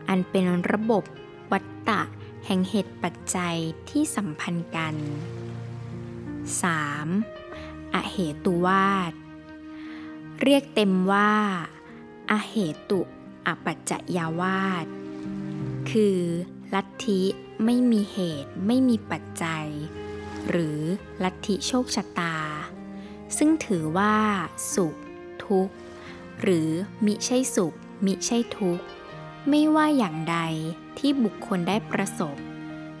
[0.08, 1.04] อันเป็นระบบ
[1.52, 2.02] วัตตะ
[2.44, 3.56] แห่งเหตุปัจจัย
[3.88, 4.94] ที่สัมพันธ์กัน
[6.64, 7.94] 3.
[7.94, 9.12] อเหตุวาด
[10.42, 11.32] เรียกเต็มว่า
[12.30, 12.54] อเห
[12.90, 13.00] ตุ
[13.46, 14.86] อปัจจยาวาด
[15.90, 16.18] คือ
[16.74, 17.22] ลัทธิ
[17.64, 19.68] ไม่มีเหตุไม่มีปัจจัย
[20.48, 20.80] หรือ
[21.24, 22.36] ลัทธิโชคชะตา
[23.36, 24.16] ซึ่งถือว่า
[24.74, 24.96] สุข
[25.44, 25.74] ทุกข์
[26.40, 26.68] หรือ
[27.06, 27.74] มิใช่สุข
[28.06, 28.84] มิใช่ทุกข์
[29.48, 30.38] ไม่ว่าอย่างใด
[30.98, 32.36] ที่บุคคลได้ประสบ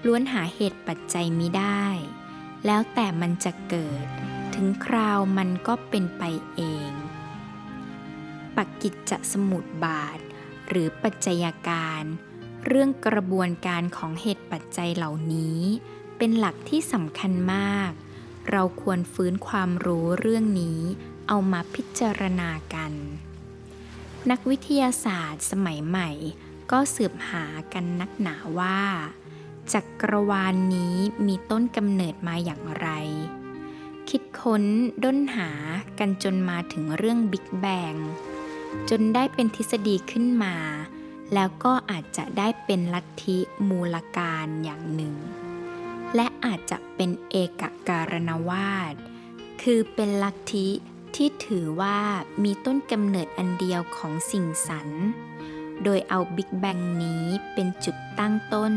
[0.06, 1.84] ล้วนหาเหตุปัจจัยมิได้
[2.66, 4.06] แล้วแต่มันจะเกิด
[4.54, 6.22] ถึงคราวมันก็เป็นไป
[6.54, 6.60] เอ
[6.90, 6.92] ง
[8.56, 10.18] ปักกิจจะสมุดบาท
[10.68, 12.04] หรือปัจจัยการ
[12.66, 15.60] เรื่องกระบวนการของเหตุปัจจัยเหล่านี้
[16.18, 17.90] เป็นหลักที่สำคัญมาก
[18.50, 20.80] เราควรฟื้นความรู้เรื่องนี้
[21.28, 22.92] เอามาพิจารณากัน
[24.30, 26.10] นักวิทยาศาสตร์สมัยใหม่
[26.70, 28.80] ก็สืบหากันนักหนาว่า
[29.72, 30.96] จักรวาลนนี้
[31.26, 32.88] มีต้นกำเนิดมาอย่างไร
[34.08, 34.64] คิดค้น
[35.04, 35.50] ด้นหา
[35.98, 37.94] กันจนมาถึงเรื่องบิ๊กแบง
[38.90, 40.54] จนได้เป็นทฤษฎีขึ้นมา
[41.34, 43.38] แล้วก็อาจจะได้เป็นลัทธิ
[43.68, 45.14] มูลการอย่างหนึ่ง
[46.14, 48.94] และอาจจะเป็นเอกการณวาด
[49.62, 50.68] คือเป็นลัทธิ
[51.14, 51.98] ที่ถือว่า
[52.42, 54.88] มีต้นกำเนิดอันเดียวของสิ่งสรร
[55.84, 57.24] โดยเอาบิ๊กแบงนี้
[57.54, 58.74] เป็นจุดตั้งต้น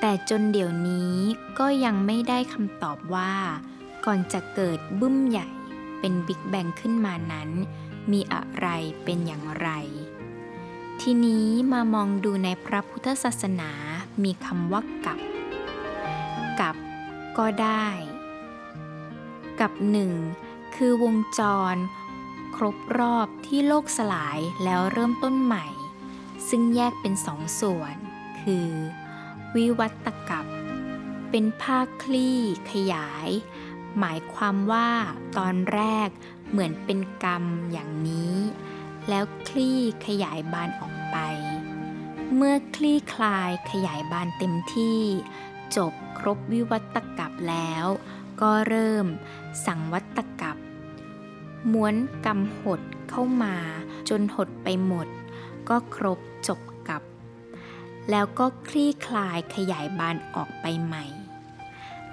[0.00, 1.14] แต่จนเดี๋ยวนี้
[1.58, 3.34] ก็ยังไม่ได้คำตอบว่า
[4.04, 5.48] ก่อนจะเกิดบึ้มใหญ่
[6.00, 7.50] เป็นบิ๊กแบงขึ้นมานั้น
[8.12, 8.66] มีอะไร
[9.04, 9.68] เป็นอย่างไร
[11.04, 13.70] ทีนี้มามองดูในพระพุทธศาสนา
[14.22, 15.20] มีคำว่ากับ
[16.60, 16.76] กับ
[17.38, 17.88] ก็ได้
[19.60, 20.12] กับหนึ่ง
[20.74, 21.40] คือวงจ
[21.72, 21.76] ร
[22.56, 25.66] ครบรอบที่โลกสลายแล้วเริ่มต้นใหม่
[26.48, 27.96] ซึ่งแยกเป็นสองส่วน
[28.40, 28.70] คือ
[29.56, 30.46] วิวัตกับ
[31.30, 32.38] เป็นภาคคลี่
[32.70, 33.30] ขยาย
[33.98, 34.88] หมายความว่า
[35.38, 36.08] ตอนแรก
[36.50, 38.36] เหมือนเป็นกรรมอย่างนี้
[39.10, 41.16] แล้วคลี่ขยายบานออกไป
[42.34, 45.00] เมื่อคลี่คลายขยายบานเต็มที่
[45.76, 47.86] จบครบวิวัตกับแล้ว
[48.40, 49.06] ก็เริ่ม
[49.66, 50.56] สังวัตกับ
[51.72, 51.94] ม้วน
[52.26, 52.80] กรรมหด
[53.10, 53.56] เข้ามา
[54.08, 55.08] จนหดไปหมด
[55.68, 56.18] ก็ครบ
[56.48, 57.02] จบกับ
[58.10, 61.04] แล้วก็คลี่คลายขยายบานออกไปใหม่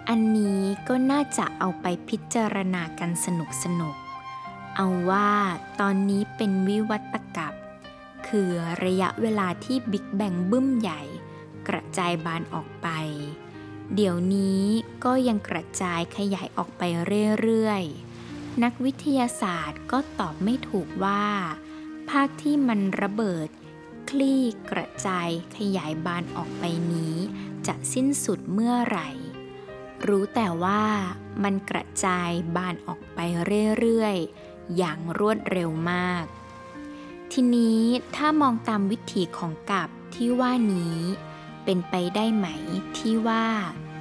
[0.09, 3.95] อันนี้ก็น่าจะเอาไปพิจารณากันสนุกสนุก
[4.79, 5.31] เอาว่า
[5.79, 7.53] ตอนนี้เป็นวิวัตกับ
[8.27, 8.51] คือ
[8.83, 11.01] ระยะเวลาที่บิ๊กแบงบึ้มใหญ่
[11.67, 12.87] กระจายบานออกไป
[13.95, 14.63] เดี๋ยวนี้
[15.05, 16.81] ก็ยังกระจายขยายออกไป
[17.41, 21.25] เรื่อยๆ นักวิทยาศาสตร์ก็ตอบไม่ถูกว่า
[22.09, 23.47] ภาคที่มันระเบิด
[24.09, 24.41] คลี่
[24.71, 27.15] กระจายขยายบานออกไปนี้
[27.67, 29.09] จะสิ้นสุดเมื่อไหร่
[30.07, 30.83] รู้แต่ว่า
[31.43, 33.19] มันกระจายบานออกไป
[33.79, 34.46] เรื่อยๆ
[34.77, 36.25] อย่างรวดเร็วมาก
[37.31, 37.83] ทีนี้
[38.15, 40.99] ถ้ามองตามวิถีของกับที่ว่านี้
[41.63, 42.47] เป็นไปได้ไหม
[42.97, 43.45] ที่ว่า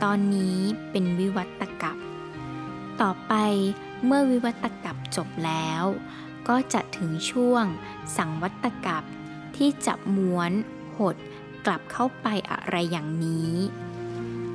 [0.03, 0.59] ตอนนี้
[0.91, 1.99] เป็นวิวัตกับ
[3.01, 3.35] ต่อไป
[4.05, 5.85] เมื่อวิวัตกับจบแล้ว
[6.49, 7.65] ก็จะถึงช่วง
[8.17, 9.05] สังวัตกับ
[9.57, 10.53] ที่จะม้วน
[10.97, 11.17] หด
[11.67, 13.53] กลับเข้าไปอะไรอย่างนี้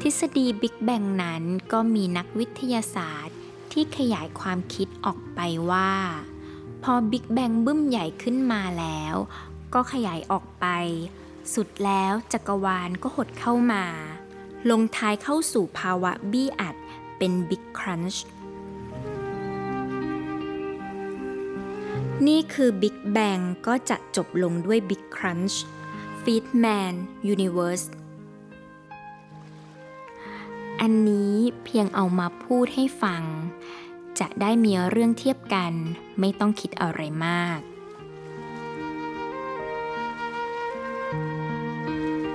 [0.01, 3.37] ทฤษฎีบิ๊กแบงนั้นก็มีนักวิทยาศาสตร์
[3.73, 5.39] ที่ขยายความคิดออกไป
[5.71, 5.91] ว่า
[6.83, 9.15] พอบิ๊กแบงบึ้มใหญ่ขึ้นมาแล้ว
[9.73, 10.65] ก็ขยายออกไป
[11.53, 13.85] สุดแล้วจักรวาลก็หดเข้ามา
[14.69, 16.75] ลงท้ายเข้าสู่ภาวะบี้อัด
[17.17, 18.25] เป็นบิ๊กครันช์
[22.27, 25.55] นี่คือ Big Bang ก็จะจบลงด้วย Big Crunch
[26.23, 26.93] Feedman
[27.33, 27.85] Universe
[30.81, 33.23] อันนี้เพียงเอามาพูดให้ฟัง
[34.21, 35.73] จะได้มีเรื่องเทียบกัน
[36.19, 37.59] ไม่ต้องคิดอะไรมาก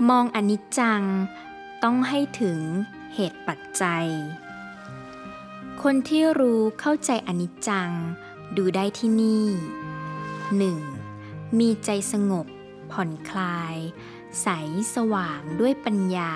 [0.08, 1.02] มองอนิจจัง
[1.84, 2.60] ต้องให้ถึง
[3.14, 4.06] เหตุปัจจัย
[5.82, 7.90] คนที่รู้เข้าใจอนิจจัง
[8.56, 9.46] ดูได้ที่นี่
[10.74, 11.58] 1.
[11.58, 12.46] มีใจสงบ
[12.92, 13.76] ผ่อนคลาย
[14.42, 14.48] ใส
[14.94, 16.34] สว่างด้วยปัญญา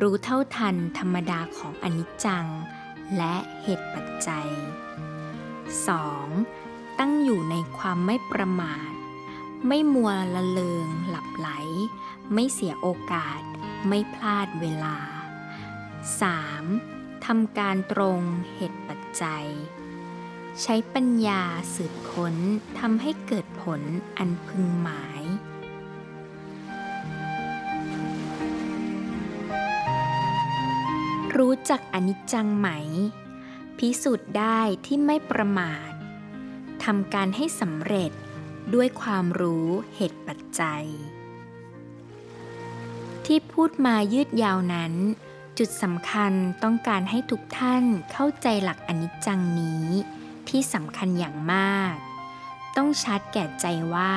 [0.00, 2.46] รู้เท่าทันธรรมดาของอนิจจัง
[3.16, 4.48] และเหตุปัจจัย
[6.18, 6.98] 2.
[6.98, 8.92] ตั้งอยู่ในความไม่ประมาท
[9.68, 11.48] ไม่มัวละเลงหลับไหล
[12.32, 13.40] ไม่เสียโอกาส
[13.88, 14.96] ไม่พลาดเวลา
[16.50, 17.26] 3.
[17.26, 18.20] ทำการตรง
[18.54, 19.46] เหตุปัจจัย
[20.62, 21.42] ใช้ปัญญา
[21.74, 22.34] สืบค้น
[22.78, 23.80] ทำให้เกิดผล
[24.18, 25.11] อันพึงหมาย
[31.38, 32.68] รู้จักอนิจจังไหม
[33.78, 35.92] พิสูจน์ได้ที่ไม่ประมาท
[36.84, 38.12] ทำการให้สำเร็จ
[38.74, 40.86] ด้วยความรู้เหตุปัจจัย
[43.26, 44.94] ที่พูดมายืดยาวนั้น
[45.58, 46.32] จุดสำคัญ
[46.62, 49.86] ต้องการให้ทุกท่านเข้าใจหลักอนิจจังนี้
[50.48, 51.94] ที่สำคัญอย่างมาก
[52.76, 54.16] ต้องชัดแก่ใจว่า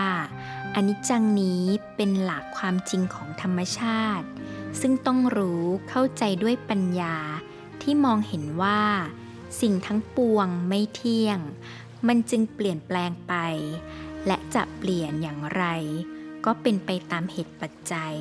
[0.75, 1.63] อนิจจังนี้
[1.95, 4.27] เป็นหลักความจริงของธรรมชาติ
[4.81, 7.15] ซึ่งต้องรู้เข้าใจด้วยปัญญา
[7.81, 8.81] ที่มองเห็นว่า
[9.61, 11.39] สิ่งทั้งปวงไม่เที่ยง
[12.07, 13.33] มันจึงเปลี่ยนแปลงไป
[14.27, 15.65] และจะเปลี่ยนอย่างไร
[16.45, 18.15] ก็เป็นไปตามเหตุปัจจัย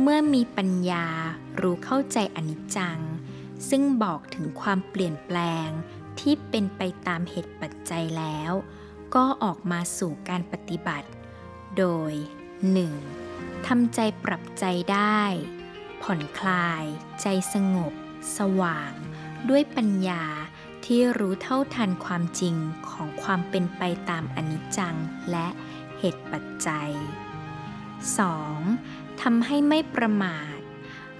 [0.00, 1.06] เมื่อมีปัญญา
[1.60, 3.00] รู้เข้าใจอนิจจัง
[3.68, 5.68] ซึ่งบอกถึงความเปลี่ยนแปลง
[6.20, 8.52] ที่เป็นไปตามเหตุปัจจัยแล้ว
[9.14, 11.08] ก็ออกมาสู่การปฏิบัติ
[11.78, 12.12] โดย
[12.90, 13.66] 1.
[13.66, 15.22] ทำใจปรับใจได้
[16.10, 16.84] ผ่อนคลาย
[17.22, 17.92] ใจสงบ
[18.38, 18.92] สว่าง
[19.48, 20.24] ด้วยปัญญา
[20.84, 22.56] ที่รู้เท่าทันความจริง
[22.88, 24.96] ของความเป็นไปตามอนิจจัง
[25.30, 25.48] และ
[25.98, 26.90] เหตุปัจจัย
[28.26, 29.22] 2.
[29.22, 30.58] ทำให้ไม่ประมาท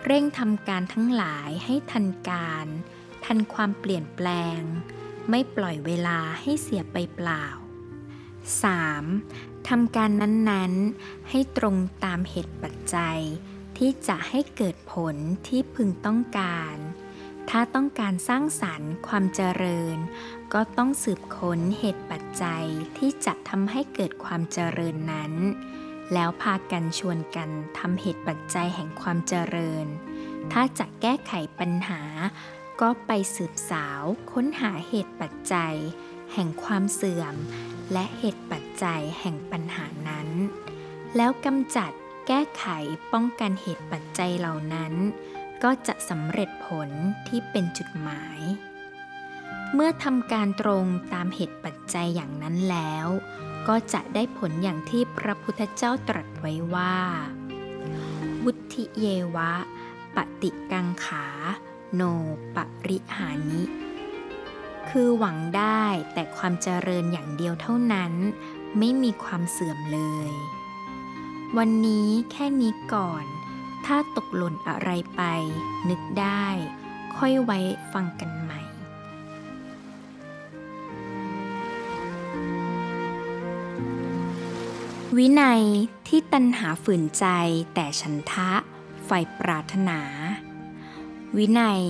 [0.04, 2.66] เร่งทำการทั้งหลายให้ทันการ
[3.24, 4.60] ทันความเปลี่ยนแปลง
[5.30, 7.44] ไม่ปล่อยเวลาให้เสียไปเปล่า
[8.94, 9.68] 3.
[9.68, 13.20] ทำการนั้นๆ ให้ตรงตามเหตุปัจจัย
[13.78, 15.16] ที่จะให้เกิดผล
[15.46, 16.76] ที่พึงต้องการ
[17.50, 19.96] ถ้าต้องการสร้างสรรค์ความเจริญ
[20.54, 22.64] ก็ต้องสืบค้นเหตุปัจจัย
[22.98, 25.32] ที่จะทำให้เกิดความเจริญนั้น
[26.12, 29.86] แล้วพากันชวนกันทำเหตุปัจจัยแห่งความเจริญ
[30.52, 32.02] ถ้าจะแก้ไขปัญหา
[32.80, 35.76] ก็ไปสืบสาวค้นหาเหตุปัจจัย
[36.32, 37.34] แห่งความเสื่อม
[37.92, 40.28] และเหตุปัจจัยแห่งปัญหานั้น
[41.16, 41.92] แล้วกำจัด
[42.26, 42.64] แก้ไข
[43.12, 44.92] ป้องกันเหตุปัจจัยเหล่านั้น
[45.62, 46.88] ก็จะสำเร็จผล
[47.28, 48.40] ที่เป็นจุดหมาย
[49.74, 50.84] เมื่อทำการตรง
[51.14, 53.06] ตามเหตุปัจจัยอย่างนั้นแล้ว
[53.68, 56.96] ก็จะได้ผลอย่างที่พระพุทธเจ้าตรัสไว้ว่า
[58.44, 59.52] วุธิเยวะ
[60.16, 61.26] ปฏิกังขา
[61.94, 62.02] โน
[62.54, 62.56] ป
[62.88, 63.62] ริหานิ
[64.88, 68.12] คือหวังได้แต่ความเจริญอย่างเดียวเท่านั้น
[68.78, 70.00] ไม่มีความเสื่อมเล
[70.30, 70.32] ย
[71.54, 73.24] วันนี้แค่นี้ก่อน
[73.86, 75.22] ถ้าตกหล่นอะไรไป
[75.88, 76.46] นึกได้
[77.16, 77.58] ค่อยไว้
[77.92, 78.60] ฟังกันใหม่
[85.16, 85.62] วินัย
[86.08, 87.26] ที่ตัณหาฝืนใจ
[87.74, 88.50] แต่ฉันทะ
[89.04, 90.00] ไฟปรารถนา
[91.36, 91.82] วินัย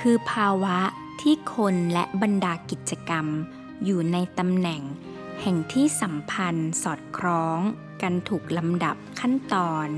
[0.00, 0.78] คือภาวะ
[1.20, 3.26] ที่คนและบรรดากิจกรรม
[3.84, 4.82] อยู่ในตำแหน่ง
[5.42, 7.60] แห่งที่สัมพันธ์สอดคล้อง
[8.02, 9.88] กันถูกลำดับขั้นตอน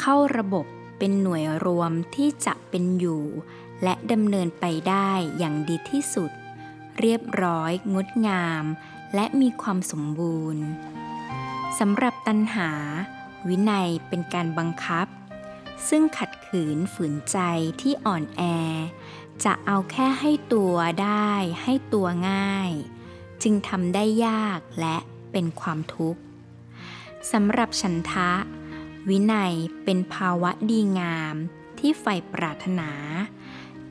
[0.00, 0.66] เข้าระบบ
[0.98, 3.24] เป็นหน่วยรวมที่จะเป็นอยู่
[3.82, 6.30] และดำเนินไปได้อย่างดีที่สุด
[7.00, 8.64] เรียบร้อย งดงาม
[9.14, 10.64] และมีความสมบูรณ์
[11.78, 12.70] สำหรับตัณหา
[13.48, 15.06] วินัยเป็นการบังคับ
[15.88, 17.38] ซึ่งขัดขืนฝืนใจ
[17.80, 18.42] ที่อ่อนแอ
[19.44, 21.32] จะเอาแค่ให้ตัวได้
[21.62, 22.70] ให้ตัวง่าย
[23.42, 24.96] จึงทำได้ยากและ
[25.32, 26.20] เป็นความทุกข์
[27.32, 28.30] สำหรับฉันทะ
[29.08, 29.54] วินัย
[29.84, 31.36] เป็นภาวะดีงาม
[31.78, 32.90] ที่ใฝ่ปรารถนา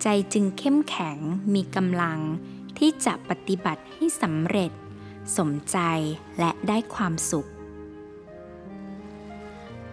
[0.01, 1.17] ใจจึงเข้มแข็ง
[1.53, 2.19] มีกำลัง
[2.77, 4.71] ที่จะปฏิบัติให้สำเร็จ
[5.37, 5.77] สมใจ
[6.39, 7.49] และได้ความสุข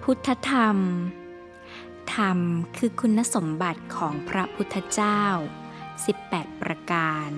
[0.02, 0.76] พุทธธรรม
[2.14, 2.38] ธรรม
[2.76, 5.22] คือคุณสมบัติของพระพุทธเจ้า
[5.90, 7.30] 18 ประการ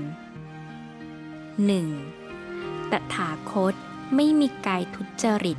[1.43, 2.91] 1.
[2.91, 3.75] ตถาคต
[4.15, 5.59] ไม่มีกายทุจริต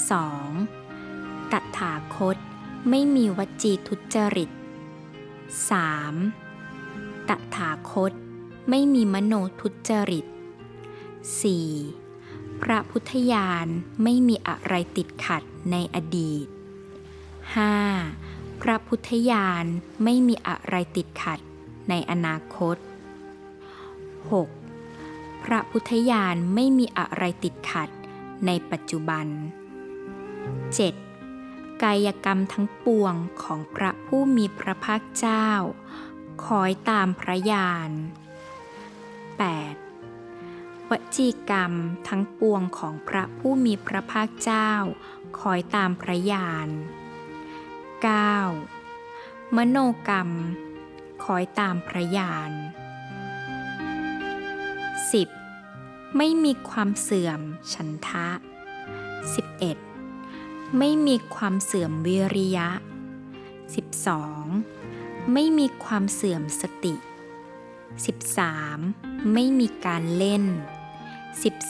[0.00, 1.52] 2.
[1.52, 2.36] ตถาคต
[2.90, 4.50] ไม่มีวจีทุจริต
[6.10, 7.28] 3.
[7.28, 8.12] ตถาคต
[8.70, 10.26] ไม่มีมโนทุจริต
[11.84, 12.62] 4.
[12.62, 13.66] พระพุทธญาณ
[14.02, 16.46] ไม่มีอะไรติดขัดในอดีต
[17.74, 18.62] 5.
[18.62, 19.64] พระพุทธญาณ
[20.04, 21.40] ไม่มีอะไรติดขัด
[21.88, 22.76] ในอนาคต
[24.70, 25.44] 6.
[25.44, 27.88] พระพุทธญาณไม่มีอะไรติดขัด
[28.46, 29.26] ในปัจจุบัน
[30.76, 31.82] 7.
[31.82, 35.48] กายกรรมทั้งปวงของพระผู้มีพระภาคเจ้า
[36.44, 37.90] คอยตามพระญาณ
[40.00, 40.90] 8.
[40.90, 41.72] วจีกรรม
[42.08, 44.70] ทั้งปวงของพระผู้มีพระภาคเจ้า
[45.40, 46.68] คอยตามพระญาณ
[48.32, 49.56] 9.
[49.56, 49.78] มโน
[50.08, 50.30] กรรม
[51.24, 52.50] คอยตามพระญาณ
[55.34, 56.16] 10.
[56.16, 57.40] ไม่มีความเสื่อม
[57.72, 59.87] ฉันทะ 11.
[60.76, 62.68] ไม่มีความเสื่อมวิริยะ
[63.96, 65.32] 12.
[65.32, 66.94] ไม่มีความเสื่อมสติ
[68.34, 69.32] 13.
[69.32, 70.44] ไม่มีการเล่น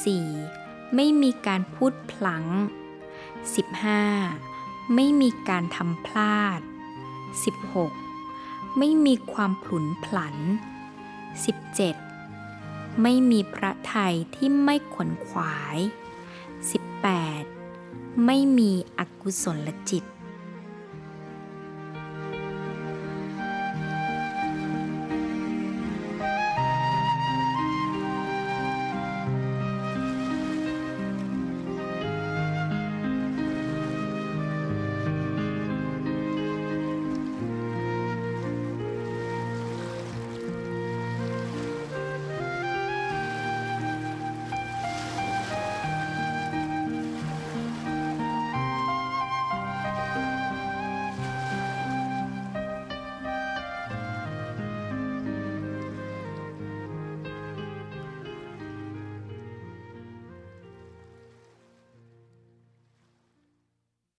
[0.04, 0.94] 14.
[0.94, 2.46] ไม่มีการพูดพลั้ง
[4.14, 4.94] 15.
[4.94, 6.60] ไม่มีการทำพลาด
[7.94, 8.78] 16.
[8.78, 10.36] ไม่มีความผุนผลัน
[12.08, 13.02] 17.
[13.02, 15.78] ไม่มีพระไทยที่ไม่ขวนขวาย
[16.68, 17.57] 18.
[18.26, 20.04] ไม่มีอกุศลจิต